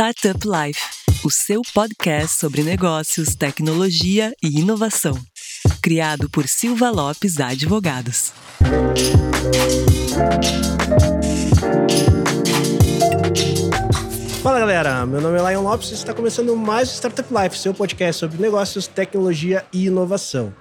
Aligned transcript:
Startup 0.00 0.38
Life, 0.46 0.80
o 1.24 1.28
seu 1.28 1.60
podcast 1.74 2.38
sobre 2.38 2.62
negócios, 2.62 3.34
tecnologia 3.34 4.32
e 4.40 4.60
inovação. 4.60 5.18
Criado 5.82 6.30
por 6.30 6.46
Silva 6.46 6.88
Lopes 6.88 7.40
Advogados. 7.40 8.32
Fala 14.40 14.60
galera, 14.60 15.04
meu 15.04 15.20
nome 15.20 15.36
é 15.36 15.50
Lion 15.50 15.62
Lopes 15.62 15.90
e 15.90 15.94
está 15.94 16.14
começando 16.14 16.54
mais 16.54 16.90
Startup 16.90 17.28
Life, 17.34 17.58
seu 17.58 17.74
podcast 17.74 18.20
sobre 18.20 18.40
negócios, 18.40 18.86
tecnologia 18.86 19.66
e 19.72 19.86
inovação. 19.86 20.54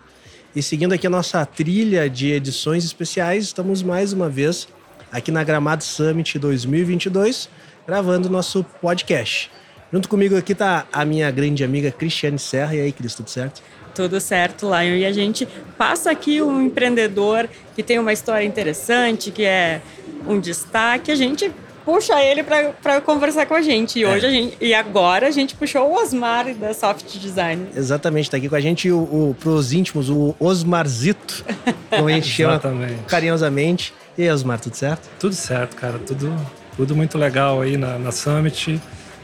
E 0.56 0.64
seguindo 0.64 0.94
aqui 0.94 1.06
a 1.06 1.12
nossa 1.12 1.46
trilha 1.46 2.10
de 2.10 2.32
edições 2.32 2.84
especiais, 2.84 3.44
estamos 3.44 3.84
mais 3.84 4.14
uma 4.14 4.30
vez 4.30 4.68
aqui 5.12 5.32
na 5.32 5.44
Gramado 5.44 5.84
Summit 5.84 6.40
2022, 6.40 7.48
gravando 7.88 8.30
nosso 8.30 8.66
podcast. 8.82 9.50
Junto 9.92 10.10
comigo 10.10 10.36
aqui 10.36 10.52
está 10.52 10.86
a 10.92 11.06
minha 11.06 11.32
grande 11.32 11.64
amiga 11.64 11.90
Cristiane 11.90 12.38
Serra. 12.38 12.76
E 12.76 12.82
aí, 12.82 12.92
Cris, 12.92 13.16
tudo 13.16 13.30
certo? 13.30 13.62
Tudo 13.96 14.20
certo, 14.20 14.66
Lion. 14.66 14.98
E 14.98 15.06
a 15.06 15.14
gente 15.14 15.48
passa 15.78 16.12
aqui 16.12 16.42
um 16.42 16.62
empreendedor 16.62 17.50
que 17.74 17.82
tem 17.82 17.98
uma 17.98 18.12
história 18.12 18.46
interessante, 18.46 19.32
que 19.32 19.46
é 19.46 19.82
um 20.28 20.38
destaque. 20.40 21.10
A 21.10 21.16
gente 21.16 21.50
puxa 21.86 22.22
ele 22.22 22.44
para 22.44 23.00
conversar 23.00 23.46
com 23.46 23.54
a 23.54 23.62
gente. 23.62 24.00
E 24.00 24.06
hoje 24.06 24.26
é. 24.26 24.28
a 24.28 24.32
gente. 24.32 24.58
E 24.60 24.74
agora 24.74 25.28
a 25.28 25.32
gente 25.32 25.56
puxou 25.56 25.90
o 25.90 25.96
Osmar 25.96 26.54
da 26.54 26.74
Soft 26.74 27.18
Design. 27.18 27.70
Exatamente, 27.74 28.26
está 28.26 28.36
aqui 28.36 28.50
com 28.50 28.56
a 28.56 28.60
gente 28.60 28.92
o, 28.92 29.00
o 29.00 29.36
pros 29.40 29.72
íntimos, 29.72 30.10
o 30.10 30.36
Osmarzito, 30.38 31.46
como 31.90 32.10
a 32.10 32.12
gente 32.12 32.28
chama 32.28 32.62
carinhosamente. 33.08 33.94
E 34.18 34.24
aí, 34.24 34.30
Osmar, 34.30 34.60
tudo 34.60 34.76
certo? 34.76 35.10
Tudo 35.18 35.34
certo, 35.34 35.78
cara. 35.78 35.98
Tudo, 36.00 36.36
tudo 36.78 36.96
muito 36.96 37.18
legal 37.18 37.60
aí 37.60 37.76
na, 37.76 37.98
na 37.98 38.12
Summit, 38.12 38.80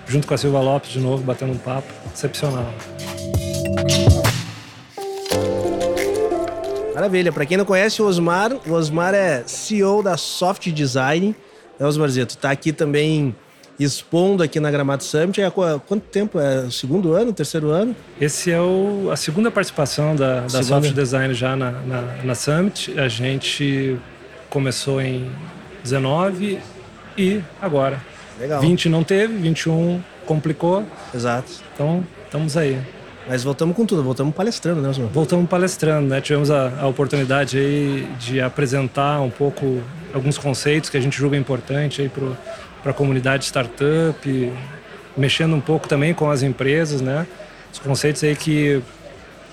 junto 0.07 0.27
com 0.27 0.33
a 0.33 0.37
Silva 0.37 0.59
Lopes 0.59 0.91
de 0.91 0.99
novo, 0.99 1.23
batendo 1.23 1.53
um 1.53 1.57
papo. 1.57 1.87
Excepcional. 2.11 2.73
Maravilha. 6.95 7.31
Para 7.31 7.45
quem 7.45 7.55
não 7.55 7.65
conhece 7.65 8.01
o 8.01 8.05
Osmar, 8.05 8.51
o 8.67 8.71
Osmar 8.73 9.13
é 9.13 9.43
CEO 9.45 10.01
da 10.01 10.17
Soft 10.17 10.67
Design. 10.71 11.35
É, 11.79 11.85
Osmarzito, 11.85 12.37
tá 12.37 12.49
aqui 12.49 12.73
também 12.73 13.35
expondo 13.79 14.41
aqui 14.41 14.59
na 14.59 14.71
Gramado 14.71 15.03
Summit. 15.03 15.41
Há 15.41 15.51
quanto 15.51 16.01
tempo? 16.07 16.39
É 16.39 16.61
o 16.61 16.71
segundo 16.71 17.13
ano, 17.13 17.33
terceiro 17.33 17.69
ano? 17.69 17.95
Esse 18.19 18.51
é 18.51 18.59
o, 18.59 19.09
a 19.11 19.15
segunda 19.15 19.51
participação 19.51 20.15
da, 20.15 20.41
da 20.41 20.63
Soft 20.63 20.91
Design 20.91 21.33
já 21.33 21.55
na, 21.55 21.71
na, 21.71 22.01
na 22.23 22.35
Summit. 22.35 22.99
A 22.99 23.07
gente 23.07 23.97
começou 24.49 25.01
em 25.01 25.31
19 25.83 26.59
e 27.17 27.41
agora. 27.61 28.01
Legal. 28.39 28.61
20 28.61 28.89
não 28.89 29.03
teve, 29.03 29.33
21 29.35 30.01
complicou. 30.25 30.83
Exato. 31.13 31.51
Então, 31.73 32.05
estamos 32.25 32.57
aí. 32.57 32.79
Mas 33.27 33.43
voltamos 33.43 33.75
com 33.75 33.85
tudo, 33.85 34.03
voltamos 34.03 34.35
palestrando, 34.35 34.81
né, 34.81 34.89
Osmar? 34.89 35.07
Voltamos 35.07 35.49
palestrando, 35.49 36.09
né? 36.09 36.19
Tivemos 36.19 36.51
a, 36.51 36.81
a, 36.81 36.87
oportunidade 36.87 37.57
aí 37.57 38.07
de 38.19 38.41
apresentar 38.41 39.21
um 39.21 39.29
pouco 39.29 39.81
alguns 40.13 40.37
conceitos 40.37 40.89
que 40.89 40.97
a 40.97 40.99
gente 40.99 41.17
julga 41.17 41.37
importante 41.37 42.01
aí 42.01 42.09
para 42.09 42.91
a 42.91 42.93
comunidade 42.93 43.45
startup, 43.45 44.53
mexendo 45.15 45.55
um 45.55 45.61
pouco 45.61 45.87
também 45.87 46.13
com 46.13 46.29
as 46.29 46.43
empresas, 46.43 46.99
né? 46.99 47.25
Os 47.71 47.79
conceitos 47.79 48.23
aí 48.25 48.35
que 48.35 48.81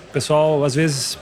o 0.09 0.11
pessoal 0.11 0.65
às 0.65 0.75
vezes 0.75 1.17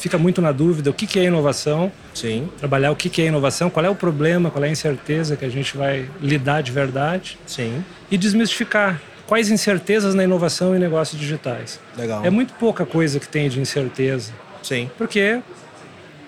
fica 0.00 0.16
muito 0.16 0.40
na 0.40 0.50
dúvida 0.50 0.90
o 0.90 0.94
que, 0.94 1.06
que 1.06 1.20
é 1.20 1.24
inovação. 1.24 1.92
Sim. 2.14 2.48
Trabalhar 2.58 2.90
o 2.90 2.96
que, 2.96 3.08
que 3.08 3.20
é 3.22 3.26
inovação, 3.26 3.68
qual 3.68 3.84
é 3.84 3.90
o 3.90 3.94
problema, 3.94 4.50
qual 4.50 4.64
é 4.64 4.68
a 4.68 4.70
incerteza 4.70 5.36
que 5.36 5.44
a 5.44 5.48
gente 5.48 5.76
vai 5.76 6.08
lidar 6.20 6.62
de 6.62 6.72
verdade. 6.72 7.38
Sim. 7.46 7.84
E 8.10 8.16
desmistificar 8.16 9.00
quais 9.26 9.50
incertezas 9.50 10.14
na 10.14 10.24
inovação 10.24 10.74
e 10.74 10.78
negócios 10.78 11.20
digitais. 11.20 11.78
Legal. 11.96 12.24
É 12.24 12.30
muito 12.30 12.54
pouca 12.54 12.86
coisa 12.86 13.20
que 13.20 13.28
tem 13.28 13.48
de 13.48 13.60
incerteza. 13.60 14.32
Sim. 14.62 14.90
Porque 14.96 15.40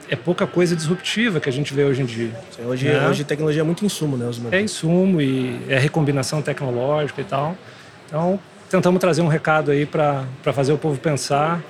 é 0.08 0.16
pouca 0.16 0.46
coisa 0.46 0.76
disruptiva 0.76 1.40
que 1.40 1.48
a 1.48 1.52
gente 1.52 1.72
vê 1.72 1.84
hoje 1.84 2.02
em 2.02 2.04
dia. 2.04 2.32
Sim, 2.54 2.66
hoje, 2.66 2.86
né? 2.86 3.08
hoje 3.08 3.24
tecnologia 3.24 3.62
é 3.62 3.64
muito 3.64 3.84
insumo, 3.84 4.16
né, 4.16 4.26
Osmar? 4.26 4.52
É 4.52 4.60
insumo 4.60 5.20
e 5.20 5.58
é 5.68 5.78
recombinação 5.78 6.42
tecnológica 6.42 7.22
e 7.22 7.24
tal. 7.24 7.56
Então, 8.06 8.38
tentamos 8.68 9.00
trazer 9.00 9.22
um 9.22 9.28
recado 9.28 9.70
aí 9.70 9.86
para 9.86 10.26
fazer 10.52 10.74
o 10.74 10.78
povo 10.78 10.98
pensar 10.98 11.62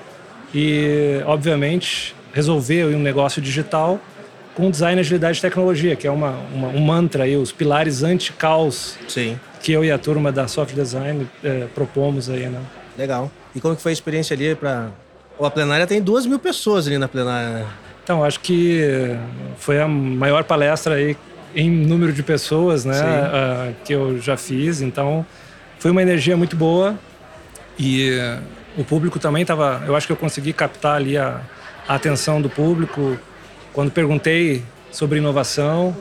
e, 0.55 1.21
obviamente, 1.27 2.15
resolver 2.33 2.87
um 2.87 3.01
negócio 3.01 3.41
digital 3.41 4.01
com 4.55 4.71
design, 4.71 5.01
agilidade 5.01 5.39
e 5.39 5.41
tecnologia, 5.41 5.97
que 5.97 6.07
é 6.07 6.11
uma, 6.11 6.35
uma 6.53 6.69
um 6.69 6.81
mantra 6.81 7.25
aí, 7.25 7.37
os 7.37 7.51
pilares 7.51 8.03
anti-caos 8.03 8.99
que 9.63 9.73
eu 9.73 9.85
e 9.85 9.91
a 9.91 9.99
turma 9.99 10.31
da 10.31 10.47
Soft 10.47 10.75
Design 10.75 11.27
é, 11.43 11.67
propomos 11.75 12.29
aí, 12.29 12.49
né? 12.49 12.61
Legal. 12.99 13.31
E 13.55 13.61
como 13.61 13.75
que 13.75 13.83
foi 13.83 13.93
a 13.93 13.95
experiência 13.95 14.35
ali 14.35 14.55
para... 14.55 14.91
A 15.41 15.51
plenária 15.51 15.87
tem 15.87 16.01
duas 16.01 16.27
mil 16.27 16.39
pessoas 16.39 16.87
ali 16.87 16.99
na 16.99 17.09
plenária, 17.09 17.49
né? 17.51 17.67
Então, 18.05 18.23
acho 18.23 18.41
que 18.41 19.17
foi 19.57 19.81
a 19.81 19.89
maior 19.89 20.45
palestra 20.45 20.97
aí 20.97 21.17
em 21.55 21.71
número 21.71 22.13
de 22.13 22.23
pessoas, 22.23 22.85
né, 22.85 23.01
uh, 23.01 23.75
que 23.85 23.93
eu 23.93 24.21
já 24.21 24.37
fiz. 24.37 24.81
Então, 24.81 25.25
foi 25.79 25.91
uma 25.91 26.03
energia 26.03 26.37
muito 26.37 26.57
boa 26.57 26.99
e 27.79 28.19
o 28.77 28.85
público 28.85 29.19
também 29.19 29.43
estava. 29.43 29.83
Eu 29.87 29.95
acho 29.97 30.07
que 30.07 30.13
eu 30.13 30.17
consegui 30.17 30.53
captar 30.53 30.97
ali 30.97 31.17
a, 31.17 31.41
a, 31.87 31.95
atenção 31.95 32.41
do 32.41 32.49
público 32.49 33.19
quando 33.73 33.91
perguntei 33.91 34.63
sobre 34.91 35.19
inovação. 35.19 35.97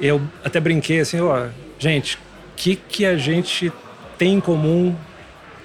Eu 0.00 0.20
até 0.44 0.60
brinquei 0.60 1.00
assim, 1.00 1.20
ó, 1.20 1.48
gente, 1.78 2.16
o 2.16 2.18
que 2.56 2.76
que 2.76 3.04
a 3.04 3.16
gente 3.16 3.72
tem 4.16 4.34
em 4.34 4.40
comum 4.40 4.94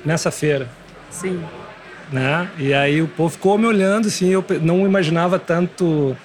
nessa 0.03 0.31
feira? 0.31 0.67
Sim. 1.09 1.43
Né? 2.11 2.49
E 2.57 2.73
aí 2.73 3.01
o 3.01 3.07
povo 3.07 3.29
ficou 3.29 3.57
me 3.57 3.65
olhando, 3.65 4.07
assim, 4.07 4.29
eu 4.29 4.43
não 4.61 4.85
imaginava 4.85 5.39
tanto 5.39 6.15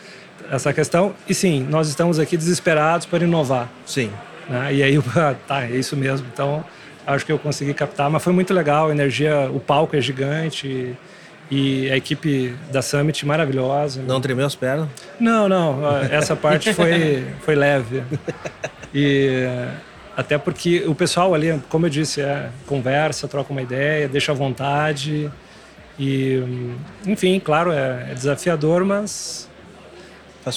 essa 0.50 0.72
questão. 0.72 1.14
E 1.28 1.34
sim, 1.34 1.66
nós 1.68 1.88
estamos 1.88 2.18
aqui 2.18 2.36
desesperados 2.36 3.06
para 3.06 3.24
inovar. 3.24 3.68
Sim. 3.86 4.10
Né? 4.48 4.74
E 4.74 4.82
aí, 4.82 4.98
tá, 5.46 5.64
é 5.64 5.70
isso 5.72 5.96
mesmo. 5.96 6.26
Então, 6.32 6.64
acho 7.08 7.24
que 7.24 7.32
eu 7.32 7.38
consegui 7.38 7.72
captar, 7.72 8.10
mas 8.10 8.22
foi 8.22 8.32
muito 8.32 8.52
legal, 8.52 8.88
a 8.88 8.90
energia, 8.90 9.50
o 9.50 9.58
palco 9.58 9.96
é 9.96 10.00
gigante 10.00 10.94
e 11.50 11.90
a 11.90 11.96
equipe 11.96 12.54
da 12.70 12.82
Summit 12.82 13.24
maravilhosa. 13.24 14.02
Não 14.02 14.20
tremeu 14.20 14.46
as 14.46 14.54
pernas? 14.54 14.88
Não, 15.18 15.48
não, 15.48 15.80
essa 16.10 16.36
parte 16.36 16.72
foi, 16.74 17.26
foi 17.40 17.54
leve. 17.54 18.04
E 18.94 19.46
até 20.14 20.36
porque 20.36 20.84
o 20.86 20.94
pessoal 20.94 21.34
ali, 21.34 21.58
como 21.70 21.86
eu 21.86 21.90
disse, 21.90 22.20
é, 22.20 22.50
conversa, 22.66 23.26
troca 23.26 23.52
uma 23.52 23.62
ideia, 23.62 24.06
deixa 24.06 24.32
à 24.32 24.34
vontade. 24.34 25.30
E, 25.98 26.42
enfim, 27.06 27.40
claro, 27.40 27.72
é, 27.72 28.08
é 28.10 28.14
desafiador, 28.14 28.84
mas 28.84 29.48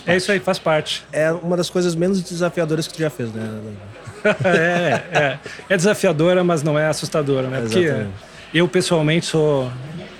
é 0.05 0.15
isso 0.15 0.31
aí, 0.31 0.39
faz 0.39 0.59
parte. 0.59 1.03
É 1.11 1.31
uma 1.31 1.55
das 1.55 1.69
coisas 1.69 1.95
menos 1.95 2.21
desafiadoras 2.21 2.87
que 2.87 2.93
tu 2.93 2.99
já 2.99 3.09
fez, 3.09 3.31
né? 3.31 3.61
é, 4.45 5.01
é, 5.11 5.39
é, 5.69 5.77
desafiadora, 5.77 6.43
mas 6.43 6.63
não 6.63 6.77
é 6.77 6.87
assustadora, 6.87 7.47
né? 7.47 7.61
Porque 7.61 7.79
Exatamente. 7.79 8.13
eu 8.53 8.67
pessoalmente 8.67 9.25
sou 9.25 9.71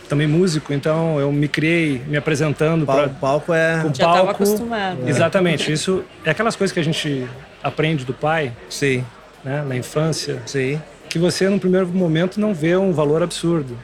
também 0.10 0.28
músico, 0.28 0.74
então 0.74 1.20
eu 1.20 1.32
me 1.32 1.48
criei 1.48 2.02
me 2.06 2.18
apresentando 2.18 2.86
para 2.86 3.08
o 3.08 3.10
palco 3.12 3.54
é 3.54 3.82
o 3.86 3.96
Já 3.96 4.06
palco 4.06 4.32
acostumado. 4.32 5.08
Exatamente, 5.08 5.72
isso 5.72 6.04
é 6.26 6.32
aquelas 6.32 6.56
coisas 6.56 6.74
que 6.74 6.80
a 6.82 6.84
gente 6.84 7.26
aprende 7.64 8.04
do 8.04 8.14
pai, 8.14 8.52
sim, 8.70 9.06
né, 9.42 9.64
na 9.66 9.76
infância, 9.78 10.42
sim, 10.46 10.82
que 11.08 11.18
você 11.18 11.48
no 11.48 11.60
primeiro 11.60 11.88
momento 11.88 12.42
não 12.42 12.54
vê 12.54 12.76
um 12.76 12.92
valor 12.92 13.24
absurdo, 13.24 13.78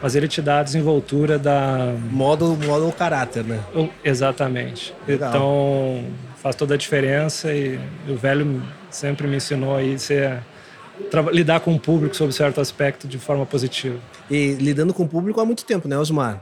mas 0.00 0.14
ele 0.14 0.28
te 0.28 0.40
dá 0.40 0.60
a 0.60 0.62
desenvoltura 0.62 1.38
da 1.40 1.94
modo 2.08 2.56
modo 2.64 2.86
o 2.86 2.92
caráter, 2.92 3.42
né? 3.42 3.58
Exatamente. 4.04 4.94
Legal. 5.08 5.30
Então 5.30 6.04
faz 6.42 6.54
toda 6.54 6.74
a 6.74 6.76
diferença 6.76 7.52
e 7.52 7.80
o 8.06 8.14
velho 8.14 8.62
sempre 8.94 9.26
me 9.26 9.36
ensinou 9.36 9.74
aí 9.74 9.98
ser 9.98 10.42
lidar 11.32 11.60
com 11.60 11.74
o 11.74 11.78
público 11.78 12.14
sob 12.14 12.32
certo 12.32 12.60
aspecto 12.60 13.08
de 13.08 13.18
forma 13.18 13.44
positiva. 13.44 13.98
E 14.30 14.52
lidando 14.52 14.94
com 14.94 15.02
o 15.02 15.08
público 15.08 15.40
há 15.40 15.44
muito 15.44 15.64
tempo, 15.64 15.88
né, 15.88 15.98
Osmar? 15.98 16.40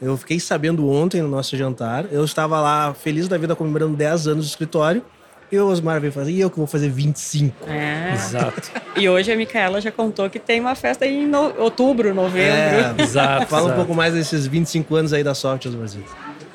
Eu 0.00 0.16
fiquei 0.16 0.40
sabendo 0.40 0.88
ontem 0.88 1.20
no 1.20 1.28
nosso 1.28 1.56
jantar, 1.56 2.06
eu 2.10 2.24
estava 2.24 2.58
lá 2.58 2.94
feliz 2.94 3.28
da 3.28 3.36
vida 3.36 3.54
comemorando 3.54 3.94
10 3.94 4.28
anos 4.28 4.44
de 4.46 4.50
escritório, 4.50 5.04
e 5.52 5.58
o 5.58 5.66
Osmar 5.66 6.00
veio 6.00 6.12
fazer, 6.12 6.30
e 6.30 6.40
eu 6.40 6.48
que 6.48 6.56
vou 6.56 6.66
fazer 6.66 6.88
25. 6.88 7.68
É. 7.68 8.12
Exato. 8.14 8.70
E 8.96 9.08
hoje 9.08 9.30
a 9.30 9.36
Micaela 9.36 9.80
já 9.80 9.90
contou 9.90 10.30
que 10.30 10.38
tem 10.38 10.60
uma 10.60 10.74
festa 10.74 11.04
em 11.06 11.26
no... 11.26 11.52
outubro, 11.60 12.14
novembro. 12.14 13.02
É, 13.02 13.02
exato. 13.02 13.46
Fala 13.46 13.64
exato. 13.64 13.74
um 13.74 13.76
pouco 13.76 13.94
mais 13.94 14.14
desses 14.14 14.46
25 14.46 14.94
anos 14.94 15.12
aí 15.12 15.22
da 15.22 15.34
Soft, 15.34 15.66
Osmar. 15.66 15.88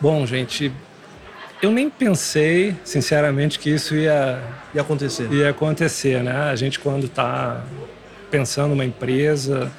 Bom, 0.02 0.26
gente, 0.26 0.72
eu 1.66 1.72
nem 1.72 1.90
pensei, 1.90 2.76
sinceramente, 2.84 3.58
que 3.60 3.70
isso 3.70 3.96
ia, 3.96 4.42
ia 4.74 4.82
acontecer. 4.82 5.32
Ia 5.32 5.50
acontecer, 5.50 6.24
né? 6.24 6.50
A 6.50 6.56
gente 6.56 6.80
quando 6.80 7.06
está 7.06 7.64
pensando 8.30 8.74
uma 8.74 8.86
empresa, 8.86 9.72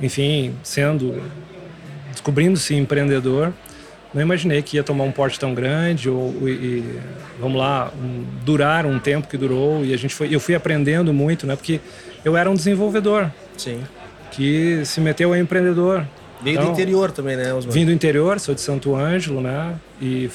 enfim, 0.00 0.54
sendo 0.62 1.22
descobrindo-se 2.10 2.74
empreendedor, 2.74 3.52
não 4.14 4.22
imaginei 4.22 4.62
que 4.62 4.76
ia 4.76 4.82
tomar 4.82 5.04
um 5.04 5.12
porte 5.12 5.38
tão 5.38 5.52
grande 5.52 6.08
ou 6.08 6.32
e, 6.48 6.82
vamos 7.38 7.58
lá 7.58 7.92
um, 7.94 8.24
durar 8.44 8.86
um 8.86 8.98
tempo 8.98 9.28
que 9.28 9.36
durou 9.36 9.84
e 9.84 9.92
a 9.92 9.96
gente 9.98 10.14
foi 10.14 10.34
eu 10.34 10.40
fui 10.40 10.54
aprendendo 10.54 11.12
muito 11.12 11.46
né 11.46 11.54
porque 11.54 11.80
eu 12.24 12.34
era 12.34 12.50
um 12.50 12.54
desenvolvedor 12.54 13.30
sim 13.58 13.82
que 14.30 14.82
se 14.86 15.00
meteu 15.02 15.34
a 15.34 15.38
empreendedor 15.38 16.06
veio 16.40 16.54
então, 16.54 16.66
do 16.66 16.72
interior 16.72 17.10
também 17.10 17.36
né 17.36 17.52
Osmar? 17.52 17.74
vim 17.74 17.84
do 17.84 17.92
interior 17.92 18.40
sou 18.40 18.54
de 18.54 18.62
Santo 18.62 18.94
Ângelo 18.94 19.42
né 19.42 19.74
e 20.00 20.30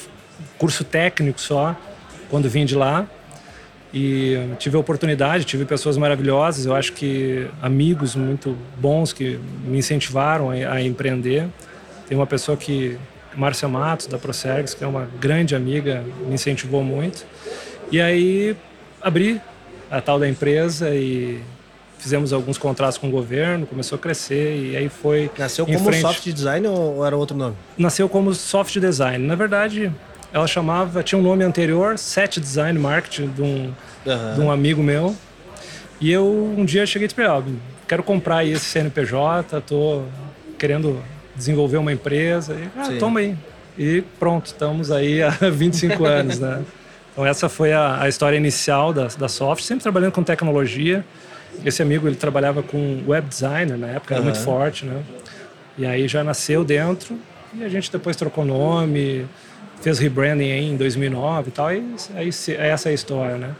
curso 0.58 0.84
técnico 0.84 1.40
só 1.40 1.76
quando 2.30 2.48
vim 2.48 2.64
de 2.64 2.74
lá 2.74 3.06
e 3.92 4.36
tive 4.58 4.76
a 4.76 4.80
oportunidade 4.80 5.44
tive 5.44 5.64
pessoas 5.64 5.96
maravilhosas 5.98 6.64
eu 6.64 6.74
acho 6.74 6.92
que 6.92 7.46
amigos 7.60 8.16
muito 8.16 8.56
bons 8.78 9.12
que 9.12 9.38
me 9.64 9.78
incentivaram 9.78 10.50
a, 10.50 10.54
a 10.72 10.82
empreender 10.82 11.48
tem 12.08 12.16
uma 12.16 12.26
pessoa 12.26 12.56
que 12.56 12.98
Márcia 13.36 13.68
Matos, 13.68 14.06
da 14.06 14.18
Procergs, 14.18 14.74
que 14.74 14.84
é 14.84 14.86
uma 14.86 15.08
grande 15.20 15.54
amiga, 15.54 16.04
me 16.26 16.34
incentivou 16.34 16.82
muito. 16.82 17.24
E 17.90 18.00
aí 18.00 18.56
abri 19.00 19.40
a 19.90 20.00
tal 20.00 20.18
da 20.18 20.28
empresa 20.28 20.90
e 20.94 21.40
fizemos 21.98 22.32
alguns 22.32 22.58
contratos 22.58 22.98
com 22.98 23.08
o 23.08 23.10
governo, 23.10 23.66
começou 23.66 23.96
a 23.96 23.98
crescer 23.98 24.56
e 24.56 24.76
aí 24.76 24.88
foi. 24.88 25.30
Nasceu 25.38 25.66
como 25.66 25.78
frente. 25.78 26.00
soft 26.00 26.28
design 26.30 26.66
ou 26.66 27.04
era 27.04 27.16
outro 27.16 27.36
nome? 27.36 27.56
Nasceu 27.76 28.08
como 28.08 28.34
soft 28.34 28.78
design. 28.78 29.24
Na 29.26 29.34
verdade, 29.34 29.92
ela 30.32 30.46
chamava, 30.46 31.02
tinha 31.02 31.18
um 31.18 31.22
nome 31.22 31.44
anterior, 31.44 31.98
Set 31.98 32.40
Design 32.40 32.78
Marketing, 32.78 33.28
de 33.28 33.42
um, 33.42 33.72
uhum. 34.06 34.34
de 34.34 34.40
um 34.40 34.50
amigo 34.50 34.82
meu. 34.82 35.14
E 36.00 36.10
eu 36.10 36.54
um 36.56 36.64
dia 36.64 36.86
cheguei 36.86 37.04
e 37.04 37.08
disse 37.08 37.14
para 37.14 37.42
quero 37.86 38.02
comprar 38.02 38.44
esse 38.44 38.64
CNPJ, 38.64 39.60
tô 39.60 40.02
querendo 40.58 41.02
desenvolver 41.36 41.76
uma 41.76 41.92
empresa. 41.92 42.54
E, 42.54 42.68
ah, 42.78 42.98
toma 42.98 43.20
aí. 43.20 43.36
E 43.78 44.02
pronto, 44.18 44.46
estamos 44.46 44.90
aí 44.90 45.22
há 45.22 45.30
25 45.50 46.04
anos, 46.04 46.38
né? 46.38 46.62
Então 47.12 47.26
essa 47.26 47.48
foi 47.48 47.72
a, 47.72 48.00
a, 48.00 48.08
história 48.08 48.36
inicial 48.36 48.92
da, 48.92 49.08
da 49.08 49.28
Soft, 49.28 49.62
sempre 49.62 49.82
trabalhando 49.82 50.12
com 50.12 50.22
tecnologia. 50.22 51.04
Esse 51.64 51.82
amigo 51.82 52.08
ele 52.08 52.16
trabalhava 52.16 52.62
com 52.62 53.02
web 53.06 53.28
designer 53.28 53.76
na 53.76 53.88
época, 53.88 54.14
era 54.14 54.22
muito 54.22 54.38
forte, 54.38 54.86
né? 54.86 55.02
E 55.76 55.84
aí 55.84 56.08
já 56.08 56.24
nasceu 56.24 56.64
dentro 56.64 57.18
e 57.54 57.62
a 57.62 57.68
gente 57.68 57.92
depois 57.92 58.16
trocou 58.16 58.44
nome, 58.44 59.26
fez 59.82 59.98
rebranding 59.98 60.48
em 60.48 60.76
2009 60.76 61.48
e 61.48 61.52
tal. 61.52 61.72
E 61.72 61.82
aí 62.14 62.28
essa 62.58 62.88
é 62.88 62.92
a 62.92 62.94
história, 62.94 63.36
né? 63.36 63.54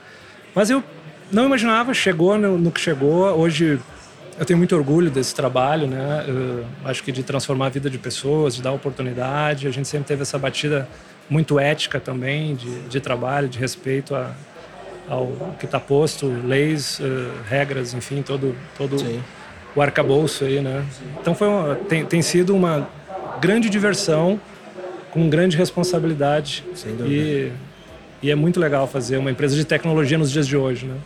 Mas 0.55 0.71
eu 0.71 0.83
não 1.31 1.47
imaginava, 1.47 1.93
chegou 1.93 2.39
no, 2.39 2.57
no 2.57 2.71
que 2.71 2.81
chegou. 2.81 3.27
Hoje 3.39 3.81
eu 4.39 4.47
tenho 4.47 4.57
muito 4.57 4.75
orgulho 4.75 5.11
desse 5.11 5.35
trabalho, 5.35 5.87
né? 5.87 6.25
Eu 6.29 6.65
acho 6.85 7.03
que 7.03 7.11
de 7.11 7.23
transformar 7.23 7.67
a 7.67 7.69
vida 7.71 7.91
de 7.91 7.99
pessoas, 7.99 8.55
de 8.55 8.63
dar 8.63 8.73
oportunidade. 8.73 9.67
A 9.67 9.71
gente 9.71 9.89
sempre 9.89 10.07
teve 10.07 10.23
essa 10.23 10.39
batida 10.39 10.89
muito 11.29 11.59
ética 11.59 11.99
também 11.99 12.55
de, 12.55 12.81
de 12.83 13.01
trabalho, 13.01 13.49
de 13.49 13.59
respeito 13.59 14.15
a, 14.15 14.33
ao 15.09 15.55
que 15.59 15.65
está 15.65 15.81
posto, 15.81 16.27
leis, 16.45 17.01
uh, 17.01 17.31
regras, 17.49 17.95
enfim, 17.95 18.23
todo 18.23 18.55
todo 18.77 18.97
o 19.75 19.81
arcabouço 19.81 20.45
aí, 20.45 20.61
né? 20.61 20.85
Então 21.21 21.35
foi 21.35 21.49
uma, 21.49 21.75
tem, 21.75 22.05
tem 22.05 22.23
sido 22.23 22.55
uma 22.55 22.89
grande 23.41 23.69
diversão 23.69 24.41
com 25.13 25.29
grande 25.29 25.57
responsabilidade 25.57 26.65
e, 27.07 27.53
e 28.23 28.31
é 28.31 28.35
muito 28.35 28.59
legal 28.59 28.89
fazer 28.89 29.19
uma 29.19 29.31
empresa 29.31 29.55
de 29.55 29.65
tecnologia 29.65 30.17
nos 30.17 30.31
dias 30.31 30.49
de 30.49 30.57
hoje, 30.57 30.87
né? 30.87 30.97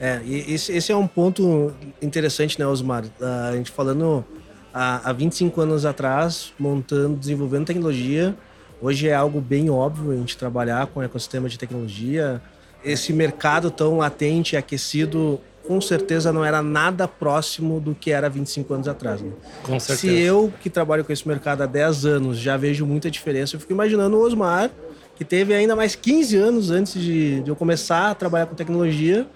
É, 0.00 0.20
e 0.24 0.54
esse, 0.54 0.72
esse 0.72 0.90
é 0.90 0.96
um 0.96 1.06
ponto 1.06 1.74
interessante, 2.00 2.58
né, 2.58 2.66
Osmar? 2.66 3.04
A 3.20 3.54
gente 3.54 3.70
falando 3.70 4.24
há, 4.72 5.10
há 5.10 5.12
25 5.12 5.60
anos 5.60 5.84
atrás, 5.84 6.54
montando, 6.58 7.18
desenvolvendo 7.18 7.66
tecnologia, 7.66 8.34
hoje 8.80 9.08
é 9.08 9.14
algo 9.14 9.42
bem 9.42 9.68
óbvio 9.68 10.12
a 10.12 10.16
gente 10.16 10.38
trabalhar 10.38 10.86
com 10.86 11.00
o 11.00 11.02
ecossistema 11.02 11.50
de 11.50 11.58
tecnologia. 11.58 12.40
Esse 12.82 13.12
mercado 13.12 13.70
tão 13.70 13.98
latente 13.98 14.54
e 14.54 14.56
aquecido, 14.56 15.38
com 15.70 15.80
certeza 15.80 16.32
não 16.32 16.44
era 16.44 16.60
nada 16.60 17.06
próximo 17.06 17.78
do 17.78 17.94
que 17.94 18.10
era 18.10 18.28
25 18.28 18.74
anos 18.74 18.88
atrás. 18.88 19.22
Né? 19.22 19.30
Com 19.62 19.78
certeza. 19.78 20.00
Se 20.00 20.20
eu, 20.20 20.52
que 20.60 20.68
trabalho 20.68 21.04
com 21.04 21.12
esse 21.12 21.28
mercado 21.28 21.62
há 21.62 21.66
10 21.66 22.06
anos, 22.06 22.38
já 22.38 22.56
vejo 22.56 22.84
muita 22.84 23.08
diferença, 23.08 23.54
eu 23.54 23.60
fico 23.60 23.72
imaginando 23.72 24.16
o 24.16 24.20
Osmar, 24.20 24.68
que 25.14 25.24
teve 25.24 25.54
ainda 25.54 25.76
mais 25.76 25.94
15 25.94 26.36
anos 26.36 26.70
antes 26.72 27.00
de, 27.00 27.40
de 27.42 27.50
eu 27.50 27.54
começar 27.54 28.10
a 28.10 28.14
trabalhar 28.16 28.46
com 28.46 28.56
tecnologia, 28.56 29.28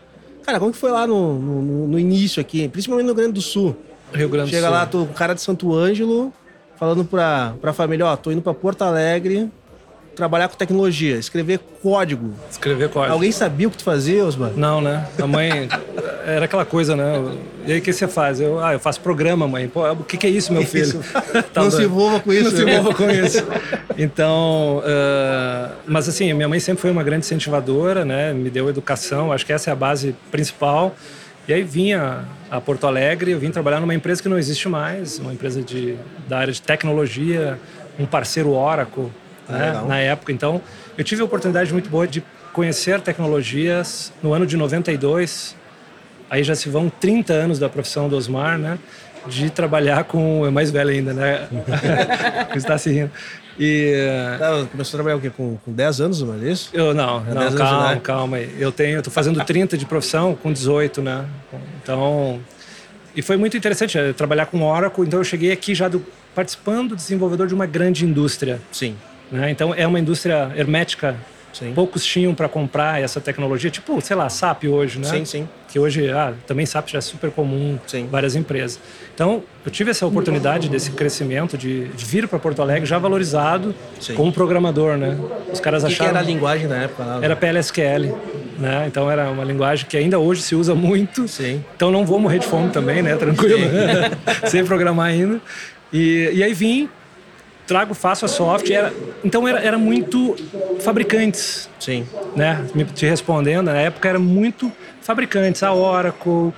Cara, 0.44 0.58
como 0.58 0.72
que 0.72 0.76
foi 0.76 0.90
lá 0.90 1.06
no, 1.06 1.38
no, 1.38 1.88
no 1.88 1.98
início 1.98 2.40
aqui, 2.40 2.68
principalmente 2.68 3.06
no 3.06 3.12
Rio 3.12 3.16
Grande 3.16 3.32
do 3.34 3.40
Sul? 3.40 3.74
Rio 4.12 4.28
Grande 4.28 4.50
Chega 4.50 4.66
do 4.66 4.70
Sul. 4.70 4.74
lá, 4.74 4.86
tô, 4.86 5.02
o 5.02 5.06
cara 5.06 5.34
de 5.34 5.40
Santo 5.40 5.72
Ângelo, 5.72 6.32
falando 6.76 7.04
pra, 7.04 7.54
pra 7.60 7.72
família, 7.72 8.04
ó, 8.06 8.16
tô 8.16 8.30
indo 8.32 8.42
pra 8.42 8.52
Porto 8.52 8.82
Alegre, 8.82 9.48
trabalhar 10.14 10.48
com 10.48 10.56
tecnologia, 10.56 11.16
escrever 11.16 11.60
código. 11.82 12.32
Escrever 12.50 12.88
código. 12.88 13.12
Alguém 13.12 13.32
sabia 13.32 13.68
o 13.68 13.70
que 13.70 13.78
tu 13.78 13.84
fazia, 13.84 14.24
Osmar? 14.24 14.52
Não, 14.56 14.80
né? 14.80 15.06
A 15.20 15.26
mãe 15.26 15.68
era 16.26 16.46
aquela 16.46 16.64
coisa, 16.64 16.96
né? 16.96 17.22
E 17.66 17.72
aí 17.72 17.78
o 17.78 17.82
que 17.82 17.92
você 17.92 18.08
faz? 18.08 18.40
Eu, 18.40 18.64
ah, 18.64 18.72
eu 18.72 18.80
faço 18.80 19.00
programa, 19.00 19.46
mãe. 19.46 19.68
Pô, 19.68 19.90
o 19.92 20.04
que, 20.04 20.16
que 20.16 20.26
é 20.26 20.30
isso, 20.30 20.52
meu 20.52 20.64
filho? 20.64 20.84
Isso. 20.84 21.00
tá 21.52 21.62
não 21.62 21.70
se 21.70 21.82
envolva 21.82 22.20
com 22.20 22.32
isso. 22.32 22.44
Não 22.44 22.50
se 22.50 22.64
né? 22.64 22.78
envolva 22.78 22.94
com 22.94 23.10
isso. 23.10 23.44
Então, 23.96 24.78
uh, 24.78 25.72
mas 25.86 26.08
assim, 26.08 26.32
minha 26.32 26.48
mãe 26.48 26.58
sempre 26.58 26.82
foi 26.82 26.90
uma 26.90 27.04
grande 27.04 27.24
incentivadora, 27.24 28.04
né? 28.04 28.32
Me 28.32 28.50
deu 28.50 28.68
educação, 28.68 29.30
acho 29.30 29.46
que 29.46 29.52
essa 29.52 29.70
é 29.70 29.72
a 29.72 29.76
base 29.76 30.16
principal. 30.32 30.96
E 31.46 31.52
aí 31.52 31.62
vinha 31.62 32.24
a 32.50 32.60
Porto 32.60 32.86
Alegre, 32.86 33.32
eu 33.32 33.38
vim 33.38 33.50
trabalhar 33.50 33.78
numa 33.78 33.94
empresa 33.94 34.22
que 34.22 34.28
não 34.28 34.38
existe 34.38 34.68
mais, 34.68 35.18
uma 35.18 35.32
empresa 35.32 35.62
de, 35.62 35.94
da 36.26 36.38
área 36.38 36.52
de 36.52 36.60
tecnologia, 36.60 37.58
um 37.98 38.06
parceiro 38.06 38.50
Oracle, 38.50 39.12
né, 39.48 39.82
na 39.86 39.98
época. 39.98 40.32
Então, 40.32 40.60
eu 40.96 41.04
tive 41.04 41.22
a 41.22 41.24
oportunidade 41.24 41.72
muito 41.72 41.88
boa 41.88 42.06
de 42.06 42.22
conhecer 42.52 43.00
tecnologias 43.00 44.12
no 44.22 44.32
ano 44.32 44.46
de 44.46 44.56
92. 44.56 45.56
Aí 46.30 46.42
já 46.42 46.54
se 46.54 46.68
vão 46.68 46.88
30 46.88 47.32
anos 47.32 47.58
da 47.58 47.68
profissão 47.68 48.08
do 48.08 48.16
Osmar, 48.16 48.58
né? 48.58 48.78
De 49.26 49.50
trabalhar 49.50 50.04
com. 50.04 50.46
É 50.46 50.50
mais 50.50 50.70
velho 50.70 50.90
ainda, 50.90 51.12
né? 51.12 51.48
Está 52.54 52.78
se 52.78 52.90
rindo. 52.90 53.10
E. 53.58 53.94
Tá, 54.38 54.66
começou 54.70 54.96
a 54.96 54.98
trabalhar 54.98 55.16
o 55.16 55.20
quê? 55.20 55.30
Com, 55.30 55.56
com 55.64 55.72
10 55.72 56.00
anos, 56.00 56.22
mas 56.22 56.42
é 56.42 56.50
isso? 56.50 56.70
Eu 56.72 56.92
não, 56.94 57.24
é 57.26 57.34
não 57.34 57.54
calma, 57.54 57.82
anos, 57.82 57.94
né? 57.94 58.00
calma 58.02 58.36
aí. 58.36 58.56
Eu 58.58 58.72
tenho, 58.72 58.96
eu 58.96 59.02
tô 59.02 59.10
fazendo 59.10 59.42
30 59.42 59.76
de 59.76 59.86
profissão 59.86 60.34
com 60.34 60.52
18, 60.52 61.02
né? 61.02 61.24
Então. 61.82 62.40
E 63.16 63.22
foi 63.22 63.36
muito 63.36 63.56
interessante 63.56 63.96
é, 63.96 64.12
trabalhar 64.12 64.46
com 64.46 64.62
Oracle. 64.62 65.06
Então 65.06 65.20
eu 65.20 65.24
cheguei 65.24 65.52
aqui 65.52 65.74
já 65.74 65.88
do, 65.88 66.04
participando, 66.34 66.96
desenvolvedor 66.96 67.46
de 67.46 67.54
uma 67.54 67.66
grande 67.66 68.04
indústria. 68.04 68.60
Sim. 68.72 68.96
Né? 69.30 69.50
Então 69.50 69.74
é 69.74 69.86
uma 69.86 69.98
indústria 69.98 70.52
hermética. 70.56 71.16
Sim. 71.54 71.72
Poucos 71.72 72.04
tinham 72.04 72.34
para 72.34 72.48
comprar 72.48 73.00
essa 73.00 73.20
tecnologia, 73.20 73.70
tipo, 73.70 74.00
sei 74.00 74.16
lá, 74.16 74.28
SAP 74.28 74.64
hoje, 74.64 74.98
né? 74.98 75.08
Sim, 75.08 75.24
sim. 75.24 75.48
Que 75.68 75.78
hoje, 75.78 76.10
ah, 76.10 76.32
também 76.48 76.66
SAP 76.66 76.88
já 76.88 76.98
é 76.98 77.00
super 77.00 77.30
comum, 77.30 77.78
sim. 77.86 78.08
várias 78.10 78.34
empresas. 78.34 78.80
Então, 79.14 79.40
eu 79.64 79.70
tive 79.70 79.92
essa 79.92 80.04
oportunidade 80.04 80.68
desse 80.68 80.90
crescimento, 80.90 81.56
de, 81.56 81.86
de 81.88 82.04
vir 82.04 82.26
para 82.26 82.40
Porto 82.40 82.60
Alegre 82.60 82.86
já 82.86 82.98
valorizado 82.98 83.72
sim. 84.00 84.14
como 84.14 84.32
programador, 84.32 84.96
né? 84.96 85.16
Os 85.52 85.60
caras 85.60 85.84
acharam... 85.84 86.10
que 86.10 86.16
era 86.16 86.18
a 86.18 86.28
linguagem 86.28 86.66
na 86.66 86.76
época? 86.82 87.04
Lá? 87.04 87.20
Era 87.22 87.36
PLSQL, 87.36 88.16
né? 88.58 88.86
Então, 88.88 89.08
era 89.08 89.30
uma 89.30 89.44
linguagem 89.44 89.86
que 89.86 89.96
ainda 89.96 90.18
hoje 90.18 90.42
se 90.42 90.56
usa 90.56 90.74
muito. 90.74 91.28
Sim. 91.28 91.64
Então, 91.76 91.92
não 91.92 92.04
vou 92.04 92.18
morrer 92.18 92.40
de 92.40 92.46
fome 92.46 92.70
também, 92.70 93.00
né? 93.00 93.14
Tranquilo. 93.14 93.60
Sem 94.48 94.64
programar 94.64 95.06
ainda. 95.06 95.40
E, 95.92 96.30
e 96.34 96.42
aí 96.42 96.52
vim 96.52 96.88
trago, 97.66 97.94
faço 97.94 98.24
a 98.24 98.28
soft. 98.28 98.70
Era, 98.70 98.92
então 99.24 99.46
era, 99.46 99.60
era 99.60 99.78
muito 99.78 100.36
fabricantes. 100.80 101.68
Sim. 101.78 102.06
Né? 102.36 102.64
Me 102.74 102.84
te 102.84 103.06
respondendo, 103.06 103.66
na 103.66 103.76
época 103.76 104.08
era 104.08 104.18
muito 104.18 104.70
fabricantes. 105.00 105.62
A 105.62 105.72
Oracle, 105.72 106.30
uh, 106.30 106.52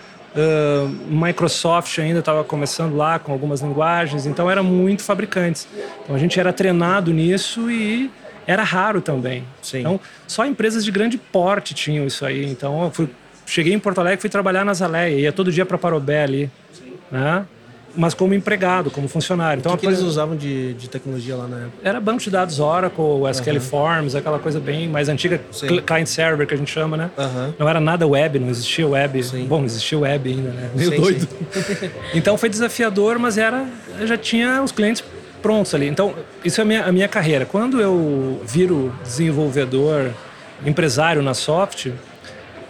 Microsoft 1.08 1.98
ainda 1.98 2.20
estava 2.20 2.44
começando 2.44 2.96
lá 2.96 3.18
com 3.18 3.32
algumas 3.32 3.60
linguagens. 3.60 4.26
Então 4.26 4.50
era 4.50 4.62
muito 4.62 5.02
fabricantes. 5.02 5.66
Então 6.02 6.14
a 6.14 6.18
gente 6.18 6.38
era 6.38 6.52
treinado 6.52 7.12
nisso 7.12 7.70
e 7.70 8.10
era 8.46 8.62
raro 8.62 9.00
também. 9.00 9.44
Sim. 9.62 9.80
Então 9.80 10.00
só 10.26 10.46
empresas 10.46 10.84
de 10.84 10.90
grande 10.90 11.18
porte 11.18 11.74
tinham 11.74 12.06
isso 12.06 12.24
aí. 12.24 12.46
Então 12.46 12.84
eu 12.84 12.90
fui, 12.90 13.08
cheguei 13.44 13.72
em 13.72 13.78
Porto 13.78 13.98
Alegre, 13.98 14.20
fui 14.20 14.30
trabalhar 14.30 14.64
na 14.64 14.74
Zaleia, 14.74 15.18
ia 15.18 15.32
todo 15.32 15.50
dia 15.50 15.66
para 15.66 15.78
Parobé 15.78 16.22
ali. 16.22 16.50
Né? 17.10 17.44
Mas 17.96 18.14
como 18.14 18.34
empregado, 18.34 18.90
como 18.90 19.08
funcionário. 19.08 19.60
Então, 19.60 19.72
o 19.72 19.76
que, 19.76 19.82
que 19.82 19.86
eles 19.86 20.00
usavam 20.00 20.36
de, 20.36 20.74
de 20.74 20.88
tecnologia 20.88 21.36
lá 21.36 21.48
na 21.48 21.56
época? 21.58 21.78
Era 21.82 22.00
banco 22.00 22.22
de 22.22 22.30
dados 22.30 22.60
Oracle, 22.60 23.04
SQL 23.32 23.54
uhum. 23.54 23.60
Forms, 23.60 24.14
aquela 24.14 24.38
coisa 24.38 24.60
bem 24.60 24.88
mais 24.88 25.08
antiga, 25.08 25.40
client 25.86 26.06
server 26.06 26.46
que 26.46 26.54
a 26.54 26.56
gente 26.56 26.70
chama, 26.70 26.96
né? 26.96 27.10
Uhum. 27.16 27.54
Não 27.58 27.68
era 27.68 27.80
nada 27.80 28.06
web, 28.06 28.38
não 28.38 28.48
existia 28.48 28.86
web. 28.86 29.22
Sim. 29.22 29.46
Bom, 29.46 29.64
existia 29.64 29.98
web 29.98 30.30
ainda, 30.30 30.50
né? 30.50 30.70
Meio 30.74 30.90
sim, 30.90 30.96
doido. 31.00 31.28
Sim. 31.52 31.90
então 32.14 32.36
foi 32.36 32.48
desafiador, 32.48 33.18
mas 33.18 33.38
era 33.38 33.66
já 34.04 34.16
tinha 34.16 34.62
os 34.62 34.72
clientes 34.72 35.02
prontos 35.42 35.74
ali. 35.74 35.86
Então, 35.86 36.14
isso 36.44 36.60
é 36.60 36.62
a 36.62 36.64
minha, 36.64 36.84
a 36.84 36.92
minha 36.92 37.08
carreira. 37.08 37.46
Quando 37.46 37.80
eu 37.80 38.40
viro 38.44 38.92
desenvolvedor, 39.02 40.10
empresário 40.64 41.22
na 41.22 41.34
soft, 41.34 41.88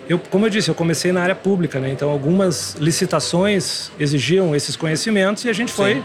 eu, 0.09 0.19
como 0.19 0.47
eu 0.47 0.51
disse, 0.51 0.69
eu 0.69 0.75
comecei 0.75 1.13
na 1.13 1.23
área 1.23 1.35
pública, 1.35 1.81
né? 1.81 1.91
Então 1.91 2.11
algumas 2.11 2.75
licitações 2.75 3.91
exigiam 3.99 4.55
esses 4.55 4.77
conhecimentos 4.77 5.45
e 5.45 5.49
a 5.49 5.53
gente 5.53 5.73
foi 5.73 6.03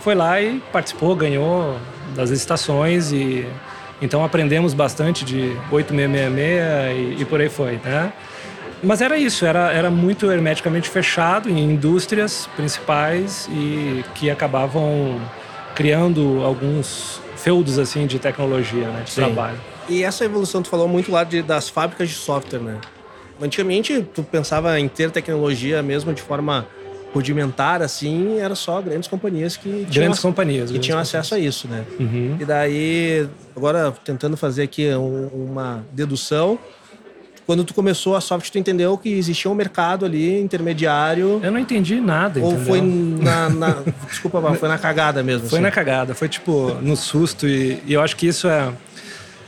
foi 0.00 0.14
lá 0.14 0.40
e 0.40 0.60
participou, 0.70 1.16
ganhou 1.16 1.78
das 2.14 2.28
licitações 2.28 3.10
e 3.10 3.46
então 4.02 4.22
aprendemos 4.22 4.74
bastante 4.74 5.24
de 5.24 5.56
8666 5.70 7.18
e, 7.18 7.22
e 7.22 7.24
por 7.24 7.40
aí 7.40 7.48
foi, 7.48 7.80
né? 7.82 8.12
Mas 8.82 9.00
era 9.00 9.16
isso, 9.16 9.46
era, 9.46 9.72
era 9.72 9.90
muito 9.90 10.30
hermeticamente 10.30 10.90
fechado 10.90 11.48
em 11.48 11.58
indústrias 11.58 12.46
principais 12.54 13.48
e 13.50 14.04
que 14.14 14.30
acabavam 14.30 15.18
criando 15.74 16.42
alguns 16.44 17.20
feudos 17.36 17.78
assim 17.78 18.06
de 18.06 18.18
tecnologia, 18.18 18.88
né, 18.88 19.02
de 19.04 19.10
Sim. 19.10 19.22
trabalho. 19.22 19.58
E 19.88 20.04
essa 20.04 20.24
evolução 20.24 20.62
tu 20.62 20.68
falou 20.68 20.86
muito 20.86 21.10
lá 21.10 21.24
de, 21.24 21.40
das 21.40 21.68
fábricas 21.68 22.10
de 22.10 22.14
software, 22.14 22.60
né? 22.60 22.78
Antigamente 23.44 24.06
tu 24.14 24.22
pensava 24.22 24.78
em 24.80 24.88
ter 24.88 25.10
tecnologia 25.10 25.82
mesmo 25.82 26.12
de 26.12 26.22
forma 26.22 26.66
rudimentar 27.14 27.80
assim, 27.80 28.38
era 28.38 28.56
só 28.56 28.82
grandes 28.82 29.08
companhias 29.08 29.56
que 29.56 29.68
grandes 29.68 29.92
tinham, 29.92 30.14
companhias 30.16 30.70
que 30.72 30.78
tinham 30.80 30.98
acesso 30.98 31.36
a 31.36 31.38
isso, 31.38 31.68
né? 31.68 31.84
Uhum. 32.00 32.36
E 32.40 32.44
daí 32.44 33.28
agora 33.54 33.94
tentando 34.04 34.36
fazer 34.36 34.64
aqui 34.64 34.88
um, 34.88 35.28
uma 35.28 35.84
dedução, 35.92 36.58
quando 37.46 37.62
tu 37.62 37.72
começou 37.72 38.16
a 38.16 38.20
software, 38.20 38.50
tu 38.50 38.58
entendeu 38.58 38.96
que 38.98 39.10
existia 39.10 39.48
um 39.50 39.54
mercado 39.54 40.04
ali 40.04 40.40
intermediário. 40.40 41.40
Eu 41.42 41.52
não 41.52 41.58
entendi 41.58 42.00
nada, 42.00 42.40
Ou 42.40 42.52
entendeu? 42.52 42.66
foi 42.66 42.80
na, 42.80 43.48
na 43.50 43.76
desculpa, 44.08 44.54
foi 44.54 44.68
na 44.68 44.78
cagada 44.78 45.22
mesmo. 45.22 45.48
Foi 45.48 45.58
assim. 45.58 45.62
na 45.62 45.70
cagada, 45.70 46.14
foi 46.14 46.28
tipo 46.28 46.74
no 46.80 46.96
susto 46.96 47.46
e, 47.46 47.80
e 47.86 47.92
eu 47.92 48.00
acho 48.00 48.16
que 48.16 48.26
isso 48.26 48.48
é, 48.48 48.72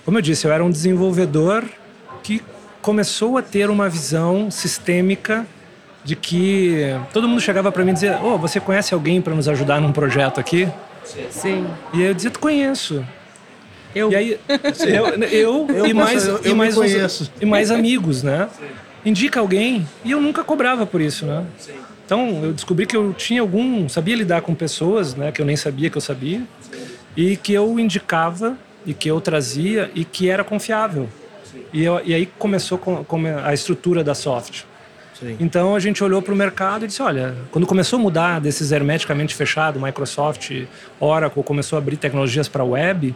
como 0.04 0.18
eu 0.18 0.22
disse, 0.22 0.46
eu 0.46 0.52
era 0.52 0.64
um 0.64 0.70
desenvolvedor 0.70 1.64
começou 2.86 3.36
a 3.36 3.42
ter 3.42 3.68
uma 3.68 3.88
visão 3.88 4.48
sistêmica 4.48 5.44
de 6.04 6.14
que 6.14 6.94
todo 7.12 7.26
mundo 7.26 7.40
chegava 7.40 7.72
para 7.72 7.84
mim 7.84 7.90
e 7.90 7.94
dizia: 7.94 8.20
"Oh, 8.22 8.38
você 8.38 8.60
conhece 8.60 8.94
alguém 8.94 9.20
para 9.20 9.34
nos 9.34 9.48
ajudar 9.48 9.80
num 9.80 9.90
projeto 9.90 10.38
aqui?" 10.38 10.68
Sim. 11.28 11.66
E 11.92 12.00
eu 12.00 12.14
dizia: 12.14 12.30
"Conheço". 12.30 13.04
Eu. 13.92 14.12
E 14.12 14.14
aí, 14.14 14.40
eu, 14.86 15.06
eu, 15.24 15.66
eu 15.68 15.86
e 15.86 15.92
mais, 15.92 16.28
eu, 16.28 16.36
eu 16.44 16.52
e, 16.52 16.54
mais 16.54 16.78
os, 16.78 17.32
e 17.40 17.44
mais 17.44 17.72
amigos, 17.72 18.22
né? 18.22 18.48
Indica 19.04 19.40
alguém 19.40 19.84
e 20.04 20.12
eu 20.12 20.20
nunca 20.20 20.44
cobrava 20.44 20.86
por 20.86 21.00
isso, 21.00 21.26
né? 21.26 21.44
Então 22.04 22.44
eu 22.44 22.52
descobri 22.52 22.86
que 22.86 22.96
eu 22.96 23.12
tinha 23.12 23.40
algum, 23.40 23.88
sabia 23.88 24.14
lidar 24.14 24.42
com 24.42 24.54
pessoas, 24.54 25.16
né? 25.16 25.32
Que 25.32 25.42
eu 25.42 25.46
nem 25.46 25.56
sabia 25.56 25.90
que 25.90 25.96
eu 25.96 26.00
sabia 26.00 26.42
e 27.16 27.36
que 27.36 27.52
eu 27.52 27.80
indicava 27.80 28.56
e 28.86 28.94
que 28.94 29.10
eu 29.10 29.20
trazia 29.20 29.90
e 29.92 30.04
que 30.04 30.30
era 30.30 30.44
confiável. 30.44 31.08
E, 31.72 31.84
eu, 31.84 32.00
e 32.04 32.14
aí 32.14 32.26
começou 32.38 32.78
com, 32.78 33.04
com 33.04 33.22
a 33.44 33.52
estrutura 33.52 34.02
da 34.02 34.14
soft. 34.14 34.64
Sim. 35.18 35.36
Então 35.40 35.74
a 35.74 35.80
gente 35.80 36.04
olhou 36.04 36.20
para 36.20 36.34
o 36.34 36.36
mercado 36.36 36.84
e 36.84 36.88
disse: 36.88 37.02
olha, 37.02 37.34
quando 37.50 37.66
começou 37.66 37.98
a 37.98 38.02
mudar 38.02 38.40
desses 38.40 38.70
hermeticamente 38.70 39.34
fechado, 39.34 39.80
Microsoft, 39.80 40.50
Oracle 41.00 41.42
começou 41.42 41.76
a 41.76 41.80
abrir 41.80 41.96
tecnologias 41.96 42.48
para 42.48 42.62
a 42.62 42.66
web, 42.66 43.14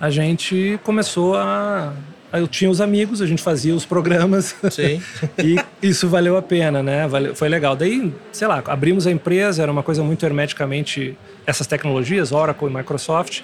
a 0.00 0.10
gente 0.10 0.78
começou 0.84 1.36
a. 1.36 1.92
Eu 2.32 2.48
tinha 2.48 2.68
os 2.68 2.80
amigos, 2.80 3.22
a 3.22 3.26
gente 3.26 3.42
fazia 3.42 3.74
os 3.74 3.84
programas. 3.84 4.56
Sim. 4.70 5.00
e 5.38 5.56
isso 5.80 6.08
valeu 6.08 6.36
a 6.36 6.42
pena, 6.42 6.82
né? 6.82 7.08
Foi 7.34 7.48
legal. 7.48 7.76
Daí, 7.76 8.12
sei 8.32 8.48
lá, 8.48 8.62
abrimos 8.66 9.06
a 9.06 9.10
empresa, 9.10 9.62
era 9.62 9.70
uma 9.70 9.84
coisa 9.84 10.02
muito 10.02 10.24
hermeticamente. 10.26 11.16
Essas 11.46 11.66
tecnologias, 11.66 12.32
Oracle 12.32 12.68
e 12.68 12.74
Microsoft. 12.74 13.42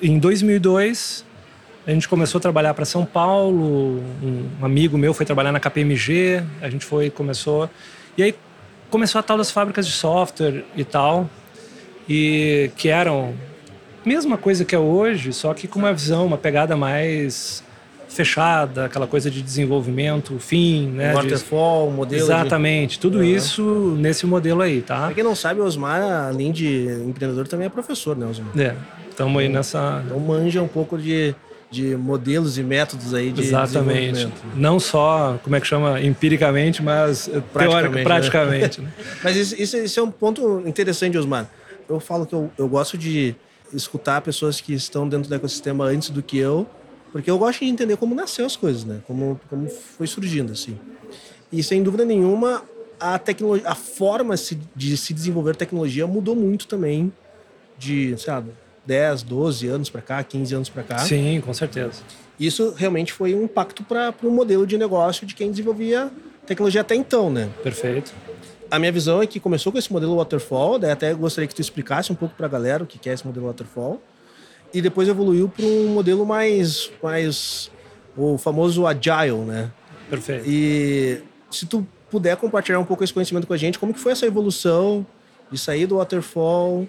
Em 0.00 0.18
2002, 0.18 1.24
a 1.86 1.90
gente 1.90 2.08
começou 2.08 2.38
a 2.38 2.42
trabalhar 2.42 2.74
para 2.74 2.84
São 2.84 3.04
Paulo. 3.04 4.02
Um 4.22 4.64
amigo 4.64 4.96
meu 4.96 5.12
foi 5.12 5.26
trabalhar 5.26 5.50
na 5.50 5.58
KPMG. 5.58 6.42
A 6.60 6.70
gente 6.70 6.84
foi, 6.84 7.10
começou. 7.10 7.68
E 8.16 8.22
aí 8.22 8.34
começou 8.90 9.18
a 9.18 9.22
tal 9.22 9.36
das 9.36 9.50
fábricas 9.50 9.86
de 9.86 9.92
software 9.92 10.64
e 10.76 10.84
tal. 10.84 11.28
E 12.08 12.70
que 12.76 12.88
eram 12.88 13.34
mesma 14.04 14.36
coisa 14.36 14.64
que 14.64 14.74
é 14.74 14.78
hoje, 14.78 15.32
só 15.32 15.54
que 15.54 15.66
com 15.66 15.78
uma 15.78 15.92
visão, 15.92 16.26
uma 16.26 16.38
pegada 16.38 16.76
mais 16.76 17.62
fechada, 18.08 18.84
aquela 18.84 19.06
coisa 19.06 19.30
de 19.30 19.40
desenvolvimento, 19.40 20.38
fim, 20.38 20.88
né? 20.88 21.14
Waterfall, 21.14 21.88
de... 21.88 21.96
modelo. 21.96 22.22
Exatamente, 22.22 22.92
de... 22.92 22.98
tudo 22.98 23.18
uhum. 23.18 23.24
isso 23.24 23.96
nesse 23.98 24.26
modelo 24.26 24.60
aí, 24.60 24.82
tá? 24.82 25.06
Pra 25.06 25.14
quem 25.14 25.24
não 25.24 25.34
sabe, 25.34 25.60
o 25.60 25.64
Osmar, 25.64 26.28
além 26.28 26.52
de 26.52 26.88
empreendedor, 27.06 27.48
também 27.48 27.66
é 27.66 27.70
professor, 27.70 28.16
né, 28.16 28.26
Osmar? 28.26 28.58
É, 28.58 28.74
estamos 29.08 29.40
aí 29.40 29.48
nessa. 29.48 30.02
Então 30.04 30.20
manja 30.20 30.62
um 30.62 30.68
pouco 30.68 30.98
de, 30.98 31.34
de 31.72 31.96
modelos 31.96 32.58
e 32.58 32.62
métodos 32.62 33.14
aí 33.14 33.32
de 33.32 33.40
Exatamente. 33.40 34.28
Não 34.54 34.78
só, 34.78 35.40
como 35.42 35.56
é 35.56 35.60
que 35.60 35.66
chama, 35.66 36.00
empiricamente, 36.02 36.82
mas 36.82 37.30
praticamente. 37.50 38.04
praticamente 38.04 38.80
né? 38.82 38.92
né? 38.98 39.04
mas 39.24 39.36
isso, 39.36 39.60
isso, 39.60 39.76
isso, 39.78 39.98
é 39.98 40.02
um 40.02 40.10
ponto 40.10 40.62
interessante, 40.66 41.16
Osmar. 41.16 41.50
Eu 41.88 41.98
falo 41.98 42.26
que 42.26 42.34
eu, 42.34 42.50
eu 42.58 42.68
gosto 42.68 42.98
de 42.98 43.34
escutar 43.72 44.20
pessoas 44.20 44.60
que 44.60 44.74
estão 44.74 45.08
dentro 45.08 45.30
do 45.30 45.34
ecossistema 45.34 45.86
antes 45.86 46.10
do 46.10 46.22
que 46.22 46.36
eu, 46.36 46.66
porque 47.10 47.30
eu 47.30 47.38
gosto 47.38 47.60
de 47.60 47.70
entender 47.70 47.96
como 47.96 48.14
nasceu 48.14 48.44
as 48.44 48.54
coisas, 48.54 48.84
né? 48.84 49.00
Como, 49.06 49.40
como 49.48 49.66
foi 49.68 50.06
surgindo, 50.06 50.52
assim. 50.52 50.78
E 51.50 51.62
sem 51.62 51.82
dúvida 51.82 52.04
nenhuma, 52.04 52.62
a 53.00 53.18
tecnologia, 53.18 53.66
a 53.66 53.74
forma 53.74 54.34
de 54.76 54.96
se 54.98 55.14
desenvolver 55.14 55.56
tecnologia 55.56 56.06
mudou 56.06 56.36
muito 56.36 56.66
também 56.66 57.10
de, 57.78 58.14
lá, 58.26 58.44
10, 58.86 59.22
12 59.22 59.68
anos 59.68 59.90
para 59.90 60.00
cá, 60.00 60.24
15 60.24 60.54
anos 60.54 60.68
para 60.68 60.82
cá. 60.82 60.98
Sim, 60.98 61.40
com 61.44 61.54
certeza. 61.54 62.02
Isso 62.38 62.74
realmente 62.76 63.12
foi 63.12 63.34
um 63.34 63.44
impacto 63.44 63.84
para 63.84 64.14
o 64.22 64.30
modelo 64.30 64.66
de 64.66 64.76
negócio 64.76 65.26
de 65.26 65.34
quem 65.34 65.50
desenvolvia 65.50 66.10
tecnologia 66.46 66.80
até 66.80 66.94
então, 66.94 67.30
né? 67.30 67.48
Perfeito 67.62 68.12
a 68.72 68.78
minha 68.78 68.90
visão 68.90 69.20
é 69.20 69.26
que 69.26 69.38
começou 69.38 69.70
com 69.70 69.76
esse 69.76 69.92
modelo 69.92 70.16
waterfall, 70.16 70.78
daí 70.78 70.90
até 70.90 71.12
gostaria 71.12 71.46
que 71.46 71.54
tu 71.54 71.60
explicasse 71.60 72.10
um 72.10 72.14
pouco 72.14 72.34
para 72.34 72.46
a 72.46 72.48
galera 72.48 72.82
o 72.82 72.86
que 72.86 73.06
é 73.06 73.12
esse 73.12 73.26
modelo 73.26 73.46
waterfall, 73.46 74.00
e 74.72 74.80
depois 74.80 75.06
evoluiu 75.06 75.46
para 75.46 75.66
um 75.66 75.88
modelo 75.88 76.24
mais, 76.24 76.90
mais 77.02 77.70
o 78.16 78.38
famoso 78.38 78.86
agile, 78.86 79.44
né? 79.44 79.70
Perfeito. 80.08 80.48
E 80.48 81.20
se 81.50 81.66
tu 81.66 81.86
puder 82.10 82.34
compartilhar 82.38 82.78
um 82.78 82.84
pouco 82.84 83.04
esse 83.04 83.12
conhecimento 83.12 83.46
com 83.46 83.52
a 83.52 83.58
gente, 83.58 83.78
como 83.78 83.92
que 83.92 84.00
foi 84.00 84.12
essa 84.12 84.24
evolução 84.24 85.04
de 85.50 85.58
sair 85.58 85.86
do 85.86 85.98
waterfall, 85.98 86.88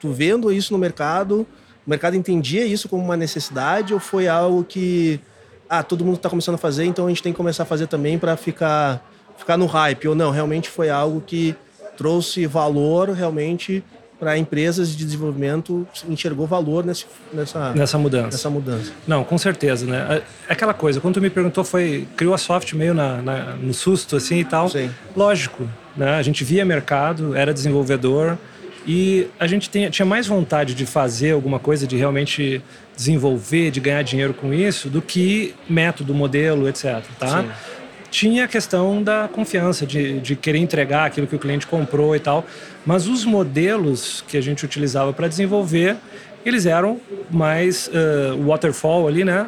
tu 0.00 0.12
vendo 0.12 0.52
isso 0.52 0.72
no 0.72 0.78
mercado, 0.78 1.46
o 1.86 1.90
mercado 1.90 2.16
entendia 2.16 2.64
isso 2.64 2.88
como 2.88 3.02
uma 3.02 3.16
necessidade 3.16 3.94
ou 3.94 4.00
foi 4.00 4.28
algo 4.28 4.64
que 4.64 5.20
ah, 5.68 5.82
todo 5.82 6.04
mundo 6.04 6.16
está 6.16 6.28
começando 6.28 6.56
a 6.56 6.58
fazer, 6.58 6.84
então 6.84 7.06
a 7.06 7.08
gente 7.08 7.22
tem 7.22 7.32
que 7.32 7.36
começar 7.36 7.62
a 7.64 7.66
fazer 7.66 7.86
também 7.86 8.18
para 8.18 8.36
ficar 8.36 9.02
ficar 9.36 9.56
no 9.56 9.66
hype 9.66 10.08
ou 10.08 10.14
não. 10.14 10.30
Realmente 10.30 10.68
foi 10.68 10.88
algo 10.90 11.20
que 11.20 11.54
trouxe 11.96 12.46
valor 12.46 13.10
realmente 13.10 13.84
para 14.18 14.38
empresas 14.38 14.96
de 14.96 15.04
desenvolvimento 15.04 15.86
enxergou 16.08 16.46
valor 16.46 16.84
nesse, 16.84 17.04
nessa, 17.32 17.74
nessa 17.74 17.98
mudança. 17.98 18.28
Nessa 18.28 18.50
mudança. 18.50 18.92
Não, 19.06 19.22
com 19.22 19.36
certeza, 19.36 19.84
né? 19.84 20.22
É 20.48 20.52
aquela 20.52 20.72
coisa, 20.72 21.00
quando 21.00 21.14
tu 21.14 21.20
me 21.20 21.28
perguntou, 21.28 21.62
foi 21.62 22.08
criou 22.16 22.32
a 22.32 22.38
soft 22.38 22.72
meio 22.72 22.94
na, 22.94 23.20
na, 23.20 23.56
no 23.56 23.74
susto 23.74 24.16
assim 24.16 24.38
e 24.38 24.44
tal. 24.44 24.70
Sim. 24.70 24.90
Lógico, 25.14 25.68
né? 25.94 26.14
A 26.14 26.22
gente 26.22 26.44
via 26.44 26.64
mercado, 26.64 27.36
era 27.36 27.52
desenvolvedor 27.52 28.38
e 28.86 29.28
a 29.38 29.46
gente 29.46 29.68
tinha, 29.68 29.90
tinha 29.90 30.06
mais 30.06 30.26
vontade 30.26 30.74
de 30.74 30.86
fazer 30.86 31.32
alguma 31.32 31.58
coisa, 31.58 31.86
de 31.86 31.96
realmente 31.96 32.62
desenvolver, 32.96 33.70
de 33.70 33.80
ganhar 33.80 34.02
dinheiro 34.02 34.32
com 34.32 34.54
isso, 34.54 34.88
do 34.88 35.02
que 35.02 35.54
método, 35.68 36.14
modelo, 36.14 36.68
etc. 36.68 37.02
Tá? 37.18 37.42
Sim 37.42 37.48
tinha 38.10 38.44
a 38.44 38.48
questão 38.48 39.02
da 39.02 39.28
confiança, 39.30 39.86
de, 39.86 40.20
de 40.20 40.36
querer 40.36 40.58
entregar 40.58 41.04
aquilo 41.04 41.26
que 41.26 41.36
o 41.36 41.38
cliente 41.38 41.66
comprou 41.66 42.16
e 42.16 42.20
tal. 42.20 42.46
Mas 42.84 43.06
os 43.06 43.26
modelos 43.26 44.24
que 44.26 44.38
a 44.38 44.40
gente 44.40 44.64
utilizava 44.64 45.12
para 45.12 45.28
desenvolver, 45.28 45.96
eles 46.44 46.64
eram 46.64 46.98
mais 47.30 47.88
uh, 47.88 48.42
waterfall 48.46 49.06
ali, 49.06 49.22
né? 49.22 49.46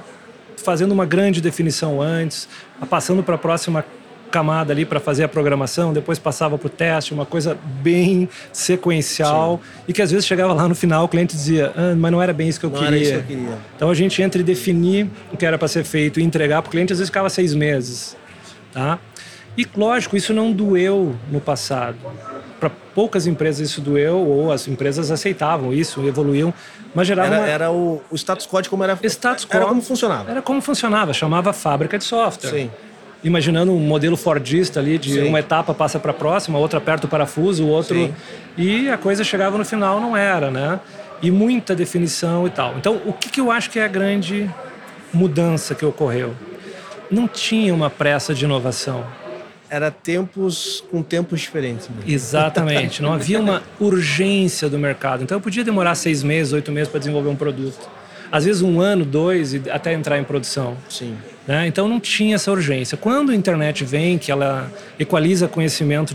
Fazendo 0.57 0.93
uma 0.93 1.07
grande 1.07 1.41
definição 1.41 2.03
antes, 2.03 2.49
passando 2.91 3.23
para 3.23 3.37
a 3.37 3.39
próxima 3.39 3.85
camada 4.31 4.73
ali 4.73 4.85
para 4.85 5.01
fazer 5.01 5.25
a 5.25 5.29
programação, 5.29 5.93
depois 5.93 6.19
passava 6.19 6.57
para 6.59 6.67
o 6.67 6.71
teste, 6.71 7.13
uma 7.13 7.27
coisa 7.27 7.57
bem 7.83 8.29
sequencial 8.53 9.61
Sim. 9.63 9.83
e 9.89 9.93
que 9.93 10.03
às 10.03 10.11
vezes 10.11 10.27
chegava 10.27 10.53
lá 10.53 10.69
no 10.69 10.75
final 10.75 11.05
o 11.05 11.09
cliente 11.09 11.35
dizia, 11.35 11.73
ah, 11.77 11.95
mas 11.97 12.13
não 12.13 12.23
era 12.23 12.33
bem 12.33 12.49
isso 12.49 12.61
que 12.61 12.67
eu, 12.67 12.71
não 12.71 12.79
queria. 12.79 12.97
Era 12.97 13.03
isso 13.03 13.13
que 13.27 13.33
eu 13.33 13.39
queria. 13.39 13.59
Então 13.77 13.91
a 13.91 13.95
gente 13.95 14.21
entre 14.23 14.43
definir 14.43 15.09
o 15.33 15.37
que 15.37 15.45
era 15.45 15.59
para 15.59 15.69
ser 15.69 15.85
feito 15.85 16.21
e 16.21 16.23
entregar 16.23 16.63
para 16.63 16.69
o 16.69 16.71
cliente 16.71 16.93
às 16.93 16.99
vezes 16.99 17.09
ficava 17.09 17.29
seis 17.31 17.55
meses. 17.55 18.17
Tá? 18.73 18.99
E 19.57 19.67
lógico, 19.77 20.17
isso 20.17 20.33
não 20.33 20.53
doeu 20.53 21.17
no 21.33 21.41
passado. 21.41 21.97
Para 22.61 22.71
poucas 22.71 23.27
empresas 23.27 23.71
isso 23.71 23.81
doeu, 23.81 24.19
ou 24.19 24.53
as 24.53 24.69
empresas 24.69 25.11
aceitavam 25.11 25.73
isso, 25.73 26.07
evoluíam, 26.07 26.55
mas 26.95 27.09
gerava. 27.09 27.35
Era, 27.35 27.39
uma... 27.39 27.49
era 27.49 27.71
o, 27.73 28.01
o, 28.11 28.15
status 28.15 28.47
quo 28.47 28.63
de 28.63 28.69
como 28.69 28.85
era. 28.85 28.97
Status 29.03 29.45
quo. 29.45 29.57
Era 29.57 29.67
como 29.67 29.83
funcionava. 29.83 30.31
Era 30.31 30.43
como 30.43 30.61
funcionava, 30.61 31.13
chamava 31.13 31.53
fábrica 31.53 31.99
de 31.99 32.05
software. 32.05 32.51
Sim. 32.51 32.71
Imaginando 33.23 33.73
um 33.73 33.81
modelo 33.81 34.17
Fordista 34.17 34.79
ali, 34.79 34.97
de 34.97 35.15
Sim. 35.15 35.29
uma 35.29 35.41
etapa 35.41 35.75
passa 35.75 35.99
para 35.99 36.13
a 36.13 36.15
próxima, 36.15 36.59
outra 36.59 36.79
aperta 36.79 37.07
o 37.07 37.09
parafuso, 37.09 37.65
o 37.65 37.69
outro. 37.69 37.97
Sim. 37.97 38.15
E 38.57 38.89
a 38.89 38.97
coisa 38.97 39.25
chegava 39.25 39.59
no 39.59 39.65
final, 39.65 40.01
não 40.01 40.17
era, 40.17 40.51
né? 40.51 40.79
E 41.21 41.31
muita 41.31 41.75
definição 41.75 42.47
e 42.47 42.51
tal. 42.51 42.75
Então, 42.77 43.01
o 43.05 43.13
que, 43.13 43.29
que 43.29 43.41
eu 43.41 43.51
acho 43.51 43.71
que 43.71 43.79
é 43.79 43.85
a 43.85 43.89
grande 43.89 44.49
mudança 45.13 45.75
que 45.75 45.85
ocorreu? 45.85 46.35
não 47.11 47.27
tinha 47.27 47.75
uma 47.75 47.91
pressa 47.91 48.35
de 48.35 48.45
inovação. 48.45 49.05
era 49.71 49.91
tempos 49.91 50.83
com 50.91 51.03
tempos 51.03 51.41
diferentes. 51.41 51.89
Né? 51.91 51.97
Exatamente. 52.07 53.03
Não 53.03 53.13
havia 53.13 53.39
uma 53.39 53.63
urgência 53.79 54.67
do 54.69 54.79
mercado. 54.79 55.23
Então 55.23 55.37
eu 55.37 55.43
podia 55.43 55.63
demorar 55.63 55.95
seis 55.95 56.23
meses, 56.23 56.55
oito 56.55 56.73
meses 56.73 56.89
para 56.89 56.99
desenvolver 56.99 57.29
um 57.29 57.37
produto. 57.37 57.89
Às 58.31 58.45
vezes 58.45 58.63
um 58.63 58.81
ano, 58.81 59.05
dois, 59.05 59.55
até 59.71 59.93
entrar 59.93 60.19
em 60.19 60.25
produção. 60.25 60.77
Sim. 60.89 61.17
Né? 61.47 61.67
Então 61.67 61.89
não 61.89 61.99
tinha 61.99 62.35
essa 62.35 62.51
urgência. 62.51 62.97
Quando 62.97 63.33
a 63.33 63.35
internet 63.35 63.85
vem, 63.85 64.19
que 64.19 64.31
ela 64.31 64.71
equaliza 64.99 65.49
conhecimento 65.49 66.15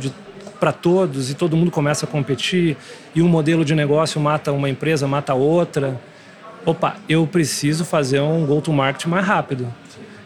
para 0.60 0.72
todos 0.72 1.30
e 1.30 1.34
todo 1.34 1.58
mundo 1.58 1.72
começa 1.72 2.06
a 2.06 2.10
competir 2.10 2.78
e 3.14 3.22
um 3.22 3.28
modelo 3.28 3.66
de 3.66 3.76
negócio 3.76 4.22
mata 4.22 4.52
uma 4.52 4.70
empresa, 4.70 5.08
mata 5.08 5.34
outra. 5.34 6.00
Opa, 6.66 6.96
eu 7.10 7.28
preciso 7.28 7.84
fazer 7.84 8.22
um 8.22 8.46
go-to-market 8.46 9.08
mais 9.08 9.26
rápido 9.26 9.74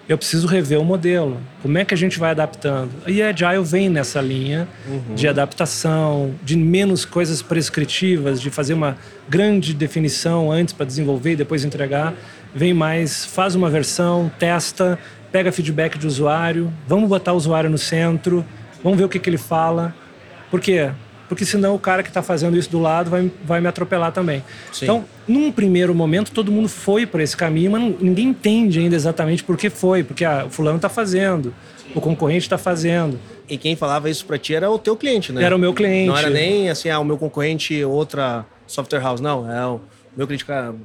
eu 0.08 0.18
preciso 0.18 0.48
rever 0.48 0.80
o 0.80 0.86
modelo. 0.86 1.38
Como 1.62 1.78
é 1.78 1.84
que 1.84 1.94
a 1.94 1.98
gente 1.98 2.18
vai 2.18 2.32
adaptando? 2.32 2.92
E 3.06 3.22
a 3.22 3.30
Agile 3.30 3.64
vem 3.64 3.90
nessa 3.90 4.22
linha 4.22 4.68
uhum. 4.88 5.16
de 5.16 5.28
adaptação, 5.28 6.34
de 6.44 6.56
menos 6.56 7.04
coisas 7.04 7.42
prescritivas, 7.42 8.40
de 8.40 8.50
fazer 8.50 8.74
uma 8.74 8.98
grande 9.28 9.74
definição 9.74 10.52
antes 10.52 10.74
para 10.74 10.86
desenvolver 10.86 11.34
e 11.34 11.36
depois 11.36 11.66
entregar. 11.66 12.14
Vem 12.56 12.74
mais, 12.74 13.26
faz 13.26 13.54
uma 13.54 13.70
versão, 13.70 14.32
testa, 14.40 14.98
pega 15.32 15.52
feedback 15.52 15.98
de 15.98 16.08
usuário, 16.08 16.72
vamos 16.88 17.10
botar 17.10 17.34
o 17.34 17.36
usuário 17.36 17.70
no 17.70 17.78
centro, 17.78 18.46
vamos 18.82 18.98
ver 18.98 19.06
o 19.06 19.10
que, 19.10 19.20
que 19.20 19.30
ele 19.30 19.38
fala. 19.38 19.94
Por 20.50 20.62
quê? 20.62 20.90
Porque 21.28 21.46
senão 21.46 21.76
o 21.76 21.80
cara 21.80 22.04
que 22.04 22.10
está 22.10 22.22
fazendo 22.22 22.58
isso 22.58 22.70
do 22.70 22.80
lado 22.80 23.10
vai, 23.10 23.32
vai 23.44 23.60
me 23.60 23.68
atropelar 23.68 24.12
também. 24.12 24.44
Sim. 24.72 24.86
Então, 24.86 25.06
num 25.28 25.52
primeiro 25.52 25.94
momento, 25.94 26.32
todo 26.32 26.52
mundo 26.52 26.70
foi 26.70 27.06
para 27.06 27.22
esse 27.22 27.36
caminho, 27.36 27.72
mas 27.72 27.82
não, 27.82 27.96
ninguém 28.00 28.28
entende 28.28 28.80
ainda 28.80 28.96
exatamente 28.96 29.44
por 29.44 29.58
que 29.58 29.70
foi, 29.70 30.04
porque 30.04 30.24
ah, 30.24 30.46
o 30.48 30.50
fulano 30.50 30.78
está 30.78 30.90
fazendo, 30.90 31.54
o 31.94 32.02
concorrente 32.02 32.46
está 32.46 32.58
fazendo. 32.58 33.20
E 33.50 33.58
quem 33.58 33.76
falava 33.76 34.10
isso 34.10 34.26
para 34.26 34.38
ti 34.38 34.54
era 34.54 34.70
o 34.70 34.78
teu 34.78 34.96
cliente, 34.96 35.32
né? 35.32 35.44
Era 35.44 35.56
o 35.56 35.60
meu 35.60 35.74
cliente. 35.74 36.10
Não 36.10 36.18
era 36.18 36.30
nem 36.30 36.70
assim, 36.70 36.90
ah, 36.90 37.00
o 37.00 37.06
meu 37.06 37.18
concorrente, 37.18 37.84
outra 37.84 38.46
software 38.66 39.00
house, 39.00 39.22
não. 39.22 39.50
É 39.50 39.66
o 39.66 39.80
meu 40.16 40.28
cliente, 40.28 40.44
cara, 40.44 40.76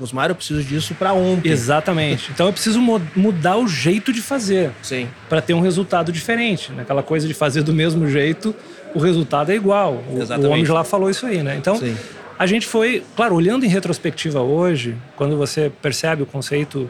Osmar, 0.00 0.30
eu 0.30 0.34
preciso 0.34 0.62
disso 0.62 0.94
para 0.94 1.12
ontem. 1.12 1.50
Exatamente. 1.50 2.30
Então 2.38 2.46
eu 2.46 2.52
preciso 2.52 2.80
mudar 3.16 3.56
o 3.56 3.66
jeito 3.66 4.12
de 4.12 4.22
fazer. 4.22 4.70
Sim. 4.82 5.08
Para 5.28 5.40
ter 5.40 5.54
um 5.54 5.60
resultado 5.60 6.12
diferente. 6.12 6.70
Né? 6.70 6.82
Aquela 6.82 7.02
coisa 7.02 7.26
de 7.26 7.34
fazer 7.34 7.62
do 7.62 7.72
mesmo 7.72 8.08
jeito, 8.08 8.54
o 8.94 8.98
resultado 8.98 9.50
é 9.50 9.54
igual. 9.54 10.02
O, 10.08 10.46
o 10.46 10.50
homem 10.50 10.64
lá 10.64 10.84
falou 10.84 11.10
isso 11.10 11.26
aí, 11.26 11.42
né? 11.42 11.56
Então, 11.56 11.76
Sim. 11.76 11.96
a 12.38 12.46
gente 12.46 12.66
foi, 12.66 13.02
claro, 13.16 13.34
olhando 13.34 13.64
em 13.64 13.68
retrospectiva 13.68 14.40
hoje, 14.40 14.96
quando 15.16 15.36
você 15.36 15.70
percebe 15.82 16.22
o 16.22 16.26
conceito 16.26 16.88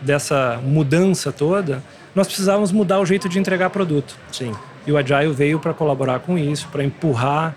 dessa 0.00 0.60
mudança 0.62 1.32
toda, 1.32 1.82
nós 2.14 2.26
precisávamos 2.26 2.72
mudar 2.72 3.00
o 3.00 3.06
jeito 3.06 3.28
de 3.28 3.38
entregar 3.38 3.70
produto. 3.70 4.16
Sim. 4.32 4.52
E 4.86 4.92
o 4.92 4.96
Agile 4.96 5.32
veio 5.32 5.58
para 5.58 5.74
colaborar 5.74 6.20
com 6.20 6.38
isso, 6.38 6.68
para 6.70 6.84
empurrar, 6.84 7.56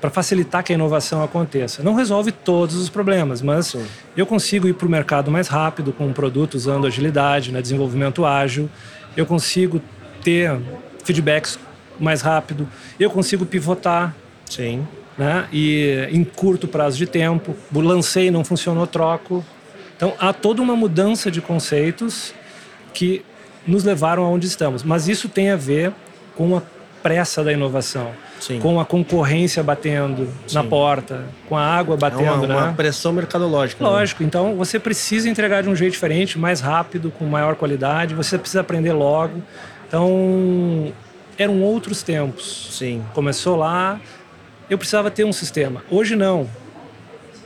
para 0.00 0.08
facilitar 0.08 0.64
que 0.64 0.72
a 0.72 0.74
inovação 0.74 1.22
aconteça. 1.22 1.82
Não 1.82 1.94
resolve 1.94 2.32
todos 2.32 2.76
os 2.76 2.88
problemas, 2.88 3.42
mas 3.42 3.66
Sim. 3.66 3.84
eu 4.16 4.24
consigo 4.24 4.66
ir 4.66 4.72
para 4.72 4.86
o 4.86 4.90
mercado 4.90 5.30
mais 5.30 5.46
rápido 5.46 5.92
com 5.92 6.06
um 6.06 6.12
produto 6.12 6.54
usando 6.54 6.86
agilidade, 6.86 7.52
né, 7.52 7.60
desenvolvimento 7.60 8.24
ágil. 8.24 8.70
Eu 9.16 9.26
consigo 9.26 9.80
ter 10.22 10.58
feedbacks 11.04 11.58
mais 12.00 12.22
rápido, 12.22 12.68
eu 12.98 13.10
consigo 13.10 13.44
pivotar. 13.46 14.14
Sim. 14.48 14.86
Né? 15.16 15.46
E 15.52 16.08
em 16.10 16.24
curto 16.24 16.66
prazo 16.66 16.96
de 16.96 17.06
tempo, 17.06 17.54
lancei, 17.72 18.30
não 18.30 18.42
funcionou, 18.42 18.86
troco. 18.86 19.44
Então 19.96 20.14
há 20.18 20.32
toda 20.32 20.62
uma 20.62 20.74
mudança 20.74 21.30
de 21.30 21.40
conceitos 21.40 22.32
que 22.94 23.22
nos 23.66 23.84
levaram 23.84 24.24
aonde 24.24 24.46
estamos. 24.46 24.82
Mas 24.82 25.08
isso 25.08 25.28
tem 25.28 25.50
a 25.50 25.56
ver 25.56 25.92
com 26.36 26.56
a 26.56 26.62
pressa 27.02 27.42
da 27.42 27.52
inovação, 27.52 28.10
Sim. 28.38 28.60
com 28.60 28.78
a 28.78 28.84
concorrência 28.84 29.62
batendo 29.62 30.28
Sim. 30.46 30.54
na 30.54 30.64
porta, 30.64 31.24
com 31.48 31.56
a 31.56 31.64
água 31.64 31.96
batendo, 31.96 32.24
é 32.24 32.30
uma, 32.30 32.46
né? 32.46 32.56
uma 32.56 32.72
pressão 32.72 33.12
mercadológica. 33.12 33.82
Né? 33.82 33.90
Lógico. 33.90 34.22
Né? 34.22 34.26
Então 34.26 34.54
você 34.54 34.78
precisa 34.78 35.28
entregar 35.28 35.62
de 35.62 35.68
um 35.68 35.76
jeito 35.76 35.92
diferente, 35.92 36.38
mais 36.38 36.60
rápido, 36.60 37.10
com 37.10 37.24
maior 37.24 37.56
qualidade. 37.56 38.14
Você 38.14 38.38
precisa 38.38 38.60
aprender 38.60 38.92
logo. 38.92 39.42
Então 39.86 40.92
eram 41.42 41.62
outros 41.62 42.02
tempos. 42.02 42.68
Sim. 42.72 43.02
Começou 43.14 43.56
lá, 43.56 43.98
eu 44.68 44.76
precisava 44.76 45.10
ter 45.10 45.24
um 45.24 45.32
sistema. 45.32 45.82
Hoje 45.90 46.14
não. 46.14 46.46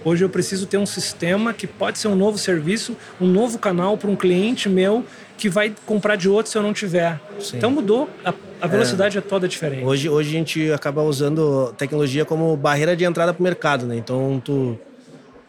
Hoje 0.05 0.25
eu 0.25 0.29
preciso 0.29 0.67
ter 0.67 0.77
um 0.77 0.85
sistema 0.85 1.55
que 1.55 1.67
pode 1.67 1.99
ser 1.99 2.09
um 2.09 2.17
novo 2.17 2.37
serviço, 2.37 2.97
um 3.21 3.27
novo 3.27 3.57
canal 3.57 3.97
para 3.97 4.11
um 4.11 4.17
cliente 4.17 4.69
meu 4.69 5.05
que 5.39 5.49
vai 5.49 5.73
comprar 5.87 6.17
de 6.17 6.29
outro 6.29 6.51
se 6.51 6.59
eu 6.59 6.63
não 6.63 6.73
tiver. 6.73 7.21
Sim. 7.39 7.57
Então 7.57 7.71
mudou, 7.71 8.11
a, 8.25 8.35
a 8.61 8.67
velocidade 8.67 9.17
é. 9.17 9.21
é. 9.21 9.23
toda 9.23 9.47
diferente. 9.47 9.85
Hoje, 9.85 10.09
hoje 10.09 10.29
a 10.29 10.33
gente 10.33 10.73
acaba 10.73 11.01
usando 11.03 11.73
tecnologia 11.79 12.25
como 12.25 12.57
barreira 12.57 12.97
de 12.97 13.05
entrada 13.05 13.33
para 13.33 13.41
o 13.41 13.45
mercado, 13.45 13.87
né? 13.87 13.97
Então 13.97 14.43
tu, 14.45 14.77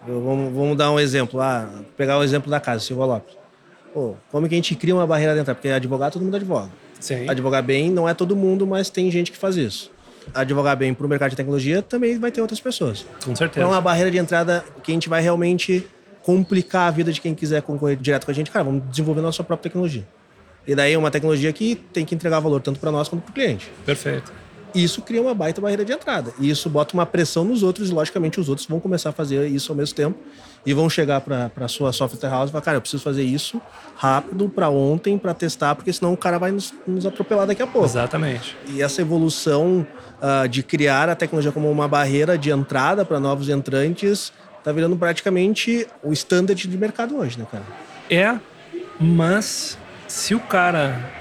vamos, 0.07 0.53
vamos 0.53 0.77
dar 0.77 0.91
um 0.91 0.99
exemplo, 0.99 1.41
ah, 1.41 1.67
pegar 1.97 2.19
o 2.19 2.23
exemplo 2.23 2.49
da 2.49 2.59
casa, 2.59 2.79
Silva 2.83 3.05
Lopes. 3.05 3.35
Pô, 3.91 4.15
como 4.31 4.47
que 4.47 4.53
a 4.53 4.57
gente 4.57 4.75
cria 4.75 4.93
uma 4.93 5.07
barreira 5.07 5.33
de 5.33 5.39
entrada? 5.39 5.55
Porque 5.55 5.69
advogado 5.69 6.13
todo 6.13 6.23
mundo 6.23 6.35
advoga. 6.35 6.84
Sim. 7.05 7.29
Advogar 7.29 7.61
bem 7.61 7.91
não 7.91 8.09
é 8.09 8.15
todo 8.15 8.35
mundo, 8.35 8.65
mas 8.65 8.89
tem 8.89 9.11
gente 9.11 9.31
que 9.31 9.37
faz 9.37 9.55
isso. 9.55 9.91
Advogar 10.33 10.75
bem 10.75 10.91
para 10.91 11.05
o 11.05 11.09
mercado 11.09 11.29
de 11.29 11.35
tecnologia 11.35 11.83
também 11.83 12.17
vai 12.17 12.31
ter 12.31 12.41
outras 12.41 12.59
pessoas. 12.59 13.05
Com 13.23 13.35
certeza. 13.35 13.59
Então 13.59 13.71
é 13.71 13.75
uma 13.75 13.81
barreira 13.81 14.09
de 14.09 14.17
entrada 14.17 14.65
que 14.81 14.91
a 14.91 14.93
gente 14.95 15.07
vai 15.07 15.21
realmente 15.21 15.85
complicar 16.23 16.87
a 16.87 16.91
vida 16.91 17.13
de 17.13 17.21
quem 17.21 17.35
quiser 17.35 17.61
concorrer 17.61 17.95
direto 17.95 18.25
com 18.25 18.31
a 18.31 18.33
gente. 18.33 18.49
Cara, 18.49 18.65
vamos 18.65 18.89
desenvolver 18.89 19.21
nossa 19.21 19.43
própria 19.43 19.69
tecnologia. 19.69 20.03
E 20.67 20.73
daí 20.73 20.93
é 20.93 20.97
uma 20.97 21.11
tecnologia 21.11 21.53
que 21.53 21.75
tem 21.75 22.03
que 22.03 22.15
entregar 22.15 22.39
valor 22.39 22.59
tanto 22.59 22.79
para 22.79 22.91
nós 22.91 23.07
quanto 23.07 23.21
para 23.21 23.29
o 23.29 23.33
cliente. 23.35 23.71
Perfeito. 23.85 24.33
Isso 24.73 25.03
cria 25.03 25.21
uma 25.21 25.35
baita 25.35 25.61
barreira 25.61 25.85
de 25.85 25.93
entrada. 25.93 26.33
E 26.39 26.49
isso 26.49 26.71
bota 26.71 26.95
uma 26.95 27.05
pressão 27.05 27.43
nos 27.45 27.61
outros, 27.61 27.91
e 27.91 27.93
logicamente 27.93 28.39
os 28.39 28.49
outros 28.49 28.67
vão 28.67 28.79
começar 28.79 29.09
a 29.09 29.13
fazer 29.13 29.47
isso 29.47 29.71
ao 29.71 29.75
mesmo 29.75 29.95
tempo 29.95 30.17
e 30.65 30.73
vão 30.73 30.89
chegar 30.89 31.21
para 31.21 31.51
a 31.55 31.67
sua 31.67 31.93
software 31.93 32.29
house 32.29 32.49
e 32.49 32.51
falar, 32.51 32.61
cara, 32.63 32.77
eu 32.77 32.81
preciso 32.81 33.03
fazer 33.03 33.23
isso 33.23 33.61
rápido 33.95 34.49
para 34.49 34.69
ontem, 34.69 35.17
para 35.17 35.33
testar, 35.33 35.75
porque 35.75 35.93
senão 35.93 36.13
o 36.13 36.17
cara 36.17 36.37
vai 36.37 36.51
nos, 36.51 36.73
nos, 36.87 37.05
atropelar 37.05 37.45
daqui 37.45 37.61
a 37.61 37.67
pouco. 37.67 37.87
Exatamente. 37.87 38.57
E 38.67 38.81
essa 38.81 39.01
evolução 39.01 39.85
uh, 40.21 40.47
de 40.47 40.63
criar 40.63 41.07
a 41.07 41.15
tecnologia 41.15 41.51
como 41.51 41.69
uma 41.69 41.87
barreira 41.87 42.37
de 42.37 42.49
entrada 42.49 43.05
para 43.05 43.19
novos 43.19 43.47
entrantes 43.49 44.33
está 44.57 44.71
virando 44.71 44.97
praticamente 44.97 45.87
o 46.01 46.11
standard 46.11 46.67
de 46.67 46.77
mercado 46.77 47.17
hoje, 47.17 47.37
né, 47.37 47.45
cara? 47.51 47.63
É, 48.09 48.39
mas 48.99 49.77
se 50.07 50.33
o 50.33 50.39
cara 50.39 51.11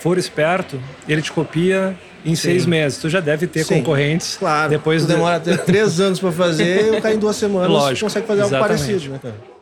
for 0.00 0.16
esperto, 0.16 0.80
ele 1.06 1.20
te 1.20 1.30
copia 1.30 1.96
em 2.24 2.34
Sim. 2.34 2.42
seis 2.42 2.66
meses. 2.66 2.98
Tu 2.98 3.08
já 3.08 3.20
deve 3.20 3.46
ter 3.46 3.64
Sim. 3.64 3.78
concorrentes. 3.78 4.36
Claro. 4.36 4.70
Depois 4.70 5.02
tu 5.02 5.08
de... 5.08 5.14
demora 5.14 5.40
três 5.64 6.00
anos 6.00 6.18
para 6.18 6.32
fazer, 6.32 6.94
eu 6.94 7.00
caio 7.00 7.16
em 7.16 7.18
duas 7.18 7.36
semanas 7.36 7.70
Lógico. 7.70 8.06
consegue 8.06 8.26
fazer 8.26 8.42
Exatamente. 8.42 8.72
algo 8.72 8.84
parecido, 8.84 9.12
né, 9.12 9.20
cara? 9.22 9.54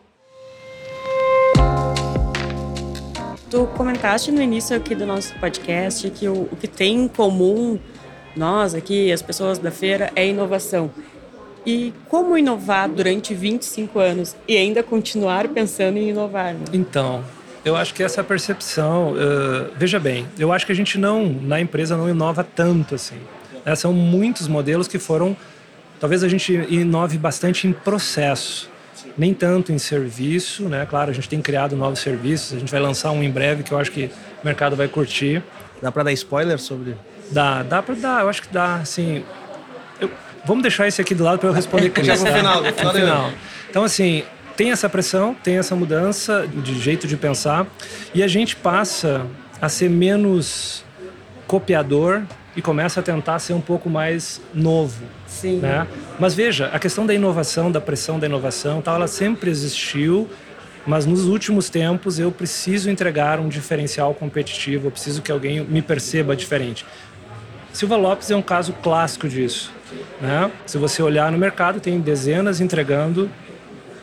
Tu 3.51 3.67
comentaste 3.77 4.33
no 4.33 4.41
início 4.41 4.75
aqui 4.75 4.95
do 4.95 5.05
nosso 5.05 5.35
podcast 5.39 6.09
que 6.11 6.27
o, 6.27 6.49
o 6.51 6.57
que 6.57 6.67
tem 6.67 6.95
em 6.95 7.09
comum 7.09 7.79
nós 8.35 8.75
aqui, 8.75 9.13
as 9.13 9.21
pessoas 9.21 9.59
da 9.59 9.71
feira, 9.71 10.11
é 10.17 10.27
inovação. 10.27 10.91
E 11.65 11.93
como 12.09 12.37
inovar 12.37 12.89
durante 12.89 13.35
25 13.35 13.99
anos 13.99 14.35
e 14.49 14.57
ainda 14.57 14.83
continuar 14.83 15.47
pensando 15.49 15.99
em 15.99 16.09
inovar? 16.09 16.55
Né? 16.55 16.65
Então, 16.73 17.23
eu 17.65 17.77
acho 17.77 17.95
que 17.95 18.03
essa 18.03 18.25
percepção, 18.25 19.13
uh, 19.13 19.71
veja 19.77 19.99
bem, 20.01 20.27
eu 20.39 20.53
acho 20.53 20.67
que 20.67 20.73
a 20.73 20.75
gente 20.75 20.99
não, 20.99 21.25
na 21.25 21.61
empresa, 21.61 21.97
não 21.97 22.09
inova 22.09 22.43
tanto 22.43 22.95
assim. 22.95 23.19
Né? 23.65 23.75
São 23.77 23.93
muitos 23.93 24.49
modelos 24.49 24.89
que 24.89 24.99
foram, 24.99 25.37
talvez 26.01 26.25
a 26.25 26.29
gente 26.29 26.53
inove 26.69 27.19
bastante 27.19 27.69
em 27.69 27.73
processo, 27.73 28.69
nem 29.17 29.33
tanto 29.33 29.73
em 29.73 29.79
serviço, 29.79 30.69
né? 30.69 30.87
Claro, 30.89 31.11
a 31.11 31.15
gente 31.15 31.29
tem 31.29 31.41
criado 31.41 31.77
novos 31.77 32.01
serviços, 32.01 32.57
a 32.57 32.59
gente 32.59 32.71
vai 32.71 32.81
lançar 32.81 33.11
um 33.11 33.23
em 33.23 33.31
breve 33.31 33.63
que 33.63 33.73
eu 33.73 33.79
acho 33.79 33.93
que 33.93 34.11
o 34.43 34.47
mercado 34.47 34.75
vai 34.75 34.89
curtir. 34.89 35.43
Dá 35.81 35.93
para 35.93 36.05
dar 36.05 36.13
spoiler 36.13 36.59
sobre? 36.59 36.97
Dá, 37.31 37.63
dá 37.63 37.83
para 37.83 37.95
dar, 37.95 38.23
eu 38.23 38.29
acho 38.29 38.43
que 38.43 38.49
dá, 38.49 38.77
assim. 38.77 39.25
Eu, 40.01 40.11
vamos 40.45 40.63
deixar 40.63 40.89
esse 40.89 41.01
aqui 41.01 41.15
do 41.15 41.25
lado 41.25 41.39
para 41.39 41.49
eu 41.49 41.53
responder. 41.53 41.93
Já 42.03 42.17
no 42.17 42.27
final, 42.27 42.63
no 42.63 42.73
final. 42.73 42.95
final. 42.95 43.31
Então, 43.69 43.85
assim, 43.85 44.25
tem 44.57 44.71
essa 44.71 44.89
pressão, 44.89 45.35
tem 45.35 45.57
essa 45.57 45.75
mudança 45.75 46.47
de 46.47 46.79
jeito 46.79 47.07
de 47.07 47.17
pensar 47.17 47.67
e 48.15 48.23
a 48.23 48.29
gente 48.29 48.57
passa 48.57 49.27
a 49.61 49.69
ser 49.69 49.89
menos 49.89 50.85
copiador 51.47 52.23
e 52.57 52.63
começa 52.63 53.01
a 53.01 53.03
tentar 53.03 53.39
ser 53.39 53.55
um 53.55 53.61
pouco 53.61 53.89
mais 53.89 54.41
novo. 54.53 55.05
Sim. 55.27 55.59
Né? 55.59 55.87
Mas 56.19 56.35
veja, 56.35 56.67
a 56.73 56.79
questão 56.79 57.07
da 57.07 57.15
inovação, 57.15 57.71
da 57.71 57.81
pressão 57.81 58.19
da 58.19 58.27
inovação, 58.27 58.83
tal, 58.83 58.97
ela 58.97 59.07
sempre 59.07 59.51
existiu, 59.51 60.29
mas 60.87 61.07
nos 61.07 61.25
últimos 61.25 61.71
tempos 61.71 62.19
eu 62.19 62.31
preciso 62.31 62.91
entregar 62.91 63.41
um 63.41 63.49
diferencial 63.49 64.15
competitivo, 64.15 64.89
eu 64.89 64.91
preciso 64.91 65.23
que 65.23 65.33
alguém 65.33 65.65
me 65.65 65.81
perceba 65.81 66.37
diferente. 66.37 66.85
Silva 67.73 67.97
Lopes 67.97 68.31
é 68.31 68.37
um 68.37 68.43
caso 68.43 68.75
clássico 68.75 69.29
disso. 69.29 69.73
Né? 70.21 70.51
Se 70.67 70.77
você 70.79 71.03
olhar 71.03 71.33
no 71.33 71.39
mercado, 71.39 71.81
tem 71.81 71.99
dezenas 72.01 72.61
entregando 72.61 73.31